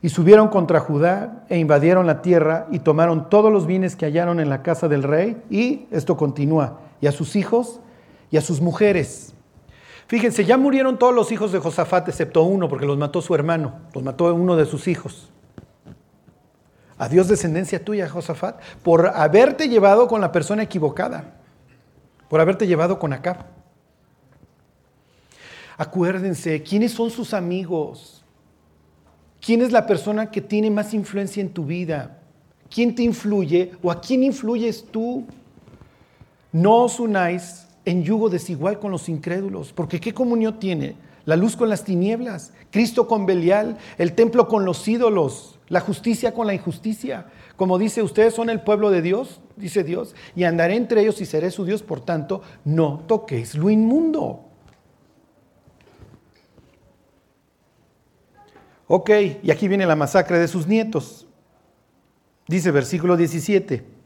y 0.00 0.10
subieron 0.10 0.46
contra 0.46 0.78
Judá 0.78 1.44
e 1.48 1.58
invadieron 1.58 2.06
la 2.06 2.22
tierra 2.22 2.68
y 2.70 2.78
tomaron 2.78 3.28
todos 3.28 3.52
los 3.52 3.66
bienes 3.66 3.96
que 3.96 4.06
hallaron 4.06 4.38
en 4.38 4.48
la 4.48 4.62
casa 4.62 4.86
del 4.86 5.02
rey, 5.02 5.42
y 5.50 5.86
esto 5.90 6.16
continúa, 6.16 6.78
y 7.00 7.08
a 7.08 7.12
sus 7.12 7.34
hijos 7.34 7.80
y 8.30 8.36
a 8.36 8.42
sus 8.42 8.60
mujeres. 8.60 9.34
Fíjense, 10.10 10.44
ya 10.44 10.58
murieron 10.58 10.98
todos 10.98 11.14
los 11.14 11.30
hijos 11.30 11.52
de 11.52 11.60
Josafat, 11.60 12.08
excepto 12.08 12.42
uno, 12.42 12.68
porque 12.68 12.84
los 12.84 12.98
mató 12.98 13.22
su 13.22 13.32
hermano, 13.32 13.82
los 13.94 14.02
mató 14.02 14.34
uno 14.34 14.56
de 14.56 14.66
sus 14.66 14.88
hijos. 14.88 15.30
Adiós 16.98 17.28
descendencia 17.28 17.84
tuya, 17.84 18.08
Josafat, 18.08 18.60
por 18.82 19.06
haberte 19.06 19.68
llevado 19.68 20.08
con 20.08 20.20
la 20.20 20.32
persona 20.32 20.64
equivocada 20.64 21.36
por 22.28 22.40
haberte 22.40 22.66
llevado 22.66 22.98
con 22.98 23.12
Acab. 23.12 23.44
Acuérdense, 25.76 26.62
¿quiénes 26.62 26.92
son 26.92 27.10
sus 27.10 27.34
amigos? 27.34 28.24
¿Quién 29.40 29.62
es 29.62 29.72
la 29.72 29.84
persona 29.84 30.30
que 30.30 30.40
tiene 30.40 30.70
más 30.70 30.94
influencia 30.94 31.40
en 31.40 31.52
tu 31.52 31.64
vida? 31.64 32.18
¿Quién 32.72 32.94
te 32.94 33.02
influye 33.02 33.72
o 33.82 33.90
a 33.90 34.00
quién 34.00 34.22
influyes 34.22 34.84
tú? 34.90 35.26
no 36.52 36.84
os 36.84 36.98
unáis 36.98 37.66
en 37.84 38.02
yugo 38.04 38.28
desigual 38.28 38.78
con 38.78 38.90
los 38.90 39.08
incrédulos, 39.08 39.72
porque 39.72 40.00
¿qué 40.00 40.12
comunión 40.12 40.58
tiene? 40.58 40.96
La 41.24 41.36
luz 41.36 41.56
con 41.56 41.68
las 41.68 41.84
tinieblas, 41.84 42.52
Cristo 42.70 43.06
con 43.06 43.26
Belial, 43.26 43.78
el 43.98 44.14
templo 44.14 44.48
con 44.48 44.64
los 44.64 44.86
ídolos, 44.88 45.58
la 45.68 45.80
justicia 45.80 46.32
con 46.34 46.46
la 46.46 46.54
injusticia. 46.54 47.26
Como 47.56 47.78
dice, 47.78 48.02
ustedes 48.02 48.34
son 48.34 48.50
el 48.50 48.62
pueblo 48.62 48.90
de 48.90 49.02
Dios, 49.02 49.40
dice 49.56 49.84
Dios, 49.84 50.14
y 50.34 50.44
andaré 50.44 50.76
entre 50.76 51.02
ellos 51.02 51.20
y 51.20 51.26
seré 51.26 51.50
su 51.50 51.64
Dios, 51.64 51.82
por 51.82 52.00
tanto, 52.00 52.42
no 52.64 53.04
toquéis 53.06 53.54
lo 53.54 53.70
inmundo. 53.70 54.44
Ok, 58.92 59.10
y 59.42 59.50
aquí 59.52 59.68
viene 59.68 59.86
la 59.86 59.94
masacre 59.94 60.38
de 60.38 60.48
sus 60.48 60.66
nietos. 60.66 61.28
Dice 62.48 62.72
versículo 62.72 63.16
17. 63.16 63.99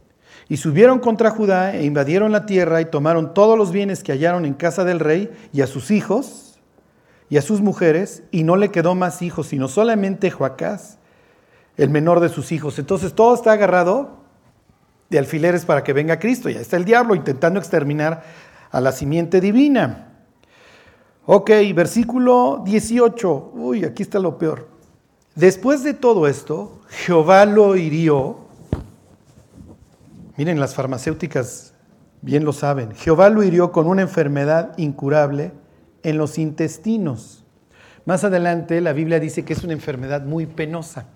Y 0.48 0.58
subieron 0.58 0.98
contra 0.98 1.30
Judá 1.30 1.74
e 1.74 1.84
invadieron 1.84 2.32
la 2.32 2.46
tierra 2.46 2.80
y 2.80 2.86
tomaron 2.86 3.34
todos 3.34 3.56
los 3.56 3.72
bienes 3.72 4.02
que 4.02 4.12
hallaron 4.12 4.44
en 4.44 4.54
casa 4.54 4.84
del 4.84 5.00
rey 5.00 5.30
y 5.52 5.62
a 5.62 5.66
sus 5.66 5.90
hijos 5.90 6.60
y 7.30 7.38
a 7.38 7.42
sus 7.42 7.62
mujeres, 7.62 8.22
y 8.30 8.44
no 8.44 8.54
le 8.54 8.70
quedó 8.70 8.94
más 8.94 9.22
hijos, 9.22 9.48
sino 9.48 9.66
solamente 9.66 10.30
Joacás, 10.30 10.98
el 11.76 11.90
menor 11.90 12.20
de 12.20 12.28
sus 12.28 12.52
hijos. 12.52 12.78
Entonces 12.78 13.14
todo 13.14 13.34
está 13.34 13.52
agarrado 13.52 14.24
de 15.10 15.18
alfileres 15.18 15.64
para 15.64 15.82
que 15.82 15.92
venga 15.92 16.18
Cristo. 16.18 16.48
Ya 16.48 16.60
está 16.60 16.76
el 16.76 16.84
diablo 16.84 17.14
intentando 17.14 17.58
exterminar 17.58 18.22
a 18.70 18.80
la 18.80 18.92
simiente 18.92 19.40
divina. 19.40 20.12
Ok, 21.26 21.50
versículo 21.74 22.62
18. 22.64 23.52
Uy, 23.54 23.84
aquí 23.84 24.02
está 24.02 24.18
lo 24.18 24.38
peor. 24.38 24.68
Después 25.34 25.82
de 25.82 25.94
todo 25.94 26.28
esto, 26.28 26.80
Jehová 26.88 27.46
lo 27.46 27.76
hirió. 27.76 28.43
Miren, 30.36 30.58
las 30.58 30.74
farmacéuticas 30.74 31.74
bien 32.22 32.44
lo 32.44 32.52
saben. 32.52 32.92
Jehová 32.94 33.28
lo 33.28 33.42
hirió 33.42 33.72
con 33.72 33.86
una 33.86 34.02
enfermedad 34.02 34.72
incurable 34.76 35.52
en 36.02 36.18
los 36.18 36.38
intestinos. 36.38 37.44
Más 38.04 38.24
adelante 38.24 38.80
la 38.80 38.92
Biblia 38.92 39.20
dice 39.20 39.44
que 39.44 39.52
es 39.52 39.62
una 39.64 39.72
enfermedad 39.72 40.22
muy 40.24 40.46
penosa. 40.46 41.06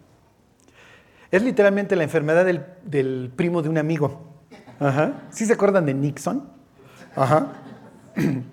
Es 1.31 1.43
literalmente 1.43 1.97
la 1.97 2.05
enfermedad 2.05 2.45
del, 2.45 3.33
primo 3.35 3.61
de 3.63 3.69
un 3.69 3.79
amigo. 3.79 4.23
Ajá. 4.79 5.23
¿Sí 5.31 5.45
se 5.45 5.53
acuerdan 5.53 5.87
de 5.87 5.95
Nixon? 5.95 6.45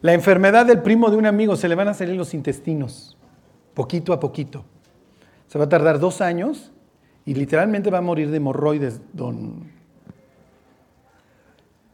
La 0.00 0.12
enfermedad 0.12 0.64
del 0.64 0.80
primo 0.80 1.10
de 1.10 1.16
un 1.16 1.26
amigo, 1.26 1.56
se 1.56 1.68
le 1.68 1.74
van 1.74 1.88
a 1.88 1.94
salir 1.94 2.14
los 2.14 2.32
intestinos 2.32 3.16
poquito 3.74 4.12
a 4.12 4.20
poquito. 4.20 4.64
Se 5.48 5.58
va 5.58 5.64
a 5.64 5.68
tardar 5.68 5.98
dos 5.98 6.20
años 6.20 6.72
y 7.28 7.34
literalmente 7.34 7.90
va 7.90 7.98
a 7.98 8.00
morir 8.00 8.30
de 8.30 8.38
hemorroides, 8.38 9.02
don. 9.12 9.70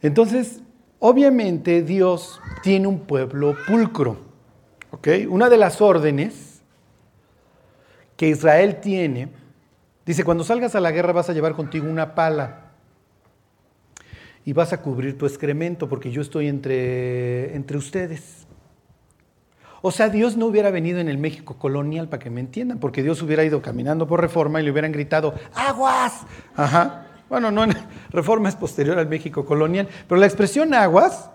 Entonces, 0.00 0.62
obviamente 1.00 1.82
Dios 1.82 2.40
tiene 2.62 2.86
un 2.86 3.00
pueblo 3.00 3.56
pulcro. 3.66 4.16
¿ok? 4.92 5.08
Una 5.28 5.48
de 5.50 5.56
las 5.56 5.80
órdenes 5.80 6.62
que 8.16 8.28
Israel 8.28 8.78
tiene, 8.80 9.28
dice, 10.06 10.22
cuando 10.22 10.44
salgas 10.44 10.76
a 10.76 10.80
la 10.80 10.92
guerra 10.92 11.12
vas 11.12 11.28
a 11.28 11.32
llevar 11.32 11.56
contigo 11.56 11.90
una 11.90 12.14
pala 12.14 12.70
y 14.44 14.52
vas 14.52 14.72
a 14.72 14.82
cubrir 14.82 15.18
tu 15.18 15.26
excremento 15.26 15.88
porque 15.88 16.12
yo 16.12 16.22
estoy 16.22 16.46
entre, 16.46 17.56
entre 17.56 17.76
ustedes. 17.76 18.43
O 19.86 19.90
sea, 19.90 20.08
Dios 20.08 20.38
no 20.38 20.46
hubiera 20.46 20.70
venido 20.70 20.98
en 20.98 21.10
el 21.10 21.18
México 21.18 21.56
colonial, 21.58 22.08
para 22.08 22.18
que 22.18 22.30
me 22.30 22.40
entiendan, 22.40 22.78
porque 22.78 23.02
Dios 23.02 23.20
hubiera 23.20 23.44
ido 23.44 23.60
caminando 23.60 24.06
por 24.06 24.18
reforma 24.18 24.58
y 24.58 24.64
le 24.64 24.70
hubieran 24.70 24.92
gritado, 24.92 25.34
aguas. 25.54 26.22
Ajá. 26.56 27.04
Bueno, 27.28 27.50
no, 27.50 27.66
reforma 28.10 28.48
es 28.48 28.56
posterior 28.56 28.98
al 28.98 29.08
México 29.08 29.44
colonial, 29.44 29.86
pero 30.08 30.18
la 30.18 30.24
expresión 30.24 30.72
aguas, 30.72 31.28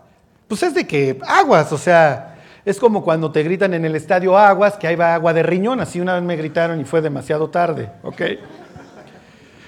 pues 0.48 0.64
es 0.64 0.74
de 0.74 0.88
que 0.88 1.20
aguas, 1.28 1.72
o 1.72 1.78
sea, 1.78 2.40
es 2.66 2.80
como 2.80 3.04
cuando 3.04 3.32
te 3.32 3.44
gritan 3.44 3.76
en 3.76 3.86
el 3.86 3.96
estadio 3.96 4.36
aguas, 4.36 4.78
que 4.78 4.88
ahí 4.88 4.96
va 4.96 5.14
agua 5.14 5.32
de 5.32 5.44
riñón, 5.44 5.80
así 5.80 6.02
una 6.02 6.16
vez 6.16 6.24
me 6.24 6.36
gritaron 6.36 6.82
y 6.82 6.86
fue 6.86 7.02
demasiado 7.02 7.52
tarde, 7.52 7.92
¿ok? 8.02 8.22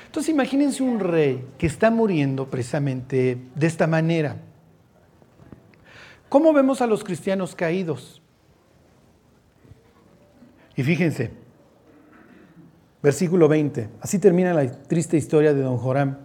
Entonces 0.07 0.33
imagínense 0.33 0.81
un 0.81 0.99
rey 0.99 1.45
que 1.59 1.67
está 1.67 1.91
muriendo 1.91 2.47
precisamente 2.47 3.37
de 3.53 3.67
esta 3.67 3.85
manera. 3.85 4.37
¿Cómo 6.29 6.51
vemos 6.51 6.81
a 6.81 6.87
los 6.87 7.03
cristianos 7.03 7.53
caídos? 7.53 8.20
Y 10.75 10.83
fíjense, 10.83 11.31
versículo 13.01 13.47
20, 13.47 13.89
así 14.01 14.19
termina 14.19 14.53
la 14.53 14.71
triste 14.71 15.17
historia 15.17 15.53
de 15.53 15.61
don 15.61 15.77
Joram. 15.77 16.17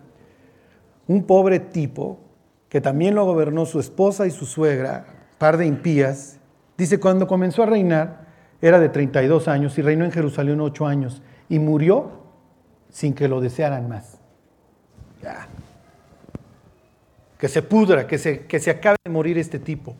Un 1.08 1.24
pobre 1.24 1.60
tipo 1.60 2.20
que 2.68 2.80
también 2.80 3.14
lo 3.14 3.24
gobernó 3.24 3.66
su 3.66 3.80
esposa 3.80 4.26
y 4.26 4.30
su 4.30 4.46
suegra, 4.46 5.06
par 5.38 5.56
de 5.56 5.66
impías, 5.66 6.38
dice, 6.76 6.98
cuando 7.00 7.26
comenzó 7.26 7.62
a 7.62 7.66
reinar 7.66 8.26
era 8.60 8.80
de 8.80 8.88
32 8.88 9.48
años 9.48 9.76
y 9.78 9.82
reinó 9.82 10.04
en 10.04 10.12
Jerusalén 10.12 10.60
8 10.60 10.86
años 10.86 11.22
y 11.48 11.58
murió 11.58 12.10
sin 12.90 13.14
que 13.14 13.28
lo 13.28 13.40
desearan 13.40 13.88
más. 13.88 14.18
Que 17.38 17.48
se 17.48 17.62
pudra, 17.62 18.06
que 18.06 18.18
se, 18.18 18.46
que 18.46 18.58
se 18.58 18.70
acabe 18.70 18.96
de 19.04 19.10
morir 19.10 19.38
este 19.38 19.58
tipo. 19.58 19.94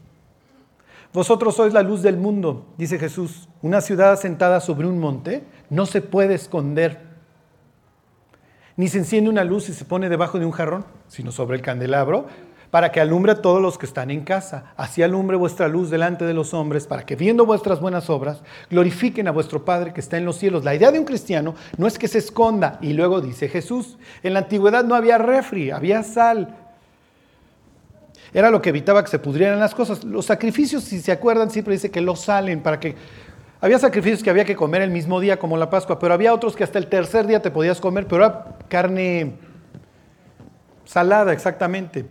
Vosotros 1.16 1.56
sois 1.56 1.72
la 1.72 1.82
luz 1.82 2.02
del 2.02 2.18
mundo, 2.18 2.66
dice 2.76 2.98
Jesús. 2.98 3.48
Una 3.62 3.80
ciudad 3.80 4.12
asentada 4.12 4.60
sobre 4.60 4.86
un 4.86 4.98
monte 4.98 5.44
no 5.70 5.86
se 5.86 6.02
puede 6.02 6.34
esconder. 6.34 7.00
Ni 8.76 8.88
se 8.88 8.98
enciende 8.98 9.30
una 9.30 9.42
luz 9.42 9.70
y 9.70 9.72
se 9.72 9.86
pone 9.86 10.10
debajo 10.10 10.38
de 10.38 10.44
un 10.44 10.52
jarrón, 10.52 10.84
sino 11.08 11.32
sobre 11.32 11.56
el 11.56 11.62
candelabro, 11.62 12.26
para 12.70 12.92
que 12.92 13.00
alumbre 13.00 13.32
a 13.32 13.40
todos 13.40 13.62
los 13.62 13.78
que 13.78 13.86
están 13.86 14.10
en 14.10 14.24
casa. 14.24 14.74
Así 14.76 15.02
alumbre 15.02 15.38
vuestra 15.38 15.68
luz 15.68 15.88
delante 15.88 16.26
de 16.26 16.34
los 16.34 16.52
hombres, 16.52 16.86
para 16.86 17.06
que 17.06 17.16
viendo 17.16 17.46
vuestras 17.46 17.80
buenas 17.80 18.10
obras, 18.10 18.42
glorifiquen 18.68 19.26
a 19.26 19.32
vuestro 19.32 19.64
Padre 19.64 19.94
que 19.94 20.00
está 20.00 20.18
en 20.18 20.26
los 20.26 20.36
cielos. 20.36 20.64
La 20.64 20.74
idea 20.74 20.92
de 20.92 20.98
un 20.98 21.06
cristiano 21.06 21.54
no 21.78 21.86
es 21.86 21.98
que 21.98 22.08
se 22.08 22.18
esconda. 22.18 22.78
Y 22.82 22.92
luego 22.92 23.22
dice 23.22 23.48
Jesús, 23.48 23.96
en 24.22 24.34
la 24.34 24.40
antigüedad 24.40 24.84
no 24.84 24.94
había 24.94 25.16
refri, 25.16 25.70
había 25.70 26.02
sal, 26.02 26.65
era 28.36 28.50
lo 28.50 28.60
que 28.60 28.68
evitaba 28.68 29.02
que 29.02 29.08
se 29.08 29.18
pudrieran 29.18 29.58
las 29.58 29.74
cosas. 29.74 30.04
Los 30.04 30.26
sacrificios, 30.26 30.84
si 30.84 31.00
se 31.00 31.10
acuerdan, 31.10 31.50
siempre 31.50 31.72
dice 31.72 31.90
que 31.90 32.02
los 32.02 32.20
salen 32.20 32.62
para 32.62 32.78
que... 32.78 32.94
Había 33.62 33.78
sacrificios 33.78 34.22
que 34.22 34.28
había 34.28 34.44
que 34.44 34.54
comer 34.54 34.82
el 34.82 34.90
mismo 34.90 35.20
día, 35.20 35.38
como 35.38 35.56
la 35.56 35.70
Pascua, 35.70 35.98
pero 35.98 36.12
había 36.12 36.34
otros 36.34 36.54
que 36.54 36.62
hasta 36.62 36.78
el 36.78 36.88
tercer 36.88 37.26
día 37.26 37.40
te 37.40 37.50
podías 37.50 37.80
comer, 37.80 38.06
pero 38.06 38.26
era 38.26 38.58
carne 38.68 39.36
salada 40.84 41.32
exactamente. 41.32 42.04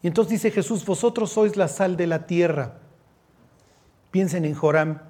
Y 0.00 0.06
entonces 0.06 0.30
dice 0.30 0.50
Jesús, 0.50 0.86
vosotros 0.86 1.30
sois 1.30 1.58
la 1.58 1.68
sal 1.68 1.98
de 1.98 2.06
la 2.06 2.26
tierra. 2.26 2.78
Piensen 4.10 4.46
en 4.46 4.54
Joram. 4.54 5.00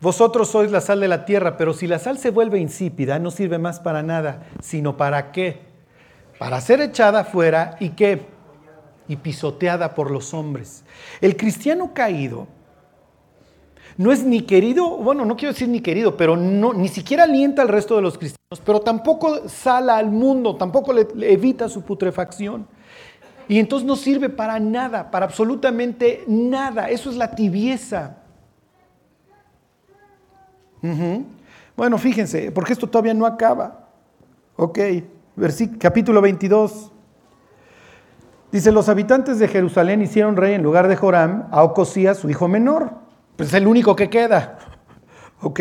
Vosotros 0.00 0.48
sois 0.48 0.72
la 0.72 0.80
sal 0.80 0.98
de 0.98 1.06
la 1.06 1.24
tierra, 1.24 1.56
pero 1.56 1.72
si 1.72 1.86
la 1.86 2.00
sal 2.00 2.18
se 2.18 2.30
vuelve 2.30 2.58
insípida, 2.58 3.20
no 3.20 3.30
sirve 3.30 3.58
más 3.58 3.78
para 3.78 4.02
nada, 4.02 4.42
sino 4.60 4.96
para 4.96 5.30
qué? 5.30 5.60
Para 6.40 6.60
ser 6.60 6.80
echada 6.80 7.22
fuera 7.22 7.76
y 7.78 7.90
qué? 7.90 8.34
Y 9.08 9.16
pisoteada 9.16 9.94
por 9.94 10.10
los 10.10 10.34
hombres. 10.34 10.84
El 11.20 11.36
cristiano 11.36 11.92
caído 11.94 12.48
no 13.98 14.12
es 14.12 14.24
ni 14.24 14.42
querido, 14.42 14.98
bueno, 14.98 15.24
no 15.24 15.36
quiero 15.36 15.52
decir 15.52 15.68
ni 15.68 15.80
querido, 15.80 16.16
pero 16.16 16.36
no, 16.36 16.74
ni 16.74 16.88
siquiera 16.88 17.24
alienta 17.24 17.62
al 17.62 17.68
resto 17.68 17.96
de 17.96 18.02
los 18.02 18.18
cristianos, 18.18 18.62
pero 18.64 18.80
tampoco 18.80 19.48
sala 19.48 19.96
al 19.96 20.10
mundo, 20.10 20.56
tampoco 20.56 20.92
le, 20.92 21.06
evita 21.32 21.68
su 21.68 21.82
putrefacción. 21.82 22.66
Y 23.48 23.58
entonces 23.58 23.86
no 23.86 23.96
sirve 23.96 24.28
para 24.28 24.58
nada, 24.58 25.10
para 25.10 25.24
absolutamente 25.24 26.24
nada. 26.26 26.90
Eso 26.90 27.10
es 27.10 27.16
la 27.16 27.30
tibieza. 27.34 28.16
Bueno, 31.76 31.96
fíjense, 31.96 32.50
porque 32.50 32.72
esto 32.72 32.88
todavía 32.88 33.14
no 33.14 33.24
acaba. 33.24 33.88
Ok, 34.56 34.78
capítulo 35.78 36.20
22. 36.20 36.92
Dice, 38.52 38.70
los 38.70 38.88
habitantes 38.88 39.38
de 39.38 39.48
Jerusalén 39.48 40.02
hicieron 40.02 40.36
rey 40.36 40.54
en 40.54 40.62
lugar 40.62 40.88
de 40.88 40.96
Joram 40.96 41.48
a 41.50 41.62
Ocosías, 41.64 42.18
su 42.18 42.30
hijo 42.30 42.46
menor. 42.48 42.92
Pues 43.36 43.48
es 43.48 43.54
el 43.54 43.66
único 43.66 43.96
que 43.96 44.08
queda. 44.08 44.58
¿Ok? 45.40 45.60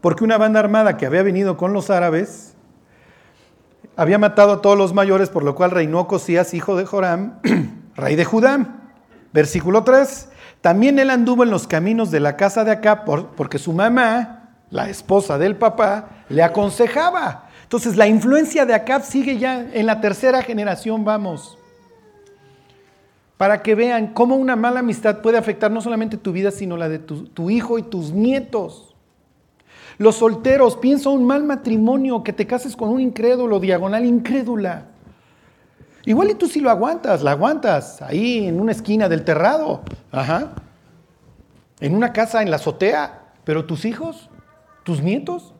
Porque 0.00 0.24
una 0.24 0.36
banda 0.36 0.60
armada 0.60 0.96
que 0.96 1.06
había 1.06 1.22
venido 1.22 1.56
con 1.56 1.72
los 1.72 1.90
árabes 1.90 2.56
había 3.94 4.18
matado 4.18 4.54
a 4.54 4.62
todos 4.62 4.76
los 4.76 4.94
mayores, 4.94 5.28
por 5.28 5.44
lo 5.44 5.54
cual 5.54 5.70
reinó 5.70 6.00
Ocosías, 6.00 6.54
hijo 6.54 6.76
de 6.76 6.86
Joram, 6.86 7.38
rey 7.94 8.16
de 8.16 8.24
Judá. 8.24 8.80
Versículo 9.32 9.84
3. 9.84 10.28
También 10.60 10.98
él 10.98 11.08
anduvo 11.08 11.44
en 11.44 11.50
los 11.50 11.66
caminos 11.66 12.10
de 12.10 12.20
la 12.20 12.36
casa 12.36 12.64
de 12.64 12.72
acá 12.72 13.04
porque 13.04 13.58
su 13.58 13.72
mamá, 13.72 14.56
la 14.70 14.88
esposa 14.88 15.38
del 15.38 15.56
papá, 15.56 16.24
le 16.28 16.42
aconsejaba. 16.42 17.48
Entonces 17.62 17.96
la 17.96 18.06
influencia 18.06 18.66
de 18.66 18.74
Acab 18.74 19.02
sigue 19.02 19.38
ya 19.38 19.60
en 19.72 19.86
la 19.86 20.00
tercera 20.00 20.42
generación, 20.42 21.04
vamos 21.04 21.58
para 23.42 23.60
que 23.60 23.74
vean 23.74 24.14
cómo 24.14 24.36
una 24.36 24.54
mala 24.54 24.78
amistad 24.78 25.20
puede 25.20 25.36
afectar 25.36 25.68
no 25.68 25.80
solamente 25.80 26.16
tu 26.16 26.30
vida, 26.30 26.52
sino 26.52 26.76
la 26.76 26.88
de 26.88 27.00
tu, 27.00 27.50
hijo 27.50 27.76
y 27.76 27.82
tus 27.82 28.12
nietos. 28.12 28.94
Los 29.98 30.14
solteros, 30.14 30.76
piensa 30.76 31.10
un 31.10 31.26
mal 31.26 31.42
matrimonio, 31.42 32.22
que 32.22 32.32
te 32.32 32.46
cases 32.46 32.76
con 32.76 32.90
un 32.90 33.00
incrédulo, 33.00 33.58
diagonal 33.58 34.04
incrédula. 34.04 34.86
Igual 36.04 36.30
y 36.30 36.34
tú 36.34 36.46
sí 36.46 36.60
lo 36.60 36.70
aguantas, 36.70 37.24
la 37.24 37.32
aguantas 37.32 38.00
ahí 38.00 38.46
en 38.46 38.60
una 38.60 38.70
esquina 38.70 39.08
del 39.08 39.24
terrado, 39.24 39.82
ajá, 40.12 40.52
en 41.80 41.96
una 41.96 42.12
casa 42.12 42.42
en 42.42 42.50
la 42.52 42.58
azotea, 42.58 43.24
pero 43.42 43.64
tus 43.64 43.84
hijos, 43.84 44.30
tus 44.84 45.02
nietos. 45.02 45.52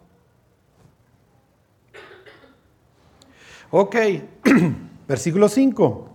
Ok, 3.72 3.96
versículo 5.08 5.48
5. 5.48 6.11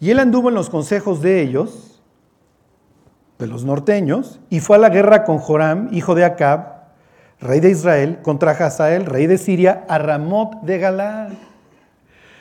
Y 0.00 0.10
él 0.10 0.18
anduvo 0.18 0.48
en 0.48 0.54
los 0.54 0.70
consejos 0.70 1.20
de 1.20 1.42
ellos, 1.42 2.00
de 3.38 3.46
los 3.46 3.64
norteños, 3.64 4.40
y 4.48 4.60
fue 4.60 4.76
a 4.76 4.80
la 4.80 4.88
guerra 4.88 5.24
con 5.24 5.38
Joram, 5.38 5.88
hijo 5.92 6.14
de 6.14 6.24
Acab, 6.24 6.80
rey 7.38 7.60
de 7.60 7.70
Israel, 7.70 8.18
contra 8.22 8.52
Hazael, 8.52 9.04
rey 9.04 9.26
de 9.26 9.36
Siria, 9.36 9.84
a 9.88 9.98
Ramot 9.98 10.62
de 10.62 10.78
Galad. 10.78 11.30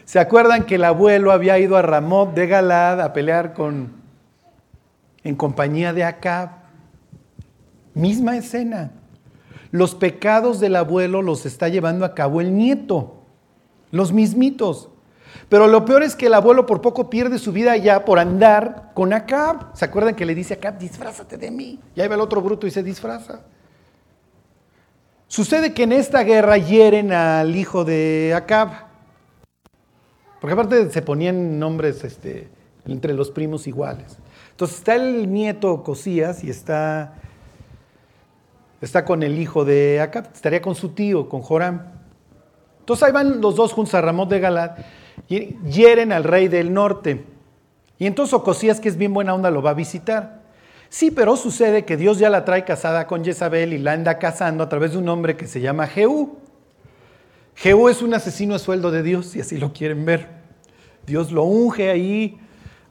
¿Se 0.06 0.20
acuerdan 0.20 0.66
que 0.66 0.76
el 0.76 0.86
abuelo 0.86 1.32
había 1.32 1.60
ido 1.60 1.78
a 1.78 1.82
Ramot 1.82 2.34
de 2.34 2.48
Galad 2.48 3.02
a 3.02 3.14
pelear 3.14 3.54
con 3.54 3.92
en 5.24 5.36
compañía 5.36 5.94
de 5.94 6.06
Acab? 6.06 6.50
Misma 7.94 8.38
escena. 8.38 8.92
Los 9.72 9.96
pecados 9.96 10.60
del 10.60 10.78
abuelo 10.78 11.22
los 11.22 11.46
está 11.46 11.68
llevando 11.68 12.06
a 12.06 12.16
cabo 12.16 12.42
el 12.42 12.56
nieto. 12.56 13.22
Los 13.92 14.14
mismitos. 14.14 14.90
Pero 15.50 15.68
lo 15.68 15.84
peor 15.84 16.04
es 16.04 16.16
que 16.16 16.28
el 16.28 16.34
abuelo 16.34 16.66
por 16.66 16.82
poco 16.82 17.10
pierde 17.10 17.40
su 17.40 17.52
vida 17.52 17.76
ya 17.78 18.06
por 18.06 18.20
andar 18.20 18.92
con 18.94 19.14
Acab. 19.14 19.76
¿Se 19.76 19.86
acuerdan 19.86 20.16
que 20.16 20.26
le 20.26 20.36
dice 20.36 20.54
Acab, 20.54 20.78
disfrázate 20.78 21.38
de 21.38 21.50
mí? 21.50 21.80
Y 21.96 22.02
ahí 22.02 22.08
va 22.08 22.16
el 22.16 22.22
otro 22.22 22.42
bruto 22.42 22.68
y 22.68 22.72
se 22.72 22.84
disfraza. 22.84 23.42
Sucede 25.28 25.74
que 25.74 25.84
en 25.84 25.94
esta 25.94 26.24
guerra 26.24 26.58
hieren 26.58 27.12
al 27.12 27.56
hijo 27.56 27.84
de 27.84 28.34
Acab. 28.36 28.70
Porque 30.40 30.54
aparte 30.54 30.90
se 30.92 31.02
ponían 31.02 31.60
nombres 31.60 32.04
este, 32.04 32.48
entre 32.86 33.14
los 33.14 33.32
primos 33.32 33.68
iguales. 33.68 34.18
Entonces 34.52 34.78
está 34.78 34.96
el 34.96 35.32
nieto 35.32 35.84
Cosías 35.84 36.44
y 36.44 36.50
está, 36.50 37.14
está 38.82 39.06
con 39.06 39.24
el 39.24 39.40
hijo 39.40 39.66
de 39.66 40.00
Acab, 40.00 40.30
estaría 40.34 40.62
con 40.62 40.76
su 40.76 40.90
tío, 40.90 41.28
con 41.28 41.42
Joram. 41.42 41.84
Entonces 42.80 43.04
ahí 43.04 43.12
van 43.12 43.42
los 43.42 43.56
dos 43.56 43.74
juntos 43.74 43.94
a 43.96 44.02
Ramón 44.02 44.30
de 44.30 44.40
Galad 44.40 44.72
hieren 45.28 46.12
al 46.12 46.24
rey 46.24 46.48
del 46.48 46.74
norte. 46.74 47.26
Y 47.98 48.08
entonces 48.08 48.34
Ocosías, 48.34 48.80
que 48.80 48.90
es 48.90 48.98
bien 48.98 49.14
buena 49.14 49.34
onda, 49.34 49.52
lo 49.52 49.62
va 49.62 49.72
a 49.72 49.76
visitar. 49.76 50.40
Sí, 50.90 51.12
pero 51.12 51.36
sucede 51.36 51.86
que 51.86 51.98
Dios 51.98 52.18
ya 52.18 52.30
la 52.30 52.46
trae 52.46 52.66
casada 52.66 53.06
con 53.06 53.24
Jezabel 53.24 53.74
y 53.74 53.78
la 53.78 53.92
anda 53.92 54.18
casando 54.18 54.64
a 54.64 54.70
través 54.70 54.94
de 54.94 54.98
un 54.98 55.10
hombre 55.10 55.38
que 55.38 55.48
se 55.48 55.62
llama 55.62 55.86
Jehú. 55.86 56.38
Jehú 57.56 57.90
es 57.90 58.02
un 58.02 58.14
asesino 58.14 58.56
a 58.56 58.60
sueldo 58.60 58.90
de 58.90 59.04
Dios, 59.04 59.28
si 59.28 59.42
así 59.42 59.58
lo 59.58 59.74
quieren 59.74 60.06
ver. 60.06 60.28
Dios 61.06 61.32
lo 61.32 61.44
unge 61.44 61.90
ahí 61.90 62.40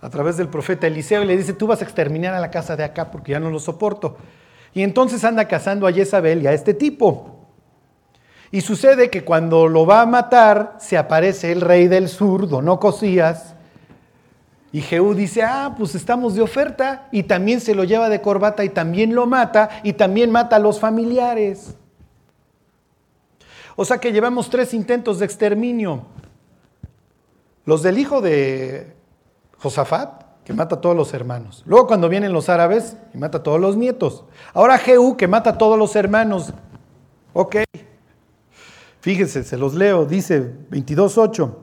a 0.00 0.10
través 0.10 0.36
del 0.36 0.48
profeta 0.48 0.86
Eliseo 0.86 1.22
y 1.24 1.26
le 1.26 1.36
dice, 1.36 1.54
tú 1.54 1.66
vas 1.66 1.80
a 1.80 1.84
exterminar 1.84 2.34
a 2.34 2.40
la 2.40 2.50
casa 2.50 2.76
de 2.76 2.84
acá 2.84 3.10
porque 3.10 3.32
ya 3.32 3.40
no 3.40 3.50
lo 3.50 3.58
soporto. 3.58 4.16
Y 4.74 4.82
entonces 4.82 5.24
anda 5.24 5.48
cazando 5.48 5.86
a 5.86 5.92
Jezabel 5.92 6.42
y 6.42 6.46
a 6.46 6.52
este 6.52 6.74
tipo. 6.74 7.37
Y 8.50 8.62
sucede 8.62 9.10
que 9.10 9.24
cuando 9.24 9.68
lo 9.68 9.84
va 9.84 10.00
a 10.00 10.06
matar, 10.06 10.76
se 10.78 10.96
aparece 10.96 11.52
el 11.52 11.60
rey 11.60 11.86
del 11.86 12.08
sur, 12.08 12.48
Don 12.48 12.68
Ocosías, 12.68 13.54
y 14.70 14.82
Jehú 14.82 15.14
dice, 15.14 15.42
ah, 15.42 15.74
pues 15.76 15.94
estamos 15.94 16.34
de 16.34 16.42
oferta, 16.42 17.08
y 17.10 17.22
también 17.22 17.60
se 17.60 17.74
lo 17.74 17.84
lleva 17.84 18.08
de 18.08 18.20
corbata 18.20 18.64
y 18.64 18.68
también 18.68 19.14
lo 19.14 19.26
mata, 19.26 19.70
y 19.82 19.94
también 19.94 20.30
mata 20.30 20.56
a 20.56 20.58
los 20.58 20.78
familiares. 20.78 21.74
O 23.76 23.84
sea 23.84 23.98
que 23.98 24.12
llevamos 24.12 24.50
tres 24.50 24.74
intentos 24.74 25.18
de 25.18 25.24
exterminio. 25.24 26.02
Los 27.64 27.82
del 27.82 27.98
hijo 27.98 28.20
de 28.20 28.94
Josafat, 29.58 30.22
que 30.44 30.52
mata 30.52 30.76
a 30.76 30.80
todos 30.80 30.96
los 30.96 31.14
hermanos. 31.14 31.62
Luego 31.66 31.86
cuando 31.86 32.08
vienen 32.08 32.32
los 32.32 32.48
árabes, 32.48 32.96
y 33.14 33.18
mata 33.18 33.38
a 33.38 33.42
todos 33.42 33.60
los 33.60 33.76
nietos. 33.76 34.24
Ahora 34.52 34.78
Jehú, 34.78 35.16
que 35.16 35.28
mata 35.28 35.50
a 35.50 35.58
todos 35.58 35.78
los 35.78 35.94
hermanos. 35.96 36.52
Ok. 37.32 37.67
Fíjense, 39.00 39.44
se 39.44 39.56
los 39.56 39.74
leo, 39.74 40.06
dice 40.06 40.52
22.8. 40.70 41.54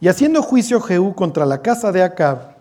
Y 0.00 0.08
haciendo 0.08 0.42
juicio 0.42 0.80
Jehú 0.80 1.14
contra 1.14 1.46
la 1.46 1.62
casa 1.62 1.92
de 1.92 2.02
Acab, 2.02 2.56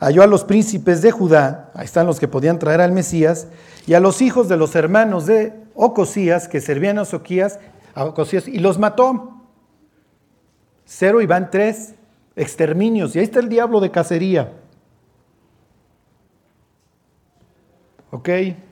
halló 0.00 0.22
a 0.22 0.26
los 0.26 0.44
príncipes 0.44 1.00
de 1.00 1.12
Judá, 1.12 1.70
ahí 1.74 1.84
están 1.84 2.06
los 2.06 2.18
que 2.18 2.28
podían 2.28 2.58
traer 2.58 2.80
al 2.80 2.92
Mesías, 2.92 3.46
y 3.86 3.94
a 3.94 4.00
los 4.00 4.20
hijos 4.20 4.48
de 4.48 4.56
los 4.56 4.74
hermanos 4.74 5.26
de 5.26 5.54
Ocosías, 5.74 6.48
que 6.48 6.60
servían 6.60 6.98
a 6.98 7.02
Ocosías, 8.04 8.48
y 8.48 8.58
los 8.58 8.78
mató. 8.78 9.32
Cero 10.84 11.20
y 11.20 11.26
van 11.26 11.50
tres 11.50 11.94
exterminios. 12.34 13.14
Y 13.14 13.18
ahí 13.18 13.24
está 13.24 13.40
el 13.40 13.48
diablo 13.48 13.80
de 13.80 13.90
cacería. 13.90 14.52
¿Ok? 18.10 18.28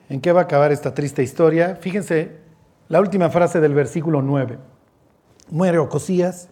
¿En 0.09 0.21
qué 0.21 0.33
va 0.33 0.43
a 0.43 0.45
acabar 0.45 0.73
esta 0.73 0.95
triste 0.95 1.23
historia? 1.23 1.77
Fíjense 1.77 2.44
la 2.89 3.01
última 3.01 3.31
frase 3.31 3.61
del 3.61 3.75
versículo 3.75 4.23
9. 4.23 4.59
Muere 5.51 5.79
Ocosías 5.79 6.49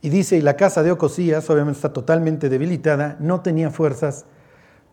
y 0.00 0.08
dice, 0.08 0.36
y 0.36 0.40
la 0.40 0.56
casa 0.56 0.82
de 0.82 0.90
Ocosías, 0.90 1.48
obviamente 1.48 1.78
está 1.78 1.92
totalmente 1.92 2.48
debilitada, 2.48 3.16
no 3.20 3.40
tenía 3.40 3.70
fuerzas 3.70 4.24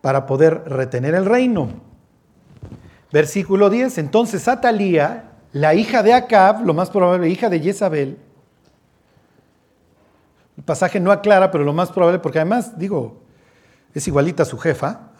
para 0.00 0.26
poder 0.26 0.62
retener 0.66 1.14
el 1.14 1.24
reino. 1.24 1.68
Versículo 3.12 3.70
10, 3.70 3.98
entonces 3.98 4.46
Atalía, 4.46 5.32
la 5.52 5.74
hija 5.74 6.02
de 6.02 6.12
Acab, 6.12 6.64
lo 6.64 6.74
más 6.74 6.90
probable, 6.90 7.28
hija 7.28 7.48
de 7.48 7.58
Jezabel, 7.58 8.18
el 10.56 10.64
pasaje 10.64 11.00
no 11.00 11.10
aclara, 11.10 11.50
pero 11.50 11.64
lo 11.64 11.72
más 11.72 11.90
probable, 11.90 12.18
porque 12.18 12.38
además, 12.38 12.78
digo, 12.78 13.22
es 13.94 14.06
igualita 14.06 14.44
a 14.44 14.46
su 14.46 14.58
jefa, 14.58 15.10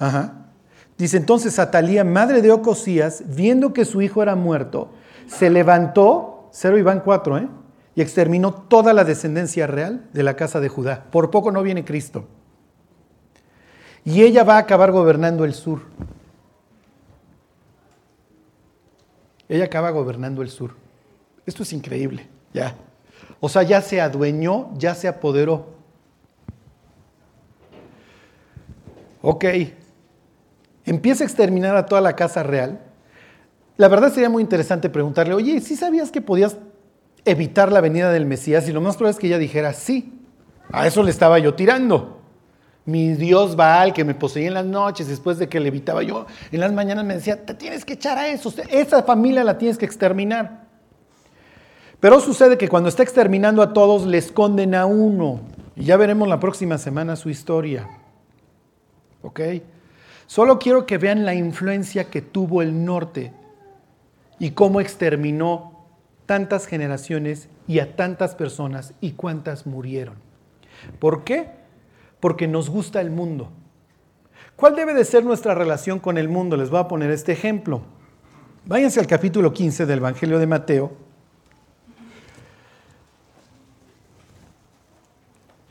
dice 0.96 1.16
entonces 1.16 1.58
Atalía, 1.58 2.04
madre 2.04 2.42
de 2.42 2.52
Ocosías, 2.52 3.24
viendo 3.26 3.72
que 3.72 3.84
su 3.84 4.02
hijo 4.02 4.22
era 4.22 4.36
muerto, 4.36 4.90
se 5.30 5.48
levantó, 5.48 6.48
0 6.50 6.78
y 6.78 6.82
van 6.82 7.00
4, 7.00 7.38
¿eh? 7.38 7.48
y 7.94 8.02
exterminó 8.02 8.52
toda 8.52 8.92
la 8.92 9.04
descendencia 9.04 9.66
real 9.66 10.08
de 10.12 10.22
la 10.22 10.34
casa 10.34 10.60
de 10.60 10.68
Judá. 10.68 11.04
Por 11.10 11.30
poco 11.30 11.52
no 11.52 11.62
viene 11.62 11.84
Cristo. 11.84 12.26
Y 14.04 14.22
ella 14.22 14.42
va 14.42 14.56
a 14.56 14.58
acabar 14.58 14.90
gobernando 14.90 15.44
el 15.44 15.54
sur. 15.54 15.82
Ella 19.48 19.66
acaba 19.66 19.90
gobernando 19.90 20.42
el 20.42 20.48
sur. 20.48 20.74
Esto 21.46 21.62
es 21.62 21.72
increíble, 21.72 22.28
ya. 22.52 22.74
O 23.38 23.48
sea, 23.48 23.62
ya 23.62 23.80
se 23.82 24.00
adueñó, 24.00 24.70
ya 24.76 24.94
se 24.94 25.06
apoderó. 25.06 25.66
Ok. 29.22 29.44
Empieza 30.84 31.24
a 31.24 31.26
exterminar 31.26 31.76
a 31.76 31.86
toda 31.86 32.00
la 32.00 32.16
casa 32.16 32.42
real. 32.42 32.80
La 33.76 33.88
verdad 33.88 34.12
sería 34.12 34.28
muy 34.28 34.42
interesante 34.42 34.90
preguntarle, 34.90 35.34
oye, 35.34 35.60
¿sí 35.60 35.76
sabías 35.76 36.10
que 36.10 36.20
podías 36.20 36.56
evitar 37.24 37.72
la 37.72 37.80
venida 37.80 38.12
del 38.12 38.26
Mesías 38.26 38.68
y 38.68 38.72
lo 38.72 38.80
más 38.80 38.96
probable 38.96 39.14
es 39.14 39.20
que 39.20 39.26
ella 39.26 39.38
dijera, 39.38 39.72
sí, 39.72 40.12
a 40.72 40.86
eso 40.86 41.02
le 41.02 41.10
estaba 41.10 41.38
yo 41.38 41.54
tirando. 41.54 42.18
Mi 42.86 43.12
Dios 43.12 43.56
Baal 43.56 43.92
que 43.92 44.04
me 44.04 44.14
poseía 44.14 44.48
en 44.48 44.54
las 44.54 44.64
noches 44.64 45.06
después 45.06 45.38
de 45.38 45.48
que 45.48 45.60
le 45.60 45.68
evitaba 45.68 46.02
yo, 46.02 46.26
en 46.50 46.60
las 46.60 46.72
mañanas 46.72 47.04
me 47.04 47.14
decía, 47.14 47.44
te 47.44 47.54
tienes 47.54 47.84
que 47.84 47.94
echar 47.94 48.18
a 48.18 48.28
eso, 48.28 48.52
esa 48.70 49.02
familia 49.02 49.44
la 49.44 49.58
tienes 49.58 49.78
que 49.78 49.84
exterminar. 49.84 50.66
Pero 52.00 52.18
sucede 52.20 52.56
que 52.56 52.68
cuando 52.68 52.88
está 52.88 53.02
exterminando 53.02 53.60
a 53.62 53.74
todos, 53.74 54.06
le 54.06 54.16
esconden 54.16 54.74
a 54.74 54.86
uno. 54.86 55.40
Y 55.76 55.84
ya 55.84 55.98
veremos 55.98 56.26
la 56.28 56.40
próxima 56.40 56.78
semana 56.78 57.14
su 57.14 57.28
historia. 57.28 57.86
¿Ok? 59.22 59.40
Solo 60.26 60.58
quiero 60.58 60.86
que 60.86 60.96
vean 60.96 61.26
la 61.26 61.34
influencia 61.34 62.04
que 62.04 62.22
tuvo 62.22 62.62
el 62.62 62.86
norte 62.86 63.34
y 64.40 64.52
cómo 64.52 64.80
exterminó 64.80 65.86
tantas 66.26 66.66
generaciones 66.66 67.48
y 67.68 67.78
a 67.78 67.94
tantas 67.94 68.34
personas 68.34 68.94
y 69.00 69.12
cuántas 69.12 69.66
murieron. 69.66 70.16
¿Por 70.98 71.22
qué? 71.22 71.50
Porque 72.18 72.48
nos 72.48 72.68
gusta 72.68 73.00
el 73.00 73.10
mundo. 73.10 73.50
¿Cuál 74.56 74.74
debe 74.74 74.94
de 74.94 75.04
ser 75.04 75.24
nuestra 75.24 75.54
relación 75.54 76.00
con 76.00 76.18
el 76.18 76.28
mundo? 76.28 76.56
Les 76.56 76.70
voy 76.70 76.80
a 76.80 76.88
poner 76.88 77.10
este 77.10 77.32
ejemplo. 77.32 77.82
Váyanse 78.64 78.98
al 78.98 79.06
capítulo 79.06 79.52
15 79.52 79.86
del 79.86 79.98
Evangelio 79.98 80.38
de 80.38 80.46
Mateo. 80.46 80.92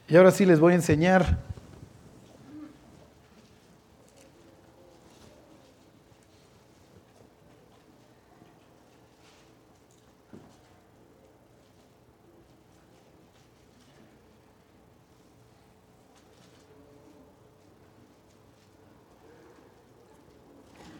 Y 0.08 0.16
ahora 0.16 0.32
sí 0.32 0.46
les 0.46 0.60
voy 0.60 0.74
a 0.74 0.76
enseñar 0.76 1.40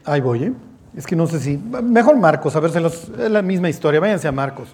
Ahí 0.10 0.22
voy, 0.22 0.44
¿eh? 0.44 0.54
Es 0.98 1.06
que 1.06 1.16
no 1.16 1.28
sé 1.28 1.40
si. 1.40 1.56
Mejor 1.56 2.18
Marcos, 2.18 2.56
a 2.56 2.60
ver, 2.60 2.72
es 2.76 3.10
la 3.30 3.44
misma 3.44 3.70
historia. 3.70 4.00
Váyanse 4.00 4.28
a 4.28 4.32
Marcos. 4.32 4.70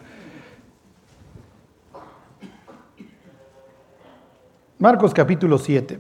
Marcos 4.80 5.14
capítulo 5.14 5.58
7. 5.58 6.00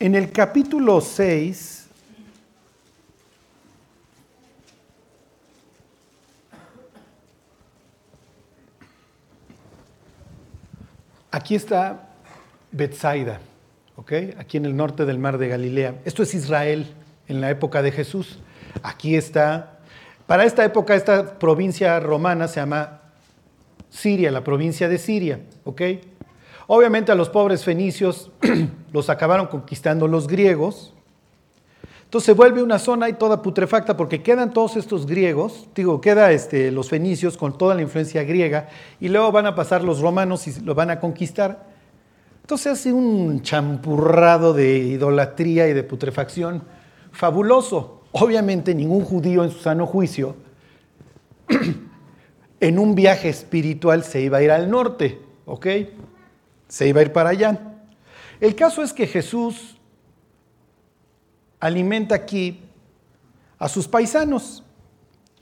En 0.00 0.16
el 0.16 0.32
capítulo 0.32 1.00
6, 1.00 1.86
aquí 11.30 11.54
está 11.54 12.08
Bethsaida, 12.72 13.38
¿ok? 13.94 14.12
Aquí 14.36 14.56
en 14.56 14.64
el 14.64 14.74
norte 14.74 15.04
del 15.04 15.20
mar 15.20 15.38
de 15.38 15.46
Galilea. 15.46 16.00
Esto 16.04 16.24
es 16.24 16.34
Israel 16.34 16.92
en 17.28 17.40
la 17.40 17.50
época 17.50 17.82
de 17.82 17.92
Jesús. 17.92 18.38
Aquí 18.82 19.16
está, 19.16 19.78
para 20.26 20.44
esta 20.44 20.64
época 20.64 20.94
esta 20.94 21.38
provincia 21.38 21.98
romana 22.00 22.48
se 22.48 22.60
llama 22.60 23.00
Siria, 23.90 24.30
la 24.30 24.42
provincia 24.42 24.88
de 24.88 24.98
Siria, 24.98 25.40
¿ok? 25.64 25.82
Obviamente 26.66 27.12
a 27.12 27.14
los 27.14 27.28
pobres 27.28 27.64
fenicios 27.64 28.30
los 28.92 29.10
acabaron 29.10 29.48
conquistando 29.48 30.08
los 30.08 30.26
griegos. 30.26 30.94
Entonces 32.04 32.36
vuelve 32.36 32.62
una 32.62 32.78
zona 32.78 33.08
y 33.08 33.14
toda 33.14 33.42
putrefacta 33.42 33.96
porque 33.96 34.22
quedan 34.22 34.52
todos 34.52 34.76
estos 34.76 35.06
griegos, 35.06 35.68
digo, 35.74 36.00
queda 36.00 36.30
este, 36.32 36.70
los 36.70 36.88
fenicios 36.88 37.36
con 37.36 37.56
toda 37.56 37.74
la 37.74 37.82
influencia 37.82 38.22
griega 38.22 38.68
y 39.00 39.08
luego 39.08 39.32
van 39.32 39.46
a 39.46 39.54
pasar 39.54 39.82
los 39.82 40.00
romanos 40.00 40.46
y 40.46 40.60
lo 40.60 40.74
van 40.74 40.90
a 40.90 41.00
conquistar. 41.00 41.66
Entonces 42.42 42.72
hace 42.72 42.92
un 42.92 43.42
champurrado 43.42 44.52
de 44.52 44.78
idolatría 44.78 45.68
y 45.68 45.72
de 45.72 45.82
putrefacción 45.84 46.62
fabuloso. 47.12 48.02
Obviamente 48.12 48.74
ningún 48.74 49.04
judío 49.04 49.44
en 49.44 49.50
su 49.50 49.60
sano 49.60 49.86
juicio 49.86 50.36
en 52.60 52.78
un 52.78 52.94
viaje 52.94 53.28
espiritual 53.28 54.04
se 54.04 54.20
iba 54.20 54.38
a 54.38 54.42
ir 54.42 54.50
al 54.50 54.68
norte, 54.70 55.20
¿ok? 55.46 55.66
se 56.72 56.88
iba 56.88 57.00
a 57.00 57.02
ir 57.02 57.12
para 57.12 57.28
allá. 57.28 57.60
El 58.40 58.54
caso 58.54 58.82
es 58.82 58.94
que 58.94 59.06
Jesús 59.06 59.76
alimenta 61.60 62.14
aquí 62.14 62.62
a 63.58 63.68
sus 63.68 63.88
paisanos 63.88 64.64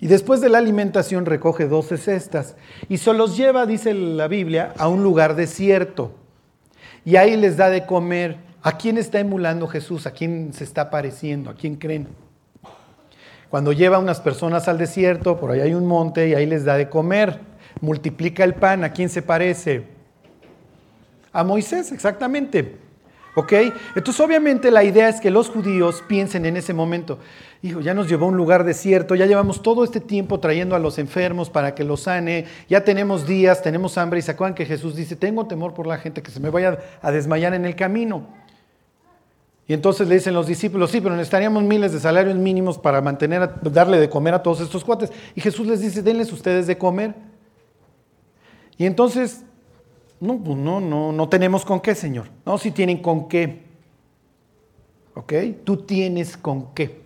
y 0.01 0.09
después 0.09 0.41
de 0.41 0.49
la 0.49 0.59
alimentación 0.59 1.27
recoge 1.27 1.69
doce 1.69 1.99
cestas 1.99 2.57
y 2.89 2.99
se 2.99 3.15
los 3.15 3.37
lleva, 3.37 3.65
dice 3.65 3.95
la 3.95 4.27
Biblia, 4.27 4.75
a 4.77 4.89
un 4.89 5.05
lugar 5.05 5.37
desierto 5.37 6.17
y 7.05 7.15
ahí 7.15 7.37
les 7.37 7.57
da 7.57 7.71
de 7.71 7.87
comer. 7.87 8.50
¿A 8.63 8.77
quién 8.77 8.99
está 8.99 9.19
emulando 9.19 9.67
Jesús? 9.67 10.07
¿A 10.07 10.11
quién 10.11 10.53
se 10.53 10.65
está 10.65 10.91
pareciendo? 10.91 11.49
¿A 11.49 11.55
quién 11.55 11.77
creen? 11.77 12.09
Cuando 13.49 13.73
lleva 13.73 13.97
a 13.97 14.01
unas 14.01 14.21
personas 14.21 14.69
al 14.69 14.77
desierto, 14.77 15.41
por 15.41 15.51
ahí 15.51 15.61
hay 15.61 15.75
un 15.75 15.87
monte 15.87 16.29
y 16.29 16.35
ahí 16.35 16.45
les 16.45 16.65
da 16.65 16.77
de 16.77 16.91
comer. 16.91 17.41
Multiplica 17.81 18.45
el 18.45 18.55
pan. 18.55 18.85
¿A 18.85 18.93
quién 18.93 19.09
se 19.09 19.23
parece? 19.23 19.85
A 21.33 21.43
Moisés, 21.43 21.91
exactamente. 21.91 22.77
¿Ok? 23.35 23.53
Entonces 23.95 24.21
obviamente 24.21 24.71
la 24.71 24.85
idea 24.85 25.09
es 25.09 25.21
que 25.21 25.31
los 25.31 25.49
judíos 25.49 26.03
piensen 26.07 26.45
en 26.45 26.57
ese 26.57 26.75
momento, 26.75 27.19
hijo, 27.63 27.81
ya 27.81 27.95
nos 27.95 28.09
llevó 28.09 28.27
a 28.27 28.29
un 28.29 28.37
lugar 28.37 28.65
desierto, 28.65 29.15
ya 29.15 29.27
llevamos 29.27 29.63
todo 29.63 29.85
este 29.85 30.01
tiempo 30.01 30.41
trayendo 30.41 30.75
a 30.75 30.81
los 30.81 30.99
enfermos 30.99 31.49
para 31.49 31.75
que 31.75 31.85
los 31.85 32.03
sane, 32.03 32.47
ya 32.69 32.83
tenemos 32.83 33.29
días, 33.29 33.63
tenemos 33.63 33.97
hambre 33.99 34.19
y 34.19 34.23
se 34.23 34.33
acuerdan 34.33 34.55
que 34.55 34.67
Jesús 34.67 34.97
dice, 34.97 35.15
tengo 35.15 35.47
temor 35.47 35.75
por 35.75 35.87
la 35.87 35.99
gente 35.99 36.23
que 36.23 36.33
se 36.33 36.41
me 36.41 36.51
vaya 36.51 36.79
a 37.01 37.13
desmayar 37.13 37.55
en 37.55 37.65
el 37.65 37.77
camino. 37.77 38.27
Y 39.71 39.73
entonces 39.73 40.09
le 40.09 40.17
dicen 40.17 40.35
los 40.35 40.49
discípulos, 40.49 40.91
sí, 40.91 41.01
pero 41.01 41.15
necesitaríamos 41.15 41.63
miles 41.63 41.93
de 41.93 42.01
salarios 42.01 42.35
mínimos 42.35 42.77
para 42.77 43.01
mantener, 43.01 43.49
darle 43.71 44.01
de 44.01 44.11
comer 44.11 44.35
a 44.35 44.43
todos 44.43 44.61
estos 44.61 44.83
cuates. 44.83 45.13
Y 45.37 45.41
Jesús 45.41 45.65
les 45.65 45.79
dice, 45.79 46.03
denles 46.03 46.33
ustedes 46.33 46.67
de 46.67 46.77
comer. 46.77 47.15
Y 48.77 48.85
entonces 48.85 49.45
no, 50.19 50.39
pues 50.39 50.59
no, 50.59 50.81
no, 50.81 51.13
no 51.13 51.29
tenemos 51.29 51.65
con 51.65 51.79
qué, 51.79 51.95
Señor. 51.95 52.27
No, 52.45 52.59
si 52.59 52.73
tienen 52.73 53.01
con 53.01 53.29
qué. 53.29 53.63
¿Ok? 55.15 55.35
Tú 55.63 55.77
tienes 55.77 56.37
con 56.37 56.75
qué. 56.75 57.03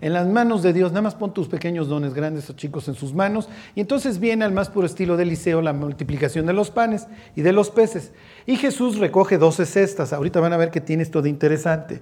En 0.00 0.12
las 0.12 0.26
manos 0.26 0.62
de 0.62 0.72
Dios, 0.72 0.92
nada 0.92 1.02
más 1.02 1.14
pon 1.14 1.34
tus 1.34 1.48
pequeños 1.48 1.88
dones 1.88 2.14
grandes 2.14 2.48
o 2.50 2.52
chicos 2.52 2.88
en 2.88 2.94
sus 2.94 3.14
manos. 3.14 3.48
Y 3.74 3.80
entonces 3.80 4.20
viene 4.20 4.44
al 4.44 4.52
más 4.52 4.68
puro 4.68 4.86
estilo 4.86 5.16
de 5.16 5.24
Eliseo 5.24 5.60
la 5.60 5.72
multiplicación 5.72 6.46
de 6.46 6.52
los 6.52 6.70
panes 6.70 7.06
y 7.34 7.42
de 7.42 7.52
los 7.52 7.70
peces. 7.70 8.12
Y 8.46 8.56
Jesús 8.56 8.98
recoge 8.98 9.38
doce 9.38 9.66
cestas. 9.66 10.12
Ahorita 10.12 10.40
van 10.40 10.52
a 10.52 10.56
ver 10.56 10.70
que 10.70 10.80
tiene 10.80 11.02
esto 11.02 11.22
de 11.22 11.30
interesante. 11.30 12.00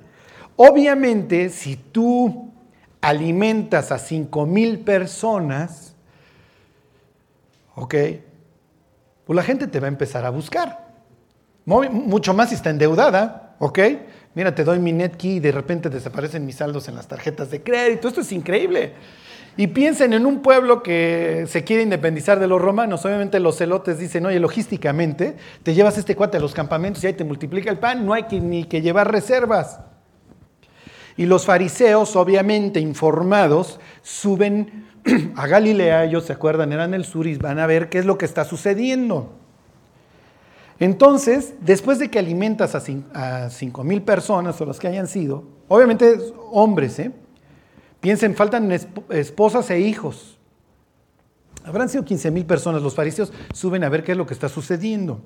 Obviamente, 0.57 1.49
si 1.49 1.77
tú 1.77 2.53
alimentas 3.01 3.93
a 3.93 3.99
cinco 3.99 4.47
mil 4.47 4.81
personas, 4.81 5.95
¿ok? 7.75 7.95
pues 9.27 9.37
la 9.37 9.43
gente 9.43 9.67
te 9.67 9.81
va 9.81 9.87
a 9.87 9.89
empezar 9.89 10.25
a 10.25 10.31
buscar. 10.31 10.87
Mucho 11.65 12.33
más 12.33 12.51
si 12.51 12.55
está 12.55 12.71
endeudada, 12.71 13.57
¿ok? 13.59 13.79
Mira, 14.37 14.55
te 14.55 14.65
doy 14.65 14.79
mi 14.79 14.93
netkey 14.93 15.37
y 15.37 15.41
de 15.41 15.51
repente 15.51 15.89
desaparecen 15.89 16.45
mis 16.45 16.57
saldos 16.57 16.89
en 16.89 16.95
las 16.95 17.09
tarjetas 17.09 17.51
de 17.51 17.63
crédito. 17.63 18.07
Esto 18.07 18.21
es 18.21 18.31
increíble. 18.33 18.93
Y 19.57 19.69
piensen 19.69 20.13
en 20.13 20.27
un 20.27 20.43
pueblo 20.43 20.83
que 20.83 21.47
se 21.49 21.65
quiere 21.65 21.83
independizar 21.83 22.39
de 22.39 22.47
los 22.47 22.61
romanos. 22.61 23.03
Obviamente 23.07 23.41
los 23.41 23.57
celotes 23.57 23.99
dicen, 23.99 24.27
oye, 24.27 24.39
logísticamente, 24.39 25.37
te 25.63 25.73
llevas 25.73 25.97
este 25.97 26.15
cuate 26.15 26.37
a 26.37 26.41
los 26.41 26.53
campamentos 26.53 27.03
y 27.03 27.07
ahí 27.07 27.15
te 27.15 27.25
multiplica 27.25 27.71
el 27.71 27.79
pan, 27.79 28.05
no 28.05 28.13
hay 28.13 28.27
ni 28.39 28.65
que 28.65 28.83
llevar 28.83 29.11
reservas. 29.11 29.81
Y 31.17 31.25
los 31.25 31.47
fariseos, 31.47 32.15
obviamente 32.15 32.79
informados, 32.79 33.81
suben 34.03 34.85
a 35.35 35.47
Galilea, 35.47 36.05
ellos 36.05 36.27
se 36.27 36.35
acuerdan, 36.35 36.75
eran 36.75 36.93
el 36.93 37.07
sur 37.07 37.27
y 37.27 37.37
van 37.37 37.59
a 37.59 37.67
ver 37.67 37.89
qué 37.89 38.01
es 38.01 38.05
lo 38.05 38.19
que 38.19 38.27
está 38.27 38.45
sucediendo. 38.45 39.46
Entonces, 40.79 41.55
después 41.61 41.99
de 41.99 42.11
que 42.11 42.19
alimentas 42.19 42.75
a 42.75 43.51
cinco 43.51 43.83
mil 43.83 44.03
personas 44.03 44.61
o 44.61 44.67
las 44.67 44.79
que 44.79 44.89
hayan 44.89 45.09
sido, 45.09 45.45
obviamente 45.69 46.19
hombres, 46.51 46.99
¿eh? 46.99 47.13
piensen, 48.01 48.35
faltan 48.35 48.71
esposas 49.11 49.71
e 49.71 49.81
hijos. 49.81 50.39
Habrán 51.65 51.89
sido 51.89 52.05
15 52.05 52.31
mil 52.31 52.47
personas, 52.47 52.83
los 52.83 52.95
fariseos 52.95 53.33
suben 53.53 53.83
a 53.83 53.89
ver 53.89 54.05
qué 54.05 54.13
es 54.13 54.19
lo 54.19 54.27
que 54.27 54.35
está 54.35 54.49
sucediendo. 54.49 55.21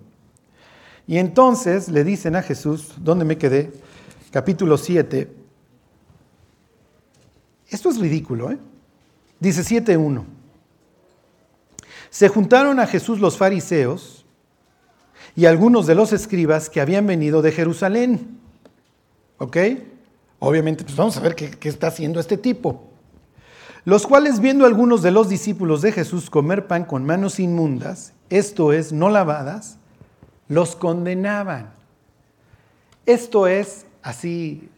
Y 1.07 1.19
entonces 1.19 1.89
le 1.89 2.05
dicen 2.05 2.37
a 2.37 2.43
Jesús, 2.43 2.95
¿dónde 2.99 3.25
me 3.25 3.37
quedé? 3.37 3.73
Capítulo 4.31 4.79
7. 4.79 5.31
Esto 7.69 7.91
es 7.91 7.99
ridículo, 7.99 8.51
¿eh? 8.51 8.59
Dice 9.39 9.63
7.1. 9.63 10.25
Se 12.09 12.29
juntaron 12.29 12.81
a 12.81 12.87
Jesús 12.87 13.21
los 13.21 13.37
fariseos 13.37 14.20
y 15.37 15.47
algunos 15.47 15.87
de 15.87 15.95
los 15.95 16.13
escribas 16.13 16.69
que 16.69 16.81
habían 16.81 17.07
venido 17.07 17.43
de 17.43 17.53
Jerusalén. 17.53 18.39
¿Ok? 19.39 19.57
Obviamente, 20.39 20.85
pues 20.85 20.97
vamos 20.97 21.17
a 21.17 21.21
ver 21.21 21.35
qué, 21.35 21.51
qué 21.51 21.69
está 21.69 21.89
haciendo 21.89 22.21
este 22.21 22.37
tipo. 22.37 22.89
Los 23.85 24.07
cuales 24.07 24.41
viendo 24.41 24.65
a 24.65 24.69
algunos 24.69 25.03
de 25.03 25.11
los 25.11 25.29
discípulos 25.29 25.83
de 25.83 25.93
Jesús 25.93 26.29
comer 26.29 26.67
pan 26.67 26.85
con 26.85 27.05
manos 27.05 27.41
inmundas, 27.41 28.13
esto 28.29 28.73
es, 28.73 28.93
no 28.93 29.09
lavadas, 29.09 29.79
los 30.49 30.77
condenaban. 30.77 31.73
Esto 33.07 33.47
es 33.47 33.87
así 34.03 34.69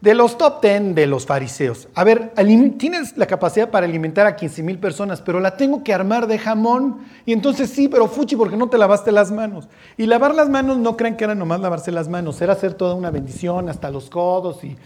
de 0.00 0.14
los 0.14 0.38
top 0.38 0.62
10 0.62 0.94
de 0.94 1.06
los 1.06 1.26
fariseos. 1.26 1.88
A 1.94 2.04
ver, 2.04 2.32
tienes 2.78 3.16
la 3.18 3.26
capacidad 3.26 3.70
para 3.70 3.86
alimentar 3.86 4.26
a 4.26 4.34
15 4.34 4.62
mil 4.62 4.78
personas, 4.78 5.20
pero 5.20 5.40
la 5.40 5.56
tengo 5.56 5.84
que 5.84 5.92
armar 5.92 6.26
de 6.26 6.38
jamón. 6.38 7.00
Y 7.26 7.32
entonces 7.32 7.70
sí, 7.70 7.88
pero 7.88 8.08
fuchi, 8.08 8.34
porque 8.34 8.56
no 8.56 8.70
te 8.70 8.78
lavaste 8.78 9.12
las 9.12 9.30
manos. 9.30 9.68
Y 9.98 10.06
lavar 10.06 10.34
las 10.34 10.48
manos 10.48 10.78
no 10.78 10.96
crean 10.96 11.16
que 11.16 11.24
era 11.24 11.34
nomás 11.34 11.60
lavarse 11.60 11.92
las 11.92 12.08
manos, 12.08 12.40
era 12.40 12.54
hacer 12.54 12.74
toda 12.74 12.94
una 12.94 13.10
bendición 13.10 13.68
hasta 13.68 13.90
los 13.90 14.08
codos 14.08 14.64
y 14.64 14.76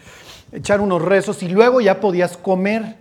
echar 0.53 0.81
unos 0.81 1.03
rezos 1.03 1.43
y 1.43 1.49
luego 1.49 1.81
ya 1.81 2.01
podías 2.01 2.37
comer. 2.37 2.97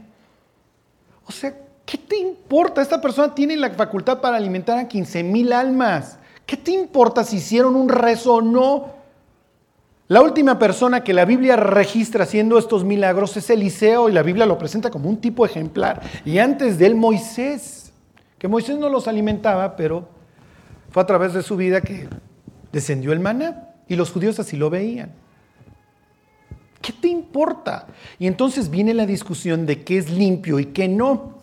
O 1.26 1.32
sea, 1.32 1.56
¿qué 1.86 1.98
te 1.98 2.18
importa? 2.18 2.82
Esta 2.82 3.02
persona 3.02 3.34
tiene 3.34 3.56
la 3.56 3.72
facultad 3.72 4.22
para 4.22 4.38
alimentar 4.38 4.78
a 4.78 4.88
15 4.88 5.24
mil 5.24 5.52
almas. 5.52 6.20
¿Qué 6.46 6.58
te 6.58 6.72
importa 6.72 7.24
si 7.24 7.38
hicieron 7.38 7.76
un 7.76 7.90
rezo 7.90 8.36
o 8.36 8.42
no? 8.42 9.03
La 10.08 10.22
última 10.22 10.60
persona 10.60 11.04
que 11.04 11.14
la 11.14 11.26
Biblia 11.26 11.56
registra 11.56 12.24
haciendo 12.24 12.58
estos 12.58 12.84
milagros 12.84 13.38
es 13.38 13.50
Eliseo 13.50 14.10
y 14.10 14.12
la 14.12 14.22
Biblia 14.22 14.46
lo 14.46 14.58
presenta 14.58 14.90
como 14.90 15.10
un 15.10 15.22
tipo 15.22 15.46
ejemplar. 15.46 16.02
Y 16.26 16.40
antes 16.40 16.78
de 16.78 16.88
él 16.88 16.96
Moisés, 16.96 17.94
que 18.38 18.48
Moisés 18.50 18.78
no 18.78 18.90
los 18.90 19.08
alimentaba, 19.08 19.76
pero 19.78 20.10
fue 20.92 21.02
a 21.02 21.06
través 21.06 21.34
de 21.34 21.42
su 21.42 21.56
vida 21.56 21.82
que 21.82 22.10
descendió 22.72 23.14
el 23.14 23.22
maná 23.22 23.70
y 23.88 23.96
los 23.96 24.12
judíos 24.12 24.40
así 24.40 24.58
lo 24.58 24.70
veían. 24.70 25.14
¿Qué 26.82 26.92
te 26.92 27.08
importa? 27.08 27.88
Y 28.20 28.28
entonces 28.28 28.70
viene 28.70 28.94
la 28.94 29.06
discusión 29.06 29.66
de 29.66 29.86
qué 29.86 29.98
es 29.98 30.12
limpio 30.12 30.60
y 30.60 30.66
qué 30.66 30.90
no. 30.90 31.40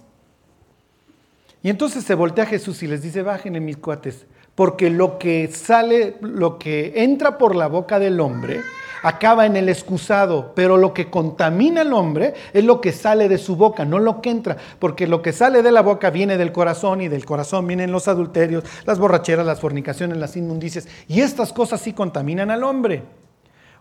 Y 1.62 1.70
entonces 1.70 2.04
se 2.04 2.14
voltea 2.14 2.44
a 2.44 2.46
Jesús 2.46 2.82
y 2.82 2.86
les 2.86 3.02
dice, 3.02 3.22
bajen 3.22 3.56
en 3.56 3.64
mis 3.64 3.78
cuates, 3.78 4.26
porque 4.60 4.90
lo 4.90 5.18
que 5.18 5.48
sale, 5.48 6.16
lo 6.20 6.58
que 6.58 6.92
entra 6.96 7.38
por 7.38 7.56
la 7.56 7.66
boca 7.66 7.98
del 7.98 8.20
hombre, 8.20 8.60
acaba 9.02 9.46
en 9.46 9.56
el 9.56 9.70
excusado, 9.70 10.52
pero 10.54 10.76
lo 10.76 10.92
que 10.92 11.08
contamina 11.08 11.80
al 11.80 11.94
hombre 11.94 12.34
es 12.52 12.62
lo 12.62 12.78
que 12.82 12.92
sale 12.92 13.30
de 13.30 13.38
su 13.38 13.56
boca, 13.56 13.86
no 13.86 13.98
lo 13.98 14.20
que 14.20 14.28
entra, 14.28 14.58
porque 14.78 15.06
lo 15.06 15.22
que 15.22 15.32
sale 15.32 15.62
de 15.62 15.72
la 15.72 15.80
boca 15.80 16.10
viene 16.10 16.36
del 16.36 16.52
corazón 16.52 17.00
y 17.00 17.08
del 17.08 17.24
corazón 17.24 17.66
vienen 17.66 17.90
los 17.90 18.06
adulterios, 18.06 18.62
las 18.84 18.98
borracheras, 18.98 19.46
las 19.46 19.60
fornicaciones, 19.60 20.18
las 20.18 20.36
inmundicias, 20.36 20.86
y 21.08 21.22
estas 21.22 21.54
cosas 21.54 21.80
sí 21.80 21.94
contaminan 21.94 22.50
al 22.50 22.62
hombre. 22.62 23.02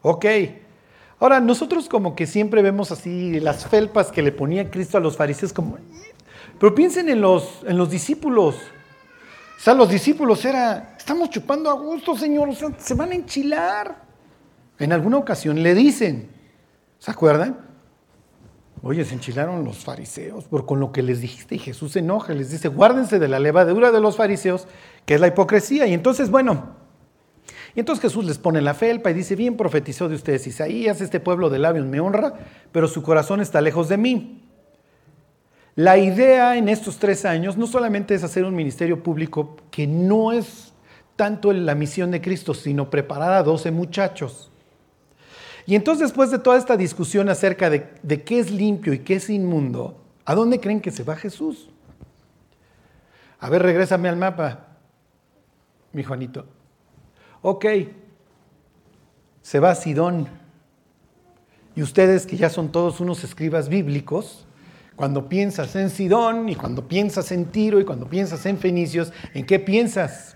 Ok. 0.01 0.25
Ahora, 1.19 1.41
nosotros 1.41 1.89
como 1.89 2.15
que 2.15 2.25
siempre 2.25 2.61
vemos 2.61 2.93
así 2.93 3.41
las 3.41 3.67
felpas 3.67 4.13
que 4.13 4.21
le 4.21 4.31
ponía 4.31 4.71
Cristo 4.71 4.97
a 4.97 5.01
los 5.01 5.17
fariseos 5.17 5.51
como... 5.51 5.77
Pero 6.57 6.73
piensen 6.73 7.09
en 7.09 7.19
los, 7.19 7.65
en 7.67 7.77
los 7.77 7.89
discípulos. 7.89 8.55
O 9.59 9.61
sea, 9.61 9.73
los 9.73 9.89
discípulos 9.89 10.45
era, 10.45 10.95
estamos 10.97 11.29
chupando 11.29 11.69
a 11.69 11.73
gusto, 11.73 12.15
Señor, 12.15 12.49
se 12.77 12.93
van 12.93 13.11
a 13.11 13.15
enchilar. 13.15 14.03
En 14.77 14.93
alguna 14.93 15.17
ocasión 15.17 15.61
le 15.61 15.75
dicen, 15.75 16.29
¿se 16.97 17.11
acuerdan? 17.11 17.59
Oye, 18.81 19.03
se 19.03 19.15
enchilaron 19.15 19.65
los 19.65 19.83
fariseos 19.83 20.45
por 20.45 20.65
con 20.65 20.79
lo 20.79 20.93
que 20.93 21.03
les 21.03 21.19
dijiste 21.19 21.55
y 21.55 21.59
Jesús 21.59 21.91
se 21.91 21.99
enoja, 21.99 22.33
les 22.33 22.51
dice, 22.51 22.69
guárdense 22.69 23.19
de 23.19 23.27
la 23.27 23.37
levadura 23.37 23.91
de 23.91 23.99
los 23.99 24.15
fariseos, 24.15 24.65
que 25.05 25.15
es 25.15 25.19
la 25.19 25.27
hipocresía. 25.27 25.85
Y 25.87 25.93
entonces, 25.93 26.31
bueno, 26.31 26.77
y 27.75 27.81
entonces 27.81 28.01
Jesús 28.01 28.23
les 28.23 28.37
pone 28.37 28.61
la 28.61 28.73
felpa 28.73 29.11
y 29.11 29.13
dice, 29.13 29.35
bien 29.35 29.57
profetizó 29.57 30.07
de 30.07 30.15
ustedes 30.15 30.47
Isaías, 30.47 31.01
este 31.01 31.19
pueblo 31.19 31.49
de 31.49 31.59
labios 31.59 31.85
me 31.85 31.99
honra, 31.99 32.33
pero 32.71 32.87
su 32.87 33.03
corazón 33.03 33.41
está 33.41 33.59
lejos 33.59 33.89
de 33.89 33.97
mí. 33.97 34.48
La 35.75 35.97
idea 35.97 36.57
en 36.57 36.67
estos 36.67 36.97
tres 36.97 37.25
años 37.25 37.57
no 37.57 37.67
solamente 37.67 38.15
es 38.15 38.23
hacer 38.23 38.43
un 38.43 38.55
ministerio 38.55 39.01
público 39.01 39.55
que 39.71 39.87
no 39.87 40.31
es 40.31 40.73
tanto 41.15 41.51
la 41.51 41.75
misión 41.75 42.11
de 42.11 42.21
Cristo, 42.21 42.53
sino 42.53 42.89
preparar 42.89 43.33
a 43.33 43.43
12 43.43 43.71
muchachos. 43.71 44.49
Y 45.65 45.75
entonces 45.75 46.07
después 46.07 46.31
de 46.31 46.39
toda 46.39 46.57
esta 46.57 46.77
discusión 46.77 47.29
acerca 47.29 47.69
de, 47.69 48.23
qué 48.23 48.39
es 48.39 48.49
limpio 48.49 48.91
y 48.93 48.99
qué 48.99 49.15
es 49.15 49.29
inmundo, 49.29 50.01
¿a 50.25 50.33
dónde 50.33 50.59
creen 50.59 50.81
que 50.81 50.91
se 50.91 51.03
va 51.03 51.15
Jesús? 51.15 51.69
A 53.39 53.49
ver, 53.49 53.61
regrésame 53.61 54.09
al 54.09 54.17
mapa, 54.17 54.67
mi 55.93 56.03
Juanito. 56.03 56.45
Ok, 57.41 57.65
se 59.41 59.59
va 59.59 59.71
a 59.71 59.75
Sidón. 59.75 60.27
Y 61.75 61.83
ustedes 61.83 62.25
que 62.25 62.35
ya 62.35 62.49
son 62.49 62.71
todos 62.71 62.99
unos 62.99 63.23
escribas 63.23 63.69
bíblicos, 63.69 64.47
cuando 64.99 65.29
piensas 65.29 65.77
en 65.77 65.89
Sidón 65.89 66.49
y 66.49 66.55
cuando 66.55 66.85
piensas 66.85 67.31
en 67.31 67.45
Tiro 67.45 67.79
y 67.79 67.85
cuando 67.85 68.09
piensas 68.09 68.45
en 68.45 68.57
Fenicios, 68.57 69.13
¿en 69.33 69.45
qué 69.45 69.57
piensas? 69.57 70.35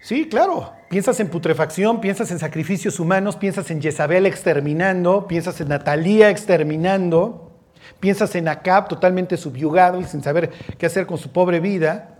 Sí, 0.00 0.28
claro, 0.28 0.72
piensas 0.90 1.20
en 1.20 1.28
putrefacción, 1.28 2.00
piensas 2.00 2.32
en 2.32 2.40
sacrificios 2.40 2.98
humanos, 2.98 3.36
piensas 3.36 3.70
en 3.70 3.80
Jezabel 3.80 4.26
exterminando, 4.26 5.28
piensas 5.28 5.60
en 5.60 5.68
Natalía 5.68 6.30
exterminando, 6.30 7.52
piensas 8.00 8.34
en 8.34 8.48
Acab 8.48 8.88
totalmente 8.88 9.36
subyugado 9.36 10.00
y 10.00 10.04
sin 10.04 10.20
saber 10.20 10.50
qué 10.78 10.86
hacer 10.86 11.06
con 11.06 11.18
su 11.18 11.30
pobre 11.30 11.60
vida, 11.60 12.18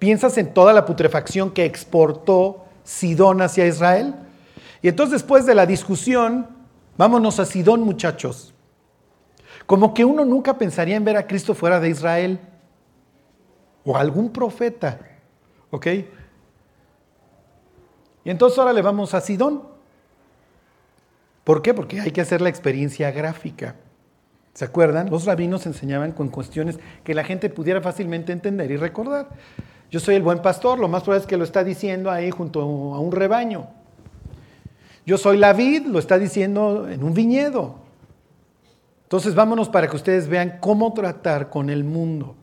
piensas 0.00 0.36
en 0.38 0.52
toda 0.52 0.72
la 0.72 0.84
putrefacción 0.84 1.52
que 1.52 1.64
exportó 1.64 2.64
Sidón 2.82 3.42
hacia 3.42 3.64
Israel. 3.64 4.16
Y 4.82 4.88
entonces 4.88 5.20
después 5.20 5.46
de 5.46 5.54
la 5.54 5.66
discusión, 5.66 6.48
vámonos 6.96 7.38
a 7.38 7.44
Sidón 7.44 7.82
muchachos. 7.82 8.53
Como 9.66 9.94
que 9.94 10.04
uno 10.04 10.24
nunca 10.24 10.58
pensaría 10.58 10.96
en 10.96 11.04
ver 11.04 11.16
a 11.16 11.26
Cristo 11.26 11.54
fuera 11.54 11.80
de 11.80 11.88
Israel 11.88 12.38
o 13.84 13.96
algún 13.96 14.30
profeta. 14.30 15.00
¿Ok? 15.70 15.86
Y 18.24 18.30
entonces 18.30 18.58
ahora 18.58 18.72
le 18.72 18.82
vamos 18.82 19.14
a 19.14 19.20
Sidón. 19.20 19.62
¿Por 21.44 21.60
qué? 21.60 21.74
Porque 21.74 22.00
hay 22.00 22.10
que 22.10 22.20
hacer 22.20 22.40
la 22.40 22.48
experiencia 22.48 23.10
gráfica. 23.10 23.76
¿Se 24.54 24.64
acuerdan? 24.64 25.10
Los 25.10 25.24
rabinos 25.24 25.66
enseñaban 25.66 26.12
con 26.12 26.28
cuestiones 26.28 26.78
que 27.02 27.12
la 27.12 27.24
gente 27.24 27.50
pudiera 27.50 27.80
fácilmente 27.82 28.32
entender 28.32 28.70
y 28.70 28.76
recordar. 28.76 29.28
Yo 29.90 30.00
soy 30.00 30.14
el 30.14 30.22
buen 30.22 30.40
pastor, 30.40 30.78
lo 30.78 30.88
más 30.88 31.02
probable 31.02 31.22
es 31.22 31.26
que 31.26 31.36
lo 31.36 31.44
está 31.44 31.64
diciendo 31.64 32.10
ahí 32.10 32.30
junto 32.30 32.62
a 32.62 33.00
un 33.00 33.12
rebaño. 33.12 33.68
Yo 35.04 35.18
soy 35.18 35.36
la 35.36 35.52
vid, 35.52 35.86
lo 35.86 35.98
está 35.98 36.18
diciendo 36.18 36.88
en 36.88 37.02
un 37.04 37.12
viñedo. 37.12 37.83
Entonces 39.14 39.36
vámonos 39.36 39.68
para 39.68 39.86
que 39.86 39.94
ustedes 39.94 40.26
vean 40.26 40.58
cómo 40.58 40.92
tratar 40.92 41.48
con 41.48 41.70
el 41.70 41.84
mundo. 41.84 42.34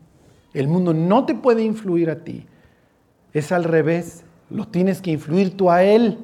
El 0.53 0.69
mundo 0.69 0.93
no 0.93 1.25
te 1.25 1.35
puede 1.35 1.63
influir 1.63 2.09
a 2.09 2.23
ti. 2.23 2.45
Es 3.33 3.51
al 3.51 3.65
revés. 3.65 4.23
Lo 4.49 4.65
tienes 4.69 5.01
que 5.01 5.11
influir 5.11 5.57
tú 5.57 5.69
a 5.69 5.83
él. 5.83 6.19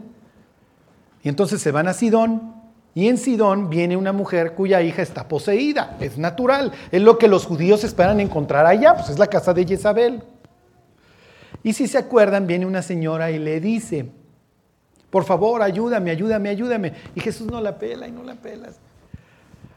Y 1.21 1.27
entonces 1.27 1.61
se 1.61 1.71
van 1.71 1.89
a 1.89 1.93
Sidón. 1.93 2.53
Y 2.95 3.09
en 3.09 3.17
Sidón 3.17 3.69
viene 3.69 3.97
una 3.97 4.13
mujer 4.13 4.53
cuya 4.53 4.81
hija 4.81 5.01
está 5.01 5.27
poseída. 5.27 5.97
Es 5.99 6.17
natural. 6.17 6.71
Es 6.93 7.01
lo 7.01 7.17
que 7.17 7.27
los 7.27 7.45
judíos 7.45 7.83
esperan 7.83 8.21
encontrar 8.21 8.65
allá. 8.65 8.95
Pues 8.95 9.09
es 9.09 9.19
la 9.19 9.27
casa 9.27 9.53
de 9.53 9.65
Jezabel. 9.65 10.23
Y 11.61 11.73
si 11.73 11.89
se 11.89 11.97
acuerdan, 11.97 12.47
viene 12.47 12.65
una 12.65 12.83
señora 12.83 13.31
y 13.31 13.37
le 13.37 13.59
dice, 13.59 14.09
por 15.09 15.25
favor, 15.25 15.61
ayúdame, 15.61 16.09
ayúdame, 16.09 16.47
ayúdame. 16.47 16.93
Y 17.15 17.19
Jesús 17.19 17.47
no 17.47 17.59
la 17.59 17.77
pela 17.77 18.07
y 18.07 18.13
no 18.13 18.23
la 18.23 18.35
pelas. 18.35 18.79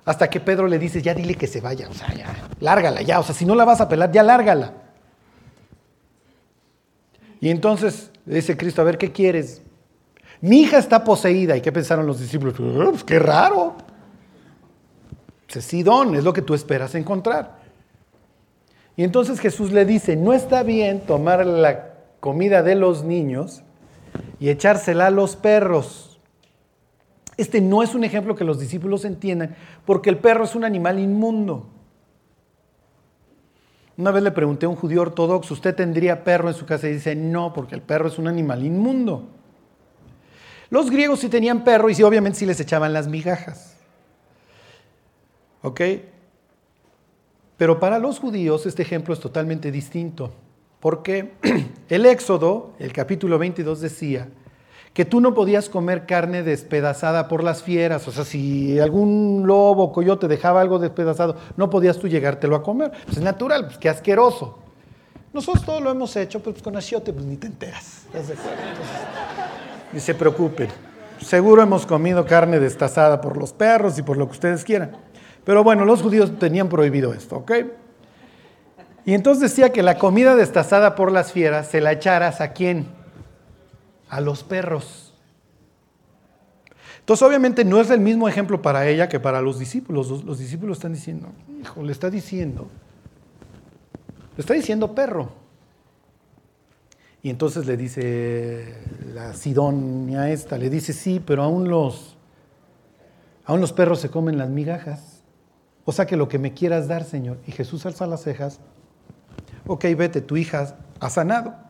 Hasta 0.05 0.29
que 0.29 0.41
Pedro 0.41 0.67
le 0.67 0.79
dice, 0.79 1.03
ya 1.03 1.15
dile 1.15 1.35
que 1.35 1.47
se 1.47 1.61
vaya, 1.61 1.89
o 1.89 1.95
sea, 1.95 2.13
ya, 2.15 2.49
lárgala, 2.61 3.03
ya, 3.03 3.21
o 3.21 3.23
sea, 3.23 3.35
si 3.35 3.45
no 3.45 3.55
la 3.55 3.65
vas 3.65 3.81
a 3.81 3.89
pelar, 3.89 4.11
ya 4.11 4.23
lárgala. 4.23 4.73
Y 7.41 7.51
entonces 7.51 8.11
dice 8.25 8.57
Cristo, 8.57 8.83
a 8.83 8.85
ver, 8.85 8.99
¿qué 8.99 9.13
quieres? 9.13 9.63
Mi 10.41 10.63
hija 10.63 10.79
está 10.79 11.05
poseída. 11.05 11.57
¿Y 11.57 11.61
qué 11.61 11.73
pensaron 11.73 12.07
los 12.07 12.21
discípulos? 12.21 12.55
Oh, 12.59 12.91
pues 12.91 13.05
qué 13.05 13.19
raro. 13.19 13.77
Es 15.49 15.65
Sidón, 15.65 16.15
es 16.15 16.25
lo 16.25 16.33
que 16.33 16.43
tú 16.43 16.55
esperas 16.55 16.95
encontrar. 16.95 17.59
Y 18.97 19.05
entonces 19.05 19.41
Jesús 19.41 19.73
le 19.73 19.85
dice, 19.85 20.17
no 20.17 20.33
está 20.33 20.63
bien 20.63 21.01
tomar 21.01 21.45
la 21.45 21.95
comida 22.21 22.63
de 22.63 22.75
los 22.75 23.03
niños 23.03 23.63
y 24.39 24.51
echársela 24.51 25.07
a 25.07 25.11
los 25.11 25.37
perros. 25.37 26.10
Este 27.41 27.63
no 27.63 27.83
es 27.83 27.95
un 27.95 28.05
ejemplo 28.05 28.37
que 28.37 28.45
los 28.45 28.61
discípulos 28.61 29.07
entiendan, 29.07 29.57
porque 29.87 30.11
el 30.11 30.19
perro 30.19 30.45
es 30.45 30.55
un 30.55 30.63
animal 30.63 30.99
inmundo. 30.99 31.71
Una 33.97 34.11
vez 34.11 34.23
le 34.23 34.31
pregunté 34.31 34.67
a 34.67 34.69
un 34.69 34.77
judío 34.77 35.01
ortodoxo, 35.01 35.55
¿usted 35.55 35.75
tendría 35.75 36.23
perro 36.23 36.49
en 36.49 36.55
su 36.55 36.67
casa? 36.67 36.87
Y 36.87 36.93
dice, 36.93 37.15
no, 37.15 37.55
porque 37.55 37.75
el 37.75 37.81
perro 37.81 38.09
es 38.09 38.19
un 38.19 38.29
animal 38.29 38.63
inmundo. 38.63 39.27
Los 40.69 40.91
griegos 40.91 41.21
sí 41.21 41.31
tenían 41.31 41.65
perro 41.65 41.89
y 41.89 41.95
sí, 41.95 42.03
obviamente 42.03 42.39
sí 42.39 42.45
les 42.45 42.61
echaban 42.61 42.93
las 42.93 43.09
migajas. 43.09 43.79
¿Ok? 45.63 45.81
Pero 47.57 47.81
para 47.81 47.99
los 47.99 48.19
judíos 48.19 48.67
este 48.67 48.83
ejemplo 48.83 49.15
es 49.15 49.21
totalmente 49.21 49.73
distinto, 49.73 50.31
porque 50.79 51.33
el 51.89 52.05
Éxodo, 52.05 52.75
el 52.79 52.93
capítulo 52.93 53.39
22 53.39 53.81
decía, 53.81 54.29
que 54.93 55.05
tú 55.05 55.21
no 55.21 55.35
podías 55.35 55.69
comer 55.69 56.05
carne 56.05 56.43
despedazada 56.43 57.29
por 57.29 57.45
las 57.45 57.63
fieras, 57.63 58.07
o 58.09 58.13
sea, 58.13 58.25
si 58.25 58.79
algún 58.81 59.45
lobo 59.47 59.85
o 59.85 59.93
coyote 59.93 60.27
dejaba 60.27 60.61
algo 60.61 60.79
despedazado, 60.79 61.37
no 61.57 61.71
podías 61.71 61.99
tú 61.99 62.09
llegártelo 62.09 62.57
a 62.57 62.63
comer. 62.63 62.91
Pues 63.05 63.19
es 63.19 63.23
natural, 63.23 63.67
pues 63.67 63.79
qué 63.79 63.89
asqueroso. 63.89 64.59
Nosotros 65.33 65.65
todo 65.65 65.81
lo 65.81 65.91
hemos 65.91 66.17
hecho, 66.17 66.41
pues 66.41 66.61
con 66.61 66.77
achiote 66.77 67.13
pues 67.13 67.25
ni 67.25 67.37
te 67.37 67.47
enteras. 67.47 68.03
Entonces, 68.07 68.39
ni 69.93 70.01
se 70.01 70.15
preocupen. 70.15 70.69
Seguro 71.21 71.63
hemos 71.63 71.87
comido 71.87 72.25
carne 72.25 72.59
destazada 72.59 73.21
por 73.21 73.37
los 73.37 73.53
perros 73.53 73.97
y 73.99 74.03
por 74.03 74.17
lo 74.17 74.27
que 74.27 74.33
ustedes 74.33 74.65
quieran. 74.65 74.97
Pero 75.45 75.63
bueno, 75.63 75.85
los 75.85 76.03
judíos 76.03 76.37
tenían 76.39 76.69
prohibido 76.69 77.13
esto, 77.15 77.37
¿ok? 77.37 77.53
Y 79.05 79.15
entonces 79.15 79.51
decía 79.51 79.71
que 79.71 79.83
la 79.83 79.99
comida 79.99 80.35
destazada 80.35 80.95
por 80.95 81.13
las 81.13 81.33
fieras 81.33 81.69
se 81.69 81.81
la 81.81 81.93
echaras 81.93 82.41
a 82.41 82.53
quién? 82.53 83.00
A 84.11 84.21
los 84.21 84.43
perros. 84.43 85.15
Entonces, 86.99 87.27
obviamente 87.27 87.65
no 87.65 87.81
es 87.81 87.91
el 87.91 88.01
mismo 88.01 88.29
ejemplo 88.29 88.61
para 88.61 88.87
ella 88.87 89.09
que 89.09 89.19
para 89.19 89.41
los 89.41 89.59
discípulos. 89.59 90.25
Los, 90.25 90.39
discípulos 90.39 90.79
están 90.79 90.93
diciendo, 90.93 91.29
hijo, 91.61 91.83
le 91.83 91.93
está 91.93 92.11
diciendo, 92.11 92.69
le 94.37 94.41
está 94.41 94.55
diciendo 94.55 94.95
perro. 94.95 95.33
Y 97.23 97.31
entonces 97.31 97.67
le 97.67 97.77
dice 97.77 98.77
la 99.13 99.35
Sidonia 99.35 100.31
esta, 100.31 100.57
le 100.57 100.71
dice, 100.71 100.93
sí, 100.93 101.23
pero 101.25 101.43
aún 101.43 101.69
los, 101.69 102.17
aún 103.45 103.61
los 103.61 103.73
perros 103.73 104.01
se 104.01 104.11
comen 104.11 104.39
las 104.39 104.49
migajas. 104.49 105.23
O 105.85 105.93
sea 105.93 106.07
que 106.07 106.17
lo 106.17 106.29
que 106.29 106.39
me 106.39 106.55
quieras 106.55 106.89
dar, 106.89 107.05
Señor. 107.05 107.39
Y 107.47 107.53
Jesús 107.53 107.85
alza 107.87 108.07
las 108.07 108.23
cejas. 108.23 108.61
Ok, 109.67 109.85
vete, 109.97 110.21
tu 110.21 110.37
hija 110.37 110.77
ha 111.01 111.11
sanado. 111.11 111.70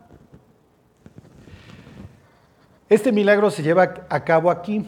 Este 2.90 3.12
milagro 3.12 3.52
se 3.52 3.62
lleva 3.62 3.94
a 4.08 4.24
cabo 4.24 4.50
aquí. 4.50 4.84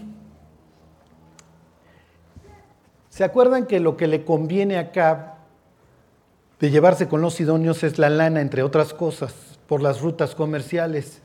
¿Se 3.08 3.22
acuerdan 3.22 3.66
que 3.66 3.78
lo 3.78 3.96
que 3.96 4.08
le 4.08 4.24
conviene 4.24 4.76
acá 4.76 5.36
de 6.58 6.70
llevarse 6.70 7.06
con 7.06 7.20
los 7.20 7.34
sidonios 7.34 7.84
es 7.84 7.98
la 7.98 8.10
lana, 8.10 8.40
entre 8.40 8.64
otras 8.64 8.92
cosas, 8.92 9.58
por 9.68 9.80
las 9.80 10.00
rutas 10.00 10.34
comerciales? 10.34 11.22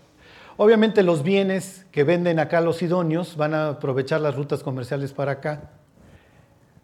Obviamente 0.56 1.02
los 1.02 1.24
bienes 1.24 1.88
que 1.92 2.04
venden 2.04 2.38
acá 2.38 2.62
los 2.62 2.78
sidonios 2.78 3.38
van 3.38 3.56
a 3.56 3.70
aprovechar 3.70 4.22
las 4.22 4.36
rutas 4.36 4.62
comerciales 4.62 5.14
para 5.14 5.34
acá. 5.34 5.72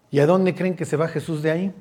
¿Y 0.10 0.20
a 0.20 0.26
dónde 0.26 0.56
creen 0.56 0.76
que 0.76 0.86
se 0.86 0.98
va 0.98 1.08
Jesús 1.08 1.44
de 1.44 1.52
ahí? 1.52 1.74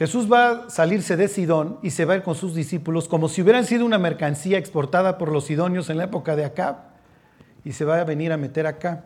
Jesús 0.00 0.32
va 0.32 0.50
a 0.50 0.70
salirse 0.70 1.14
de 1.18 1.28
Sidón 1.28 1.78
y 1.82 1.90
se 1.90 2.06
va 2.06 2.14
a 2.14 2.16
ir 2.16 2.22
con 2.22 2.34
sus 2.34 2.54
discípulos 2.54 3.06
como 3.06 3.28
si 3.28 3.42
hubieran 3.42 3.66
sido 3.66 3.84
una 3.84 3.98
mercancía 3.98 4.56
exportada 4.56 5.18
por 5.18 5.30
los 5.30 5.44
sidonios 5.44 5.90
en 5.90 5.98
la 5.98 6.04
época 6.04 6.36
de 6.36 6.46
acá 6.46 6.84
y 7.66 7.72
se 7.72 7.84
va 7.84 8.00
a 8.00 8.04
venir 8.04 8.32
a 8.32 8.38
meter 8.38 8.66
acá. 8.66 9.04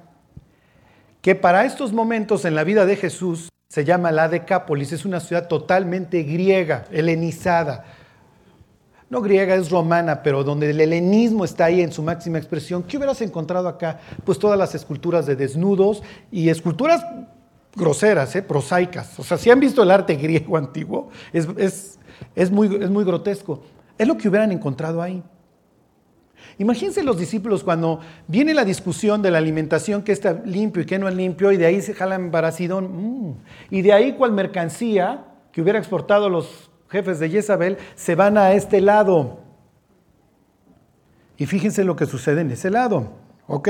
Que 1.20 1.34
para 1.34 1.64
estos 1.64 1.92
momentos 1.92 2.44
en 2.44 2.54
la 2.54 2.62
vida 2.62 2.86
de 2.86 2.94
Jesús 2.94 3.48
se 3.66 3.84
llama 3.84 4.12
la 4.12 4.28
Decápolis, 4.28 4.92
es 4.92 5.04
una 5.04 5.18
ciudad 5.18 5.48
totalmente 5.48 6.22
griega, 6.22 6.84
helenizada. 6.92 7.86
No 9.10 9.20
griega, 9.20 9.56
es 9.56 9.70
romana, 9.70 10.22
pero 10.22 10.44
donde 10.44 10.70
el 10.70 10.80
helenismo 10.80 11.44
está 11.44 11.64
ahí 11.64 11.80
en 11.80 11.90
su 11.90 12.04
máxima 12.04 12.38
expresión. 12.38 12.84
¿Qué 12.84 12.98
hubieras 12.98 13.20
encontrado 13.20 13.66
acá? 13.66 13.98
Pues 14.24 14.38
todas 14.38 14.56
las 14.56 14.76
esculturas 14.76 15.26
de 15.26 15.34
desnudos 15.34 16.04
y 16.30 16.50
esculturas 16.50 17.04
groseras, 17.76 18.34
¿eh? 18.36 18.42
prosaicas. 18.42 19.18
O 19.18 19.24
sea, 19.24 19.36
si 19.36 19.50
han 19.50 19.60
visto 19.60 19.82
el 19.82 19.90
arte 19.90 20.14
griego 20.16 20.56
antiguo, 20.56 21.10
es, 21.32 21.98
muy, 22.50 22.76
es 22.82 22.90
muy 22.90 23.04
grotesco. 23.04 23.62
Es 23.98 24.08
lo 24.08 24.16
que 24.16 24.28
hubieran 24.28 24.52
encontrado 24.52 25.02
ahí. 25.02 25.22
Imagínense 26.58 27.02
los 27.02 27.18
discípulos 27.18 27.64
cuando 27.64 28.00
viene 28.28 28.54
la 28.54 28.64
discusión 28.64 29.22
de 29.22 29.30
la 29.30 29.38
alimentación, 29.38 30.02
que 30.02 30.12
está 30.12 30.42
limpio 30.44 30.82
y 30.82 30.86
que 30.86 30.98
no 30.98 31.08
es 31.08 31.14
limpio, 31.14 31.50
y 31.52 31.56
de 31.56 31.66
ahí 31.66 31.82
se 31.82 31.94
jalan 31.94 32.30
baracidón. 32.30 33.30
Mm. 33.30 33.34
Y 33.70 33.82
de 33.82 33.92
ahí 33.92 34.12
cual 34.12 34.32
mercancía 34.32 35.24
que 35.52 35.62
hubiera 35.62 35.78
exportado 35.78 36.28
los 36.28 36.70
jefes 36.88 37.18
de 37.18 37.28
Jezabel, 37.28 37.78
se 37.94 38.14
van 38.14 38.38
a 38.38 38.52
este 38.52 38.80
lado. 38.80 39.40
Y 41.36 41.46
fíjense 41.46 41.82
lo 41.82 41.96
que 41.96 42.06
sucede 42.06 42.42
en 42.42 42.50
ese 42.50 42.70
lado. 42.70 43.12
Ok. 43.46 43.68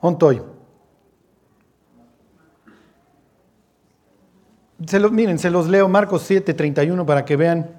Ontoy. 0.00 0.42
Se 4.86 4.98
miren, 5.10 5.38
se 5.38 5.50
los 5.50 5.68
leo 5.68 5.88
Marcos 5.88 6.22
7, 6.22 6.54
31 6.54 7.04
para 7.04 7.24
que 7.24 7.36
vean. 7.36 7.70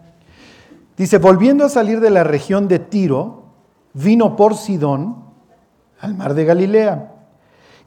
Dice, 0.97 1.17
volviendo 1.17 1.65
a 1.65 1.69
salir 1.69 1.99
de 1.99 2.11
la 2.11 2.23
región 2.23 2.67
de 2.67 2.77
Tiro, 2.77 3.45
vino 3.93 4.35
por 4.35 4.55
Sidón 4.55 5.23
al 5.99 6.15
mar 6.15 6.33
de 6.35 6.45
Galilea 6.45 7.11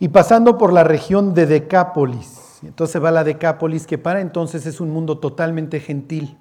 y 0.00 0.08
pasando 0.08 0.58
por 0.58 0.72
la 0.72 0.84
región 0.84 1.32
de 1.34 1.46
Decápolis. 1.46 2.58
Entonces 2.62 3.02
va 3.02 3.10
la 3.10 3.24
Decápolis, 3.24 3.86
que 3.86 3.98
para 3.98 4.20
entonces 4.20 4.66
es 4.66 4.80
un 4.80 4.90
mundo 4.90 5.18
totalmente 5.18 5.80
gentil. 5.80 6.36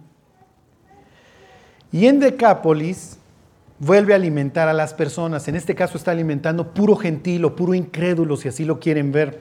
Y 1.92 2.08
en 2.08 2.20
Decápolis 2.20 3.20
vuelve 3.80 4.14
a 4.14 4.16
alimentar 4.16 4.68
a 4.68 4.74
las 4.74 4.94
personas. 4.94 5.48
En 5.48 5.56
este 5.56 5.76
caso 5.76 5.98
está 5.98 6.12
alimentando 6.12 6.74
puro 6.74 6.96
gentil 6.96 7.46
o 7.46 7.56
puro 7.56 7.74
incrédulo, 7.74 8.38
si 8.38 8.48
así 8.48 8.66
lo 8.66 8.80
quieren 8.80 9.12
ver. 9.12 9.40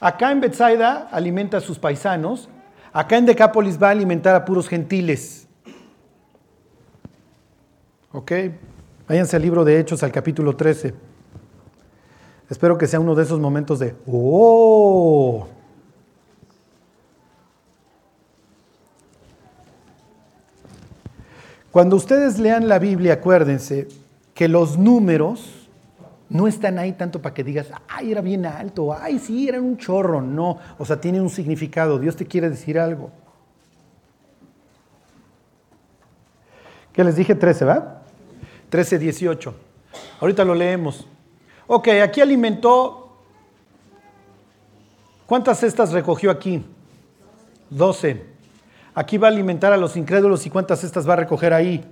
Acá 0.00 0.30
en 0.30 0.40
Bethsaida 0.40 1.08
alimenta 1.10 1.56
a 1.58 1.60
sus 1.60 1.78
paisanos. 1.78 2.48
Acá 2.92 3.16
en 3.16 3.26
Decápolis 3.26 3.80
va 3.82 3.88
a 3.88 3.90
alimentar 3.92 4.34
a 4.34 4.44
puros 4.44 4.68
gentiles. 4.68 5.46
¿Ok? 8.12 8.32
Váyanse 9.08 9.36
al 9.36 9.42
libro 9.42 9.64
de 9.64 9.78
Hechos, 9.78 10.02
al 10.02 10.12
capítulo 10.12 10.56
13. 10.56 10.94
Espero 12.48 12.78
que 12.78 12.86
sea 12.86 13.00
uno 13.00 13.14
de 13.14 13.24
esos 13.24 13.40
momentos 13.40 13.78
de 13.78 13.94
¡Oh! 14.06 15.48
Cuando 21.70 21.96
ustedes 21.96 22.38
lean 22.38 22.68
la 22.68 22.78
Biblia, 22.78 23.14
acuérdense 23.14 23.88
que 24.34 24.48
los 24.48 24.78
números 24.78 25.68
no 26.30 26.46
están 26.46 26.78
ahí 26.78 26.92
tanto 26.92 27.20
para 27.20 27.34
que 27.34 27.44
digas, 27.44 27.68
ay, 27.88 28.12
era 28.12 28.20
bien 28.20 28.46
alto, 28.46 28.94
ay, 28.94 29.18
sí, 29.18 29.48
era 29.48 29.60
un 29.60 29.76
chorro. 29.76 30.20
No, 30.20 30.58
o 30.78 30.84
sea, 30.84 31.00
tiene 31.00 31.20
un 31.20 31.30
significado. 31.30 31.98
Dios 31.98 32.16
te 32.16 32.26
quiere 32.26 32.50
decir 32.50 32.78
algo. 32.78 33.10
¿Qué 36.92 37.04
les 37.04 37.16
dije? 37.16 37.34
13, 37.34 37.64
¿va? 37.64 38.02
13, 38.70 38.98
18. 38.98 39.54
Ahorita 40.20 40.44
lo 40.44 40.54
leemos. 40.54 41.06
Ok, 41.66 41.88
aquí 42.02 42.20
alimentó. 42.20 43.16
¿Cuántas 45.26 45.60
cestas 45.60 45.92
recogió 45.92 46.30
aquí? 46.30 46.64
12. 47.70 48.37
Aquí 48.98 49.16
va 49.16 49.28
a 49.28 49.30
alimentar 49.30 49.72
a 49.72 49.76
los 49.76 49.96
incrédulos 49.96 50.44
y 50.44 50.50
cuántas 50.50 50.80
cestas 50.80 51.08
va 51.08 51.12
a 51.12 51.18
recoger 51.18 51.52
ahí. 51.52 51.84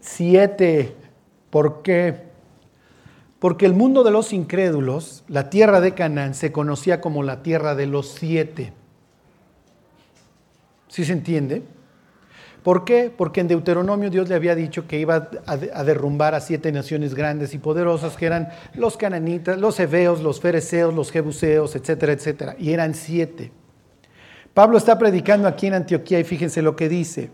Siete. 0.00 0.96
¿Por 1.50 1.82
qué? 1.82 2.22
Porque 3.38 3.66
el 3.66 3.74
mundo 3.74 4.02
de 4.02 4.10
los 4.10 4.32
incrédulos, 4.32 5.24
la 5.28 5.50
tierra 5.50 5.82
de 5.82 5.92
Canaán, 5.92 6.34
se 6.34 6.52
conocía 6.52 7.02
como 7.02 7.22
la 7.22 7.42
tierra 7.42 7.74
de 7.74 7.86
los 7.86 8.12
siete. 8.12 8.72
¿Sí 10.88 11.04
se 11.04 11.12
entiende? 11.12 11.64
¿Por 12.62 12.84
qué? 12.84 13.12
Porque 13.14 13.40
en 13.40 13.48
Deuteronomio 13.48 14.10
Dios 14.10 14.28
le 14.28 14.34
había 14.34 14.54
dicho 14.54 14.86
que 14.86 14.98
iba 14.98 15.30
a, 15.46 15.84
derrumbar 15.84 16.34
a 16.34 16.40
siete 16.40 16.72
naciones 16.72 17.14
grandes 17.14 17.54
y 17.54 17.58
poderosas, 17.58 18.16
que 18.16 18.26
eran 18.26 18.48
los 18.74 18.96
cananitas, 18.96 19.58
los 19.58 19.78
heveos, 19.78 20.22
los 20.22 20.40
fereceos, 20.40 20.92
los 20.92 21.10
jebuseos, 21.10 21.76
etcétera, 21.76 22.12
etcétera. 22.12 22.56
Y 22.58 22.72
eran 22.72 22.94
siete. 22.94 23.52
Pablo 24.54 24.76
está 24.76 24.98
predicando 24.98 25.46
aquí 25.46 25.68
en 25.68 25.74
Antioquía 25.74 26.18
y 26.18 26.24
fíjense 26.24 26.62
lo 26.62 26.74
que 26.74 26.88
dice. 26.88 27.30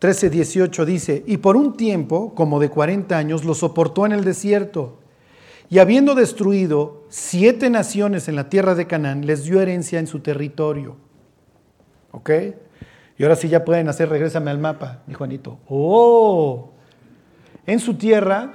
13:18 0.00 0.84
dice, 0.84 1.22
y 1.26 1.38
por 1.38 1.56
un 1.56 1.76
tiempo, 1.76 2.34
como 2.34 2.60
de 2.60 2.68
40 2.68 3.16
años, 3.16 3.44
lo 3.44 3.54
soportó 3.54 4.04
en 4.04 4.12
el 4.12 4.24
desierto. 4.24 4.98
Y 5.70 5.78
habiendo 5.78 6.14
destruido 6.14 7.04
siete 7.08 7.70
naciones 7.70 8.28
en 8.28 8.36
la 8.36 8.50
tierra 8.50 8.74
de 8.74 8.86
Canaán, 8.86 9.24
les 9.24 9.44
dio 9.44 9.60
herencia 9.60 9.98
en 9.98 10.06
su 10.06 10.20
territorio. 10.20 10.96
¿Ok? 12.14 12.30
Y 13.18 13.22
ahora 13.24 13.34
sí 13.34 13.48
ya 13.48 13.64
pueden 13.64 13.88
hacer, 13.88 14.08
regrésame 14.08 14.50
al 14.50 14.58
mapa, 14.58 15.00
mi 15.06 15.14
Juanito. 15.14 15.58
¡Oh! 15.68 16.70
En 17.66 17.80
su 17.80 17.94
tierra 17.94 18.52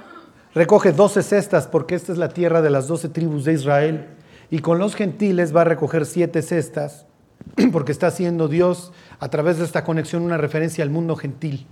recoge 0.54 0.92
doce 0.92 1.22
cestas, 1.22 1.66
porque 1.66 1.94
esta 1.94 2.12
es 2.12 2.18
la 2.18 2.30
tierra 2.30 2.62
de 2.62 2.70
las 2.70 2.88
doce 2.88 3.10
tribus 3.10 3.44
de 3.44 3.52
Israel. 3.52 4.06
Y 4.50 4.60
con 4.60 4.78
los 4.78 4.94
gentiles 4.94 5.54
va 5.54 5.60
a 5.60 5.64
recoger 5.64 6.06
siete 6.06 6.40
cestas, 6.40 7.04
porque 7.72 7.92
está 7.92 8.06
haciendo 8.06 8.48
Dios 8.48 8.92
a 9.18 9.28
través 9.28 9.58
de 9.58 9.66
esta 9.66 9.84
conexión 9.84 10.22
una 10.22 10.38
referencia 10.38 10.82
al 10.82 10.90
mundo 10.90 11.16
gentil. 11.16 11.66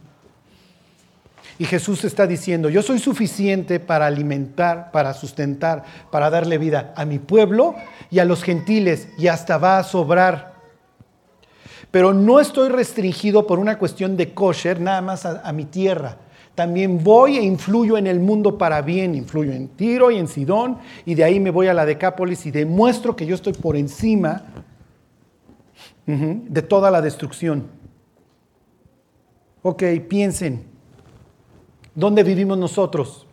Y 1.59 1.65
Jesús 1.65 2.05
está 2.05 2.27
diciendo, 2.27 2.69
yo 2.69 2.83
soy 2.83 2.99
suficiente 2.99 3.81
para 3.81 4.07
alimentar, 4.07 4.91
para 4.93 5.15
sustentar, 5.15 5.85
para 6.13 6.29
darle 6.29 6.59
vida 6.59 6.93
a 6.97 7.07
mi 7.07 7.19
pueblo 7.19 7.75
y 8.11 8.19
a 8.19 8.27
los 8.27 8.43
gentiles, 8.43 9.09
y 9.19 9.29
hasta 9.29 9.57
va 9.57 9.79
a 9.79 9.85
sobrar. 9.85 10.58
Pero 11.91 12.13
no 12.13 12.41
estoy 12.41 12.69
restringido 12.69 13.47
por 13.47 13.59
una 13.59 13.79
cuestión 13.79 14.17
de 14.17 14.35
kosher 14.35 14.81
nada 14.81 15.01
más 15.01 15.25
a, 15.25 15.53
mi 15.53 15.65
tierra. 15.65 16.19
También 16.55 17.03
voy 17.03 17.39
e 17.39 17.43
influyo 17.43 17.97
en 17.97 18.07
el 18.07 18.21
mundo 18.21 18.59
para 18.59 18.83
bien, 18.83 19.15
influyo 19.15 19.53
en 19.53 19.69
Tiro 19.69 20.11
y 20.11 20.19
en 20.19 20.27
Sidón, 20.27 20.79
y 21.07 21.15
de 21.15 21.25
ahí 21.25 21.41
me 21.41 21.51
voy 21.51 21.69
a 21.69 21.75
la 21.75 21.87
Decápolis 21.87 22.45
y 22.47 22.51
demuestro 22.51 23.15
que 23.15 23.27
yo 23.27 23.35
estoy 23.35 23.53
por 23.53 23.77
encima 23.77 24.43
de 26.07 26.63
toda 26.63 26.91
la 26.91 27.01
destrucción. 27.01 27.67
Ok, 29.63 29.83
piensen, 30.09 30.65
¿dónde 31.95 32.23
vivimos 32.23 32.59
nosotros? 32.59 33.28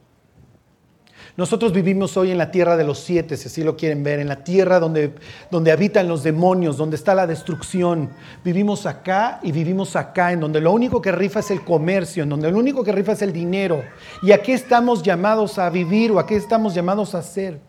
Nosotros 1.38 1.74
vivimos 1.74 2.16
hoy 2.16 2.32
en 2.32 2.38
la 2.38 2.50
tierra 2.50 2.78
de 2.78 2.86
los 2.86 3.00
siete, 3.00 3.36
si 3.36 3.50
así 3.50 3.62
lo 3.62 3.76
quieren 3.76 4.04
ver, 4.04 4.20
en 4.20 4.30
la 4.30 4.46
tierra 4.46 4.80
donde, 4.80 5.16
donde 5.52 5.74
habitan 5.74 6.08
los 6.08 6.24
demonios, 6.24 6.78
donde 6.78 6.96
está 6.96 7.14
la 7.14 7.28
destrucción. 7.28 8.10
Vivimos 8.42 8.86
acá 8.86 9.42
y 9.44 9.52
vivimos 9.52 9.98
acá, 9.98 10.32
en 10.32 10.40
donde 10.40 10.62
lo 10.62 10.72
único 10.72 11.02
que 11.02 11.12
rifa 11.12 11.42
es 11.42 11.52
el 11.52 11.66
comercio, 11.66 12.24
en 12.24 12.30
donde 12.30 12.50
lo 12.50 12.58
único 12.58 12.86
que 12.86 12.94
rifa 12.94 13.12
es 13.12 13.22
el 13.22 13.34
dinero. 13.34 13.84
¿Y 14.24 14.32
a 14.32 14.42
qué 14.42 14.54
estamos 14.54 15.04
llamados 15.04 15.60
a 15.60 15.70
vivir 15.70 16.12
o 16.14 16.20
a 16.20 16.26
qué 16.26 16.38
estamos 16.38 16.74
llamados 16.74 17.14
a 17.14 17.18
hacer? 17.18 17.60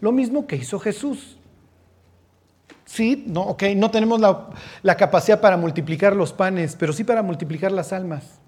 Lo 0.00 0.12
mismo 0.12 0.46
que 0.46 0.56
hizo 0.56 0.78
Jesús. 0.78 1.38
Sí, 2.84 3.24
no, 3.26 3.42
ok, 3.42 3.64
no 3.74 3.90
tenemos 3.90 4.20
la, 4.20 4.50
la 4.82 4.96
capacidad 4.96 5.40
para 5.40 5.56
multiplicar 5.56 6.14
los 6.14 6.32
panes, 6.32 6.76
pero 6.78 6.92
sí 6.92 7.02
para 7.02 7.22
multiplicar 7.22 7.72
las 7.72 7.92
almas. 7.92 8.39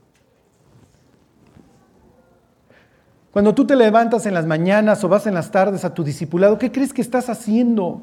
Cuando 3.32 3.54
tú 3.54 3.66
te 3.66 3.76
levantas 3.76 4.26
en 4.26 4.34
las 4.34 4.44
mañanas 4.44 5.02
o 5.02 5.08
vas 5.08 5.26
en 5.26 5.32
las 5.32 5.50
tardes 5.50 5.86
a 5.86 5.94
tu 5.94 6.04
discipulado, 6.04 6.58
¿qué 6.58 6.70
crees 6.70 6.92
que 6.92 7.00
estás 7.00 7.30
haciendo? 7.30 8.02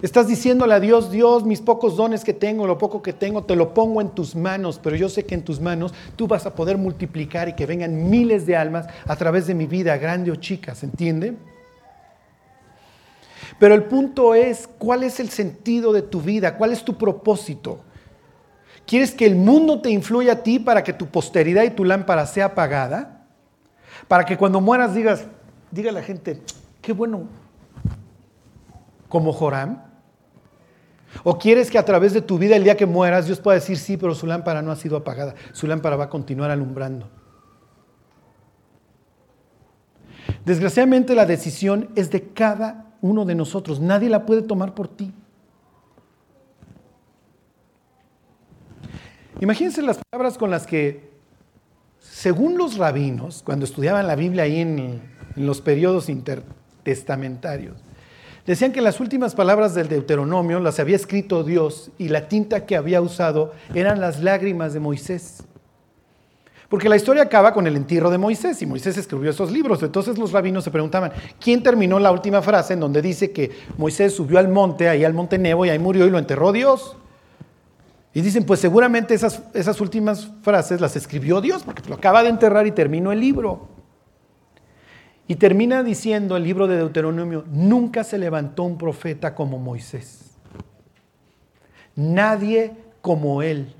Estás 0.00 0.28
diciéndole 0.28 0.74
a 0.74 0.80
Dios, 0.80 1.10
Dios, 1.10 1.44
mis 1.44 1.60
pocos 1.60 1.96
dones 1.96 2.22
que 2.22 2.32
tengo, 2.32 2.68
lo 2.68 2.78
poco 2.78 3.02
que 3.02 3.12
tengo, 3.12 3.42
te 3.42 3.56
lo 3.56 3.74
pongo 3.74 4.00
en 4.00 4.10
tus 4.10 4.36
manos, 4.36 4.78
pero 4.80 4.94
yo 4.94 5.08
sé 5.08 5.24
que 5.24 5.34
en 5.34 5.42
tus 5.42 5.60
manos 5.60 5.92
tú 6.14 6.28
vas 6.28 6.46
a 6.46 6.54
poder 6.54 6.78
multiplicar 6.78 7.48
y 7.48 7.54
que 7.54 7.66
vengan 7.66 8.08
miles 8.08 8.46
de 8.46 8.56
almas 8.56 8.86
a 9.06 9.16
través 9.16 9.48
de 9.48 9.54
mi 9.54 9.66
vida, 9.66 9.98
grande 9.98 10.30
o 10.30 10.36
chica, 10.36 10.76
¿se 10.76 10.86
entiende? 10.86 11.36
Pero 13.58 13.74
el 13.74 13.82
punto 13.84 14.36
es, 14.36 14.68
¿cuál 14.78 15.02
es 15.02 15.18
el 15.18 15.30
sentido 15.30 15.92
de 15.92 16.02
tu 16.02 16.20
vida? 16.20 16.56
¿Cuál 16.56 16.70
es 16.70 16.84
tu 16.84 16.96
propósito? 16.96 17.80
¿Quieres 18.86 19.10
que 19.10 19.26
el 19.26 19.34
mundo 19.34 19.80
te 19.82 19.90
influya 19.90 20.34
a 20.34 20.42
ti 20.44 20.60
para 20.60 20.84
que 20.84 20.92
tu 20.92 21.06
posteridad 21.06 21.64
y 21.64 21.70
tu 21.70 21.84
lámpara 21.84 22.24
sea 22.24 22.46
apagada? 22.46 23.19
Para 24.10 24.24
que 24.24 24.36
cuando 24.36 24.60
mueras 24.60 24.92
digas, 24.92 25.24
diga 25.70 25.92
la 25.92 26.02
gente, 26.02 26.42
qué 26.82 26.92
bueno, 26.92 27.28
como 29.08 29.32
Joram. 29.32 29.84
¿O 31.22 31.38
quieres 31.38 31.70
que 31.70 31.78
a 31.78 31.84
través 31.84 32.12
de 32.12 32.20
tu 32.20 32.36
vida 32.36 32.56
el 32.56 32.64
día 32.64 32.76
que 32.76 32.86
mueras 32.86 33.26
Dios 33.26 33.38
pueda 33.38 33.54
decir 33.54 33.78
sí, 33.78 33.96
pero 33.96 34.16
su 34.16 34.26
lámpara 34.26 34.62
no 34.62 34.72
ha 34.72 34.74
sido 34.74 34.96
apagada, 34.96 35.36
su 35.52 35.68
lámpara 35.68 35.94
va 35.94 36.06
a 36.06 36.08
continuar 36.08 36.50
alumbrando? 36.50 37.08
Desgraciadamente 40.44 41.14
la 41.14 41.24
decisión 41.24 41.90
es 41.94 42.10
de 42.10 42.32
cada 42.32 42.96
uno 43.02 43.24
de 43.24 43.36
nosotros, 43.36 43.78
nadie 43.78 44.08
la 44.10 44.26
puede 44.26 44.42
tomar 44.42 44.74
por 44.74 44.88
ti. 44.88 45.14
Imagínense 49.38 49.82
las 49.82 50.00
palabras 50.10 50.36
con 50.36 50.50
las 50.50 50.66
que, 50.66 51.09
según 52.00 52.58
los 52.58 52.76
rabinos, 52.76 53.42
cuando 53.44 53.64
estudiaban 53.64 54.06
la 54.06 54.16
Biblia 54.16 54.44
ahí 54.44 54.60
en, 54.60 55.20
los 55.36 55.60
periodos 55.60 56.08
intertestamentarios, 56.08 57.76
Decían 58.46 58.72
que 58.72 58.80
las 58.80 58.98
últimas 59.00 59.34
palabras 59.34 59.74
del 59.74 59.88
Deuteronomio 59.88 60.58
las 60.60 60.80
había 60.80 60.96
escrito 60.96 61.44
Dios 61.44 61.90
y 61.98 62.08
la 62.08 62.26
tinta 62.26 62.64
que 62.64 62.74
había 62.74 63.00
usado 63.00 63.52
eran 63.74 64.00
las 64.00 64.22
lágrimas 64.22 64.72
de 64.72 64.80
Moisés. 64.80 65.44
Porque 66.68 66.88
la 66.88 66.96
historia 66.96 67.22
acaba 67.22 67.52
con 67.52 67.66
el 67.66 67.76
entierro 67.76 68.10
de 68.10 68.18
Moisés 68.18 68.62
y 68.62 68.66
Moisés 68.66 68.96
escribió 68.96 69.30
esos 69.30 69.52
libros. 69.52 69.82
Entonces 69.82 70.18
los 70.18 70.32
rabinos 70.32 70.64
se 70.64 70.70
preguntaban, 70.70 71.12
¿quién 71.38 71.62
terminó 71.62 71.98
la 72.00 72.10
última 72.10 72.42
frase 72.42 72.72
en 72.72 72.80
donde 72.80 73.02
dice 73.02 73.30
que 73.30 73.50
Moisés 73.76 74.14
subió 74.14 74.38
al 74.38 74.48
monte, 74.48 74.88
ahí 74.88 75.04
al 75.04 75.12
monte 75.14 75.36
Nebo 75.36 75.66
y 75.66 75.68
ahí 75.68 75.78
murió 75.78 76.06
y 76.06 76.10
lo 76.10 76.18
enterró 76.18 76.50
Dios? 76.50 76.96
Y 78.12 78.22
dicen, 78.22 78.44
pues 78.44 78.60
seguramente 78.60 79.14
esas, 79.14 79.42
esas 79.54 79.80
últimas 79.80 80.30
frases 80.42 80.80
las 80.80 80.96
escribió 80.96 81.40
Dios 81.40 81.62
porque 81.62 81.88
lo 81.88 81.94
acaba 81.94 82.22
de 82.22 82.30
enterrar 82.30 82.66
y 82.66 82.72
terminó 82.72 83.12
el 83.12 83.20
libro. 83.20 83.68
Y 85.28 85.36
termina 85.36 85.84
diciendo 85.84 86.36
el 86.36 86.42
libro 86.42 86.66
de 86.66 86.76
Deuteronomio, 86.76 87.44
nunca 87.52 88.02
se 88.02 88.18
levantó 88.18 88.64
un 88.64 88.76
profeta 88.76 89.36
como 89.36 89.58
Moisés. 89.58 90.32
Nadie 91.94 92.74
como 93.00 93.42
él. 93.42 93.74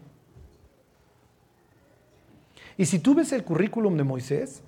Y 2.76 2.86
si 2.86 3.00
tú 3.00 3.14
ves 3.14 3.32
el 3.32 3.42
currículum 3.42 3.96
de 3.96 4.04
Moisés, 4.04 4.62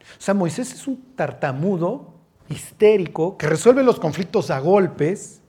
o 0.00 0.20
sea, 0.20 0.34
Moisés 0.34 0.72
es 0.72 0.86
un 0.86 1.00
tartamudo, 1.14 2.12
histérico, 2.48 3.38
que 3.38 3.46
resuelve 3.46 3.82
los 3.82 3.98
conflictos 3.98 4.50
a 4.50 4.58
golpes. 4.58 5.40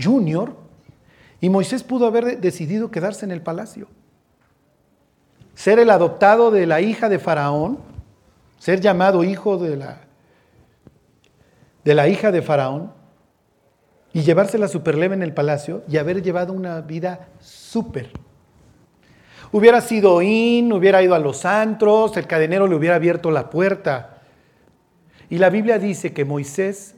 Junior. 0.00 0.56
Y 1.40 1.48
Moisés 1.48 1.82
pudo 1.82 2.06
haber 2.06 2.40
decidido 2.40 2.90
quedarse 2.90 3.24
en 3.24 3.30
el 3.30 3.42
palacio 3.42 3.88
ser 5.60 5.78
el 5.78 5.90
adoptado 5.90 6.50
de 6.50 6.64
la 6.64 6.80
hija 6.80 7.10
de 7.10 7.18
Faraón, 7.18 7.80
ser 8.58 8.80
llamado 8.80 9.24
hijo 9.24 9.58
de 9.58 9.76
la, 9.76 10.00
de 11.84 11.94
la 11.94 12.08
hija 12.08 12.32
de 12.32 12.40
Faraón, 12.40 12.94
y 14.14 14.22
llevársela 14.22 14.68
super 14.68 14.96
leve 14.96 15.14
en 15.14 15.22
el 15.22 15.34
palacio 15.34 15.82
y 15.86 15.98
haber 15.98 16.22
llevado 16.22 16.54
una 16.54 16.80
vida 16.80 17.28
súper. 17.40 18.10
Hubiera 19.52 19.82
sido 19.82 20.22
in, 20.22 20.72
hubiera 20.72 21.02
ido 21.02 21.14
a 21.14 21.18
los 21.18 21.44
antros, 21.44 22.16
el 22.16 22.26
cadenero 22.26 22.66
le 22.66 22.74
hubiera 22.74 22.94
abierto 22.94 23.30
la 23.30 23.50
puerta. 23.50 24.22
Y 25.28 25.36
la 25.36 25.50
Biblia 25.50 25.78
dice 25.78 26.14
que 26.14 26.24
Moisés 26.24 26.94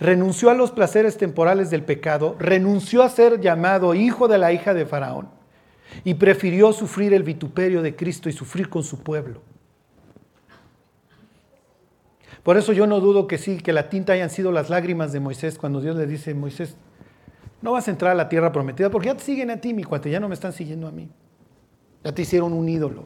renunció 0.00 0.50
a 0.50 0.54
los 0.54 0.70
placeres 0.70 1.18
temporales 1.18 1.70
del 1.70 1.84
pecado, 1.84 2.34
renunció 2.38 3.02
a 3.02 3.08
ser 3.08 3.40
llamado 3.40 3.94
hijo 3.94 4.28
de 4.28 4.38
la 4.38 4.52
hija 4.52 4.74
de 4.74 4.86
Faraón 4.86 5.28
y 6.04 6.14
prefirió 6.14 6.72
sufrir 6.72 7.12
el 7.12 7.22
vituperio 7.22 7.82
de 7.82 7.94
Cristo 7.94 8.28
y 8.28 8.32
sufrir 8.32 8.68
con 8.68 8.82
su 8.82 9.02
pueblo. 9.02 9.42
Por 12.42 12.56
eso 12.56 12.72
yo 12.72 12.86
no 12.86 13.00
dudo 13.00 13.26
que 13.26 13.36
sí, 13.36 13.58
que 13.58 13.74
la 13.74 13.90
tinta 13.90 14.14
hayan 14.14 14.30
sido 14.30 14.50
las 14.50 14.70
lágrimas 14.70 15.12
de 15.12 15.20
Moisés 15.20 15.58
cuando 15.58 15.82
Dios 15.82 15.94
le 15.96 16.06
dice, 16.06 16.32
Moisés, 16.32 16.74
no 17.60 17.72
vas 17.72 17.86
a 17.86 17.90
entrar 17.90 18.12
a 18.12 18.14
la 18.14 18.30
tierra 18.30 18.50
prometida 18.50 18.88
porque 18.88 19.08
ya 19.08 19.14
te 19.14 19.22
siguen 19.22 19.50
a 19.50 19.60
ti, 19.60 19.74
mi 19.74 19.84
cuate, 19.84 20.10
ya 20.10 20.20
no 20.20 20.28
me 20.28 20.34
están 20.34 20.54
siguiendo 20.54 20.88
a 20.88 20.90
mí. 20.90 21.10
Ya 22.02 22.14
te 22.14 22.22
hicieron 22.22 22.54
un 22.54 22.66
ídolo. 22.66 23.04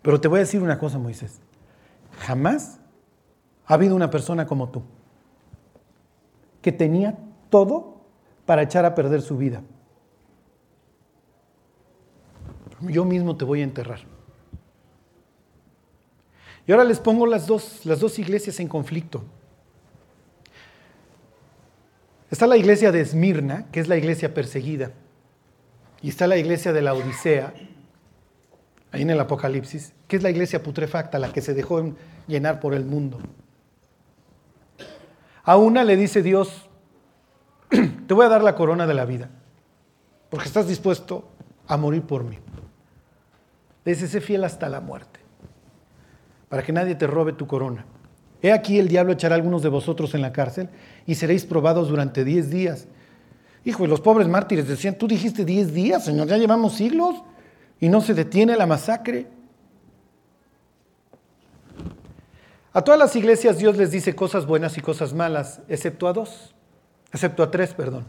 Pero 0.00 0.18
te 0.18 0.28
voy 0.28 0.38
a 0.38 0.40
decir 0.40 0.62
una 0.62 0.78
cosa, 0.78 0.98
Moisés. 0.98 1.40
Jamás 2.20 2.80
ha 3.66 3.74
habido 3.74 3.96
una 3.96 4.10
persona 4.10 4.46
como 4.46 4.68
tú 4.68 4.82
que 6.62 6.72
tenía 6.72 7.18
todo 7.50 8.00
para 8.46 8.62
echar 8.62 8.84
a 8.84 8.94
perder 8.94 9.22
su 9.22 9.36
vida 9.36 9.62
yo 12.80 13.04
mismo 13.04 13.36
te 13.36 13.44
voy 13.44 13.60
a 13.60 13.64
enterrar. 13.64 14.00
Y 16.66 16.72
ahora 16.72 16.84
les 16.84 16.98
pongo 16.98 17.26
las 17.26 17.46
dos, 17.46 17.84
las 17.84 18.00
dos 18.00 18.18
iglesias 18.18 18.58
en 18.60 18.68
conflicto. 18.68 19.22
Está 22.30 22.46
la 22.46 22.56
iglesia 22.56 22.90
de 22.90 23.00
Esmirna, 23.00 23.66
que 23.70 23.80
es 23.80 23.88
la 23.88 23.96
iglesia 23.96 24.34
perseguida, 24.34 24.92
y 26.00 26.08
está 26.08 26.26
la 26.26 26.36
iglesia 26.36 26.72
de 26.72 26.82
la 26.82 26.94
Odisea, 26.94 27.54
ahí 28.90 29.02
en 29.02 29.10
el 29.10 29.20
Apocalipsis, 29.20 29.92
que 30.08 30.16
es 30.16 30.22
la 30.22 30.30
iglesia 30.30 30.62
putrefacta, 30.62 31.18
la 31.18 31.32
que 31.32 31.42
se 31.42 31.54
dejó 31.54 31.94
llenar 32.26 32.60
por 32.60 32.74
el 32.74 32.84
mundo. 32.84 33.18
A 35.44 35.56
una 35.56 35.84
le 35.84 35.96
dice 35.96 36.22
Dios, 36.22 36.68
te 38.06 38.14
voy 38.14 38.24
a 38.24 38.30
dar 38.30 38.42
la 38.42 38.54
corona 38.54 38.86
de 38.86 38.94
la 38.94 39.04
vida, 39.04 39.30
porque 40.30 40.46
estás 40.46 40.66
dispuesto 40.66 41.28
a 41.66 41.76
morir 41.76 42.02
por 42.02 42.24
mí. 42.24 42.38
Le 43.84 43.92
dice, 43.92 44.08
sé 44.08 44.20
fiel 44.20 44.44
hasta 44.44 44.68
la 44.68 44.80
muerte, 44.80 45.20
para 46.48 46.62
que 46.62 46.72
nadie 46.72 46.94
te 46.94 47.06
robe 47.06 47.34
tu 47.34 47.46
corona. 47.46 47.84
He 48.40 48.52
aquí 48.52 48.78
el 48.78 48.88
diablo 48.88 49.12
echará 49.12 49.34
a 49.34 49.36
algunos 49.36 49.62
de 49.62 49.68
vosotros 49.68 50.14
en 50.14 50.22
la 50.22 50.32
cárcel 50.32 50.68
y 51.06 51.14
seréis 51.14 51.44
probados 51.44 51.88
durante 51.88 52.24
diez 52.24 52.50
días. 52.50 52.86
Hijo, 53.64 53.84
y 53.84 53.88
los 53.88 54.00
pobres 54.00 54.28
mártires 54.28 54.68
decían, 54.68 54.96
tú 54.96 55.08
dijiste 55.08 55.44
diez 55.44 55.72
días, 55.72 56.04
Señor, 56.04 56.26
ya 56.26 56.36
llevamos 56.36 56.74
siglos 56.74 57.22
y 57.80 57.88
no 57.88 58.00
se 58.02 58.12
detiene 58.12 58.56
la 58.56 58.66
masacre. 58.66 59.28
A 62.74 62.82
todas 62.82 62.98
las 62.98 63.14
iglesias 63.14 63.56
Dios 63.56 63.76
les 63.76 63.92
dice 63.92 64.16
cosas 64.16 64.46
buenas 64.46 64.76
y 64.76 64.80
cosas 64.80 65.14
malas, 65.14 65.60
excepto 65.68 66.08
a 66.08 66.12
dos, 66.12 66.56
excepto 67.12 67.44
a 67.44 67.50
tres, 67.50 67.72
perdón. 67.72 68.04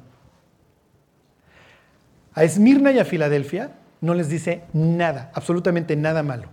A 2.34 2.44
Esmirna 2.44 2.92
y 2.92 2.98
a 2.98 3.06
Filadelfia 3.06 3.78
no 4.02 4.16
les 4.16 4.28
dice 4.28 4.64
nada, 4.74 5.32
absolutamente 5.36 5.96
nada 5.96 6.24
malo. 6.24 6.48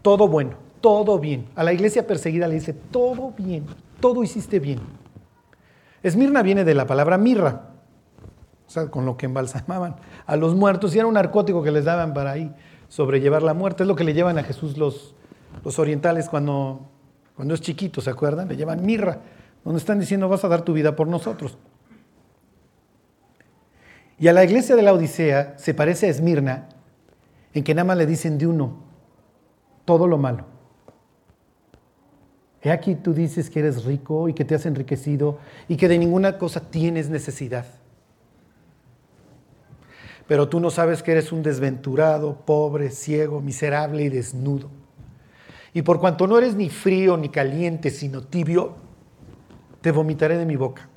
Todo 0.00 0.26
bueno, 0.26 0.56
todo 0.80 1.18
bien. 1.18 1.50
A 1.54 1.64
la 1.64 1.74
iglesia 1.74 2.06
perseguida 2.06 2.48
le 2.48 2.54
dice, 2.54 2.72
todo 2.72 3.32
bien, 3.36 3.66
todo 4.00 4.24
hiciste 4.24 4.58
bien. 4.58 4.80
Esmirna 6.02 6.42
viene 6.42 6.64
de 6.64 6.74
la 6.74 6.86
palabra 6.86 7.18
mirra, 7.18 7.72
o 8.66 8.70
sea, 8.70 8.90
con 8.90 9.04
lo 9.04 9.18
que 9.18 9.26
embalsamaban 9.26 9.96
a 10.24 10.36
los 10.36 10.54
muertos 10.54 10.94
y 10.94 10.98
era 10.98 11.06
un 11.06 11.14
narcótico 11.14 11.62
que 11.62 11.70
les 11.70 11.84
daban 11.84 12.14
para 12.14 12.32
ahí 12.32 12.54
sobrellevar 12.88 13.42
la 13.42 13.52
muerte. 13.52 13.82
Es 13.82 13.86
lo 13.86 13.96
que 13.96 14.04
le 14.04 14.14
llevan 14.14 14.38
a 14.38 14.44
Jesús 14.44 14.78
los, 14.78 15.14
los 15.62 15.78
orientales 15.78 16.28
cuando, 16.28 16.88
cuando 17.36 17.54
es 17.54 17.60
chiquito, 17.60 18.00
¿se 18.00 18.10
acuerdan? 18.10 18.48
Le 18.48 18.56
llevan 18.56 18.84
mirra, 18.84 19.18
donde 19.64 19.78
están 19.78 20.00
diciendo 20.00 20.28
vas 20.28 20.44
a 20.44 20.48
dar 20.48 20.62
tu 20.62 20.72
vida 20.72 20.96
por 20.96 21.06
nosotros. 21.06 21.58
Y 24.18 24.28
a 24.28 24.32
la 24.32 24.44
iglesia 24.44 24.76
de 24.76 24.82
la 24.82 24.92
Odisea 24.92 25.58
se 25.58 25.74
parece 25.74 26.06
a 26.06 26.10
Esmirna 26.10 26.68
en 27.52 27.64
que 27.64 27.74
nada 27.74 27.84
más 27.84 27.96
le 27.96 28.06
dicen 28.06 28.38
de 28.38 28.46
uno 28.46 28.78
todo 29.84 30.06
lo 30.06 30.18
malo. 30.18 30.46
He 32.62 32.70
aquí 32.70 32.94
tú 32.94 33.12
dices 33.12 33.50
que 33.50 33.60
eres 33.60 33.84
rico 33.84 34.28
y 34.28 34.32
que 34.32 34.44
te 34.44 34.54
has 34.54 34.64
enriquecido 34.64 35.38
y 35.68 35.76
que 35.76 35.88
de 35.88 35.98
ninguna 35.98 36.38
cosa 36.38 36.60
tienes 36.70 37.10
necesidad. 37.10 37.66
Pero 40.26 40.48
tú 40.48 40.60
no 40.60 40.70
sabes 40.70 41.02
que 41.02 41.12
eres 41.12 41.32
un 41.32 41.42
desventurado, 41.42 42.46
pobre, 42.46 42.90
ciego, 42.90 43.42
miserable 43.42 44.04
y 44.04 44.08
desnudo. 44.08 44.70
Y 45.74 45.82
por 45.82 45.98
cuanto 45.98 46.28
no 46.28 46.38
eres 46.38 46.54
ni 46.54 46.70
frío 46.70 47.16
ni 47.16 47.28
caliente, 47.28 47.90
sino 47.90 48.22
tibio, 48.22 48.76
te 49.80 49.90
vomitaré 49.90 50.38
de 50.38 50.46
mi 50.46 50.54
boca. 50.54 50.88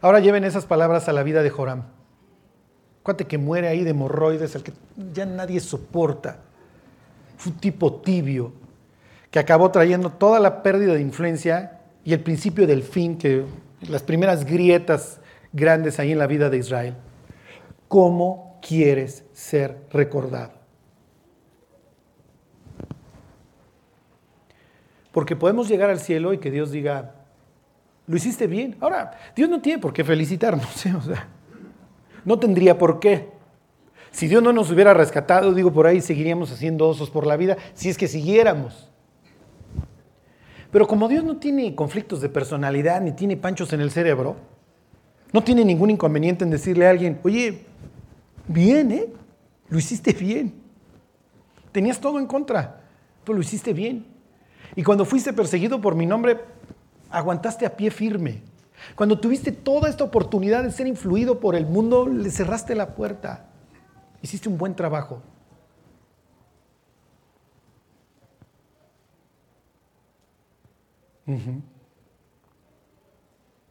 Ahora 0.00 0.18
lleven 0.20 0.44
esas 0.44 0.64
palabras 0.64 1.06
a 1.08 1.12
la 1.12 1.22
vida 1.22 1.42
de 1.42 1.50
Joram. 1.50 1.84
Cuate 3.02 3.26
que 3.26 3.36
muere 3.36 3.68
ahí 3.68 3.84
de 3.84 3.90
hemorroides, 3.90 4.54
el 4.54 4.62
que 4.62 4.72
ya 5.12 5.26
nadie 5.26 5.60
soporta. 5.60 6.38
Fue 7.36 7.52
un 7.52 7.58
tipo 7.58 8.00
tibio 8.00 8.52
que 9.30 9.38
acabó 9.38 9.70
trayendo 9.70 10.10
toda 10.12 10.40
la 10.40 10.62
pérdida 10.62 10.94
de 10.94 11.02
influencia 11.02 11.80
y 12.02 12.14
el 12.14 12.20
principio 12.20 12.66
del 12.66 12.82
fin, 12.82 13.18
que 13.18 13.44
las 13.82 14.02
primeras 14.02 14.46
grietas 14.46 15.20
grandes 15.52 15.98
ahí 16.00 16.12
en 16.12 16.18
la 16.18 16.26
vida 16.26 16.48
de 16.48 16.56
Israel. 16.56 16.94
¿Cómo 17.88 18.58
quieres 18.62 19.24
ser 19.34 19.86
recordado? 19.90 20.59
Porque 25.12 25.36
podemos 25.36 25.68
llegar 25.68 25.90
al 25.90 26.00
cielo 26.00 26.32
y 26.32 26.38
que 26.38 26.50
Dios 26.50 26.70
diga, 26.70 27.14
lo 28.06 28.16
hiciste 28.16 28.46
bien. 28.46 28.76
Ahora, 28.80 29.12
Dios 29.34 29.48
no 29.48 29.60
tiene 29.60 29.80
por 29.80 29.92
qué 29.92 30.04
felicitarnos, 30.04 30.86
¿eh? 30.86 30.94
o 30.94 31.02
sea, 31.02 31.28
no 32.24 32.38
tendría 32.38 32.76
por 32.78 33.00
qué. 33.00 33.28
Si 34.10 34.26
Dios 34.26 34.42
no 34.42 34.52
nos 34.52 34.70
hubiera 34.70 34.94
rescatado, 34.94 35.54
digo 35.54 35.72
por 35.72 35.86
ahí, 35.86 36.00
seguiríamos 36.00 36.50
haciendo 36.50 36.88
osos 36.88 37.10
por 37.10 37.26
la 37.26 37.36
vida, 37.36 37.56
si 37.74 37.88
es 37.88 37.96
que 37.96 38.08
siguiéramos. 38.08 38.90
Pero 40.72 40.86
como 40.86 41.08
Dios 41.08 41.24
no 41.24 41.36
tiene 41.38 41.74
conflictos 41.74 42.20
de 42.20 42.28
personalidad 42.28 43.00
ni 43.00 43.12
tiene 43.12 43.36
panchos 43.36 43.72
en 43.72 43.80
el 43.80 43.90
cerebro, 43.90 44.36
no 45.32 45.42
tiene 45.42 45.64
ningún 45.64 45.90
inconveniente 45.90 46.44
en 46.44 46.50
decirle 46.50 46.86
a 46.86 46.90
alguien, 46.90 47.20
oye, 47.22 47.64
bien, 48.48 48.90
¿eh? 48.90 49.06
Lo 49.68 49.78
hiciste 49.78 50.12
bien. 50.12 50.54
Tenías 51.70 52.00
todo 52.00 52.18
en 52.18 52.26
contra, 52.26 52.80
pero 53.24 53.36
lo 53.36 53.40
hiciste 53.40 53.72
bien. 53.72 54.04
Y 54.76 54.82
cuando 54.82 55.04
fuiste 55.04 55.32
perseguido 55.32 55.80
por 55.80 55.94
mi 55.94 56.06
nombre, 56.06 56.40
aguantaste 57.10 57.66
a 57.66 57.76
pie 57.76 57.90
firme. 57.90 58.42
Cuando 58.94 59.18
tuviste 59.18 59.52
toda 59.52 59.88
esta 59.88 60.04
oportunidad 60.04 60.62
de 60.62 60.70
ser 60.70 60.86
influido 60.86 61.40
por 61.40 61.54
el 61.54 61.66
mundo, 61.66 62.06
le 62.06 62.30
cerraste 62.30 62.74
la 62.74 62.94
puerta. 62.94 63.46
Hiciste 64.22 64.48
un 64.48 64.58
buen 64.58 64.74
trabajo. 64.74 65.22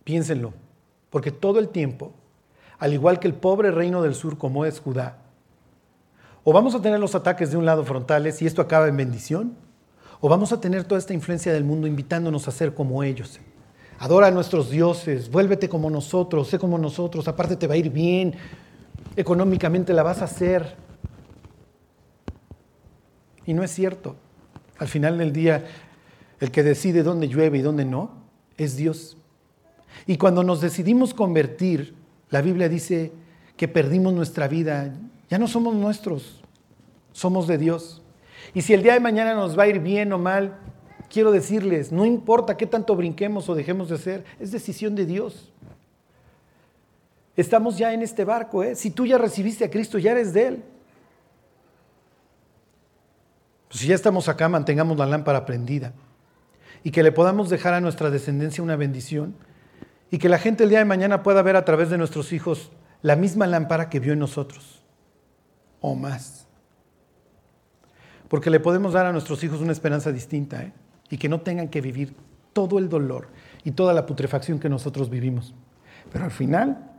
Piénsenlo, 0.04 0.54
porque 1.10 1.32
todo 1.32 1.60
el 1.60 1.70
tiempo, 1.70 2.14
al 2.78 2.94
igual 2.94 3.20
que 3.20 3.28
el 3.28 3.34
pobre 3.34 3.72
reino 3.72 4.02
del 4.02 4.16
sur 4.16 4.38
como 4.38 4.66
es 4.66 4.80
Judá, 4.80 5.18
o 6.46 6.54
vamos 6.54 6.74
a 6.74 6.82
tener 6.82 7.00
los 7.00 7.16
ataques 7.16 7.52
de 7.52 7.58
un 7.58 7.66
lado 7.66 7.84
frontales 7.84 8.42
y 8.42 8.48
esto 8.48 8.62
acaba 8.62 8.88
en 8.88 8.96
bendición, 8.96 9.58
o 10.22 10.30
vamos 10.30 10.52
a 10.52 10.60
tener 10.60 10.84
toda 10.84 11.00
esta 11.00 11.14
influencia 11.14 11.54
del 11.54 11.64
mundo 11.64 11.88
invitándonos 11.88 12.48
a 12.48 12.52
ser 12.52 12.74
como 12.74 13.04
ellos. 13.04 13.40
Adora 14.00 14.28
a 14.28 14.32
nuestros 14.32 14.70
dioses, 14.70 15.30
vuélvete 15.30 15.68
como 15.68 15.90
nosotros, 15.90 16.48
sé 16.48 16.60
como 16.60 16.78
nosotros, 16.78 17.28
aparte 17.28 17.56
te 17.56 17.68
va 17.68 17.74
a 17.74 17.78
ir 17.78 17.90
bien, 17.90 18.36
económicamente 19.16 19.94
la 19.94 20.04
vas 20.04 20.22
a 20.22 20.26
hacer. 20.26 20.76
Y 23.46 23.54
no 23.54 23.64
es 23.64 23.72
cierto. 23.72 24.16
Al 24.78 24.88
final 24.88 25.18
del 25.18 25.34
día, 25.34 25.66
el 26.40 26.52
que 26.52 26.64
decide 26.64 27.04
dónde 27.04 27.28
llueve 27.28 27.58
y 27.58 27.62
dónde 27.62 27.84
no 27.84 28.12
es 28.58 28.78
Dios. 28.78 29.18
Y 30.06 30.18
cuando 30.18 30.44
nos 30.44 30.62
decidimos 30.62 31.14
convertir, 31.14 31.96
la 32.30 32.42
Biblia 32.42 32.70
dice 32.70 33.12
que 33.58 33.68
perdimos 33.68 34.14
nuestra 34.14 34.48
vida. 34.48 34.94
Ya 35.30 35.38
no 35.38 35.48
somos 35.48 35.76
nuestros, 35.76 36.42
somos 37.12 37.48
de 37.48 37.58
Dios. 37.58 38.02
Y 38.54 38.62
si 38.62 38.74
el 38.74 38.84
día 38.84 38.94
de 38.94 39.00
mañana 39.00 39.34
nos 39.34 39.58
va 39.58 39.64
a 39.64 39.68
ir 39.68 39.80
bien 39.80 40.12
o 40.14 40.18
mal, 40.18 40.58
quiero 41.10 41.32
decirles, 41.32 41.92
no 41.92 42.06
importa 42.06 42.58
qué 42.58 42.66
tanto 42.66 42.96
brinquemos 42.96 43.50
o 43.50 43.56
dejemos 43.56 43.90
de 43.90 43.96
hacer, 43.96 44.26
es 44.40 44.52
decisión 44.52 44.96
de 44.96 45.06
Dios. 45.06 45.52
Estamos 47.36 47.78
ya 47.78 47.94
en 47.94 48.02
este 48.02 48.26
barco, 48.26 48.64
¿eh? 48.64 48.76
Si 48.76 48.92
tú 48.92 49.06
ya 49.06 49.18
recibiste 49.18 49.66
a 49.66 49.70
Cristo, 49.70 49.98
ya 49.98 50.12
eres 50.12 50.34
de 50.34 50.48
Él. 50.48 50.64
Pues 53.70 53.80
si 53.82 53.88
ya 53.88 53.96
estamos 53.96 54.28
acá, 54.28 54.50
mantengamos 54.50 54.98
la 54.98 55.06
lámpara 55.06 55.46
prendida 55.46 55.94
y 56.84 56.92
que 56.92 57.04
le 57.04 57.12
podamos 57.12 57.50
dejar 57.50 57.74
a 57.74 57.82
nuestra 57.82 58.10
descendencia 58.10 58.64
una 58.64 58.76
bendición 58.76 59.36
y 60.12 60.18
que 60.18 60.28
la 60.28 60.40
gente 60.40 60.64
el 60.64 60.70
día 60.70 60.80
de 60.80 60.86
mañana 60.86 61.24
pueda 61.24 61.42
ver 61.44 61.56
a 61.56 61.66
través 61.66 61.90
de 61.90 61.98
nuestros 61.98 62.34
hijos 62.34 62.72
la 63.02 63.16
misma 63.16 63.48
lámpara 63.48 63.90
que 63.90 64.00
vio 64.00 64.14
en 64.14 64.20
nosotros 64.20 64.84
o 65.82 65.96
más. 65.96 66.49
Porque 68.30 68.50
le 68.50 68.60
podemos 68.60 68.94
dar 68.94 69.06
a 69.08 69.12
nuestros 69.12 69.44
hijos 69.44 69.60
una 69.60 69.72
esperanza 69.72 70.12
distinta 70.12 70.64
¿eh? 70.64 70.72
y 71.10 71.18
que 71.18 71.28
no 71.28 71.42
tengan 71.42 71.68
que 71.68 71.82
vivir 71.82 72.16
todo 72.54 72.80
el 72.80 72.88
dolor 72.88 73.28
y 73.64 73.72
toda 73.72 73.94
la 73.94 74.06
putrefacción 74.06 74.60
que 74.60 74.70
nosotros 74.70 75.10
vivimos. 75.10 75.54
Pero 76.14 76.26
al 76.26 76.32
final, 76.32 76.92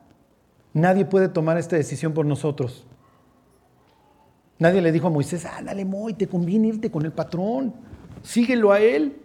nadie 0.74 1.04
puede 1.04 1.28
tomar 1.28 1.56
esta 1.56 1.76
decisión 1.76 2.12
por 2.12 2.26
nosotros. 2.26 2.84
Nadie 4.58 4.82
le 4.82 4.92
dijo 4.92 5.06
a 5.06 5.10
Moisés, 5.10 5.46
ah, 5.46 5.62
dale, 5.62 5.84
Moy, 5.84 6.14
te 6.14 6.26
conviene 6.26 6.68
irte 6.68 6.90
con 6.90 7.04
el 7.06 7.12
patrón, 7.12 7.74
síguelo 8.22 8.72
a 8.72 8.80
él. 8.80 9.16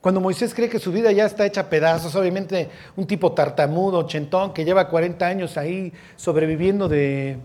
Cuando 0.00 0.20
Moisés 0.20 0.54
cree 0.54 0.70
que 0.70 0.78
su 0.78 0.92
vida 0.92 1.12
ya 1.12 1.26
está 1.26 1.44
hecha 1.44 1.62
a 1.62 1.68
pedazos, 1.68 2.14
obviamente 2.14 2.70
un 2.96 3.06
tipo 3.06 3.32
tartamudo, 3.32 4.06
chentón, 4.06 4.54
que 4.54 4.64
lleva 4.64 4.88
40 4.88 5.26
años 5.26 5.58
ahí 5.58 5.92
sobreviviendo 6.16 6.88
de, 6.88 7.38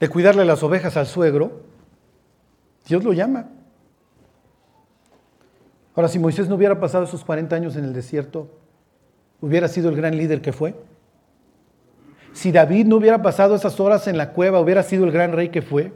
de 0.00 0.08
cuidarle 0.08 0.44
las 0.44 0.62
ovejas 0.62 0.96
al 0.96 1.06
suegro, 1.06 1.62
Dios 2.86 3.02
lo 3.04 3.12
llama. 3.12 3.48
Ahora, 5.94 6.08
si 6.08 6.18
Moisés 6.18 6.48
no 6.48 6.56
hubiera 6.56 6.78
pasado 6.78 7.04
esos 7.04 7.24
40 7.24 7.56
años 7.56 7.76
en 7.76 7.84
el 7.84 7.94
desierto, 7.94 8.50
hubiera 9.40 9.66
sido 9.68 9.88
el 9.88 9.96
gran 9.96 10.16
líder 10.16 10.42
que 10.42 10.52
fue. 10.52 10.74
Si 12.34 12.52
David 12.52 12.86
no 12.86 12.96
hubiera 12.96 13.22
pasado 13.22 13.54
esas 13.54 13.80
horas 13.80 14.06
en 14.06 14.18
la 14.18 14.32
cueva, 14.32 14.60
hubiera 14.60 14.82
sido 14.82 15.04
el 15.04 15.10
gran 15.10 15.32
rey 15.32 15.48
que 15.48 15.62
fue. 15.62 15.92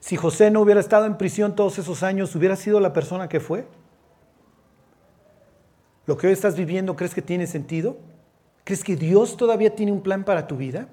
Si 0.00 0.16
José 0.16 0.50
no 0.50 0.60
hubiera 0.60 0.80
estado 0.80 1.06
en 1.06 1.16
prisión 1.16 1.54
todos 1.54 1.78
esos 1.78 2.02
años, 2.02 2.34
¿hubiera 2.34 2.56
sido 2.56 2.80
la 2.80 2.92
persona 2.92 3.28
que 3.28 3.38
fue? 3.38 3.66
¿Lo 6.06 6.16
que 6.16 6.26
hoy 6.26 6.32
estás 6.32 6.56
viviendo 6.56 6.96
crees 6.96 7.14
que 7.14 7.22
tiene 7.22 7.46
sentido? 7.46 7.96
¿Crees 8.66 8.82
que 8.82 8.96
Dios 8.96 9.36
todavía 9.36 9.76
tiene 9.76 9.92
un 9.92 10.00
plan 10.00 10.24
para 10.24 10.48
tu 10.48 10.56
vida? 10.56 10.88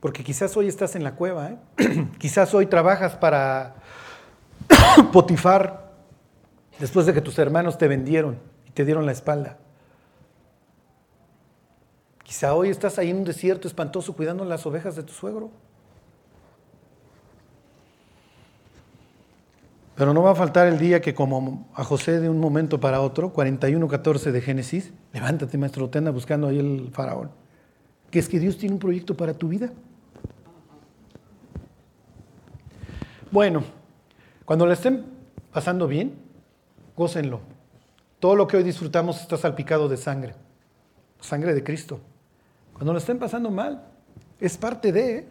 Porque 0.00 0.24
quizás 0.24 0.56
hoy 0.56 0.66
estás 0.66 0.96
en 0.96 1.04
la 1.04 1.14
cueva, 1.14 1.50
¿eh? 1.50 2.08
quizás 2.18 2.52
hoy 2.54 2.66
trabajas 2.66 3.14
para 3.14 3.76
Potifar 5.12 5.92
después 6.80 7.06
de 7.06 7.14
que 7.14 7.20
tus 7.20 7.38
hermanos 7.38 7.78
te 7.78 7.86
vendieron 7.86 8.40
y 8.66 8.72
te 8.72 8.84
dieron 8.84 9.06
la 9.06 9.12
espalda. 9.12 9.58
Quizá 12.24 12.54
hoy 12.54 12.70
estás 12.70 12.98
ahí 12.98 13.10
en 13.10 13.18
un 13.18 13.24
desierto 13.24 13.68
espantoso 13.68 14.16
cuidando 14.16 14.44
las 14.44 14.66
ovejas 14.66 14.96
de 14.96 15.04
tu 15.04 15.12
suegro. 15.12 15.52
Pero 20.00 20.14
no 20.14 20.22
va 20.22 20.30
a 20.30 20.34
faltar 20.34 20.66
el 20.66 20.78
día 20.78 21.02
que 21.02 21.12
como 21.12 21.68
a 21.74 21.84
José 21.84 22.20
de 22.20 22.30
un 22.30 22.40
momento 22.40 22.80
para 22.80 23.02
otro, 23.02 23.34
41.14 23.34 24.30
de 24.30 24.40
Génesis, 24.40 24.94
levántate 25.12 25.58
maestro, 25.58 25.90
te 25.90 25.98
anda 25.98 26.10
buscando 26.10 26.48
ahí 26.48 26.58
el 26.58 26.88
faraón, 26.90 27.30
que 28.10 28.18
es 28.18 28.26
que 28.26 28.40
Dios 28.40 28.56
tiene 28.56 28.76
un 28.76 28.78
proyecto 28.78 29.14
para 29.14 29.34
tu 29.34 29.48
vida. 29.48 29.70
Bueno, 33.30 33.62
cuando 34.46 34.64
le 34.64 34.72
estén 34.72 35.04
pasando 35.52 35.86
bien, 35.86 36.14
gócenlo. 36.96 37.40
Todo 38.20 38.36
lo 38.36 38.46
que 38.46 38.56
hoy 38.56 38.62
disfrutamos 38.62 39.20
está 39.20 39.36
salpicado 39.36 39.86
de 39.86 39.98
sangre, 39.98 40.34
sangre 41.20 41.52
de 41.52 41.62
Cristo. 41.62 42.00
Cuando 42.72 42.94
lo 42.94 42.98
estén 43.00 43.18
pasando 43.18 43.50
mal, 43.50 43.84
es 44.40 44.56
parte 44.56 44.92
de... 44.92 45.28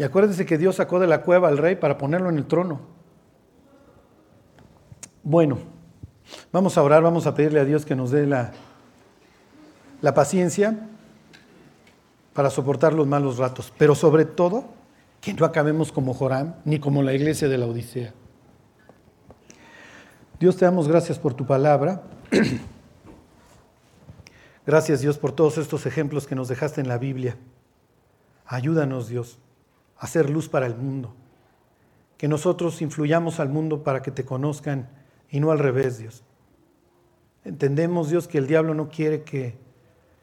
Y 0.00 0.02
acuérdense 0.02 0.46
que 0.46 0.56
Dios 0.56 0.76
sacó 0.76 0.98
de 0.98 1.06
la 1.06 1.20
cueva 1.20 1.48
al 1.48 1.58
rey 1.58 1.76
para 1.76 1.98
ponerlo 1.98 2.30
en 2.30 2.38
el 2.38 2.46
trono. 2.46 2.80
Bueno, 5.22 5.58
vamos 6.50 6.78
a 6.78 6.82
orar, 6.82 7.02
vamos 7.02 7.26
a 7.26 7.34
pedirle 7.34 7.60
a 7.60 7.66
Dios 7.66 7.84
que 7.84 7.94
nos 7.94 8.10
dé 8.10 8.26
la, 8.26 8.52
la 10.00 10.14
paciencia 10.14 10.88
para 12.32 12.48
soportar 12.48 12.94
los 12.94 13.06
malos 13.06 13.36
ratos, 13.36 13.74
pero 13.76 13.94
sobre 13.94 14.24
todo 14.24 14.64
que 15.20 15.34
no 15.34 15.44
acabemos 15.44 15.92
como 15.92 16.14
Joram 16.14 16.54
ni 16.64 16.80
como 16.80 17.02
la 17.02 17.12
iglesia 17.12 17.50
de 17.50 17.58
la 17.58 17.66
Odisea. 17.66 18.14
Dios 20.38 20.56
te 20.56 20.64
damos 20.64 20.88
gracias 20.88 21.18
por 21.18 21.34
tu 21.34 21.44
palabra. 21.44 22.04
Gracias 24.66 25.02
Dios 25.02 25.18
por 25.18 25.32
todos 25.32 25.58
estos 25.58 25.84
ejemplos 25.84 26.26
que 26.26 26.34
nos 26.34 26.48
dejaste 26.48 26.80
en 26.80 26.88
la 26.88 26.96
Biblia. 26.96 27.36
Ayúdanos 28.46 29.08
Dios 29.08 29.38
hacer 30.00 30.30
luz 30.30 30.48
para 30.48 30.66
el 30.66 30.74
mundo. 30.74 31.14
Que 32.18 32.26
nosotros 32.26 32.82
influyamos 32.82 33.38
al 33.38 33.50
mundo 33.50 33.84
para 33.84 34.02
que 34.02 34.10
te 34.10 34.24
conozcan 34.24 34.88
y 35.30 35.38
no 35.38 35.52
al 35.52 35.60
revés, 35.60 35.98
Dios. 35.98 36.24
Entendemos, 37.44 38.10
Dios, 38.10 38.26
que 38.26 38.38
el 38.38 38.46
diablo 38.46 38.74
no 38.74 38.88
quiere 38.88 39.22
que, 39.22 39.56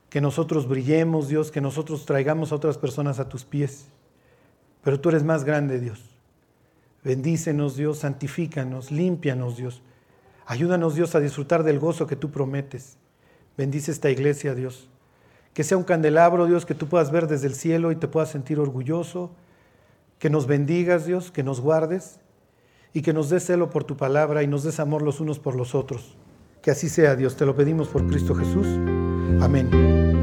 que 0.10 0.20
nosotros 0.20 0.68
brillemos, 0.68 1.30
Dios, 1.30 1.52
que 1.52 1.62
nosotros 1.62 2.06
traigamos 2.06 2.52
a 2.52 2.56
otras 2.56 2.78
personas 2.78 3.20
a 3.20 3.30
tus 3.30 3.46
pies. 3.46 3.88
Pero 4.84 5.00
tú 5.00 5.10
eres 5.10 5.24
más 5.24 5.44
grande, 5.44 5.80
Dios. 5.80 6.02
Bendícenos, 7.04 7.76
Dios, 7.76 8.00
santifícanos, 8.00 8.92
límpianos, 8.92 9.58
Dios. 9.58 9.82
Ayúdanos, 10.46 10.96
Dios, 10.96 11.16
a 11.16 11.20
disfrutar 11.20 11.64
del 11.64 11.80
gozo 11.80 12.08
que 12.08 12.16
tú 12.16 12.32
prometes. 12.32 12.98
Bendice 13.58 13.92
esta 13.92 14.10
iglesia, 14.10 14.56
Dios. 14.56 14.90
Que 15.54 15.64
sea 15.64 15.78
un 15.78 15.84
candelabro, 15.84 16.46
Dios, 16.46 16.66
que 16.66 16.76
tú 16.76 16.88
puedas 16.88 17.12
ver 17.12 17.28
desde 17.28 17.48
el 17.48 17.56
cielo 17.56 17.92
y 17.92 17.96
te 17.96 18.08
puedas 18.08 18.30
sentir 18.30 18.60
orgulloso. 18.60 19.32
Que 20.20 20.30
nos 20.30 20.48
bendigas, 20.48 21.06
Dios, 21.06 21.32
que 21.32 21.44
nos 21.44 21.62
guardes 21.62 22.20
y 22.94 23.02
que 23.02 23.14
nos 23.14 23.30
des 23.30 23.46
celo 23.46 23.70
por 23.70 23.84
tu 23.84 23.98
palabra 23.98 24.44
y 24.44 24.48
nos 24.48 24.64
des 24.64 24.80
amor 24.80 25.02
los 25.02 25.20
unos 25.20 25.40
por 25.40 25.56
los 25.56 25.76
otros. 25.76 26.18
Que 26.62 26.72
así 26.72 26.90
sea, 26.90 27.16
Dios. 27.16 27.36
Te 27.36 27.46
lo 27.46 27.56
pedimos 27.56 27.88
por 27.88 28.06
Cristo 28.08 28.34
Jesús. 28.34 28.68
Amén. 29.42 30.17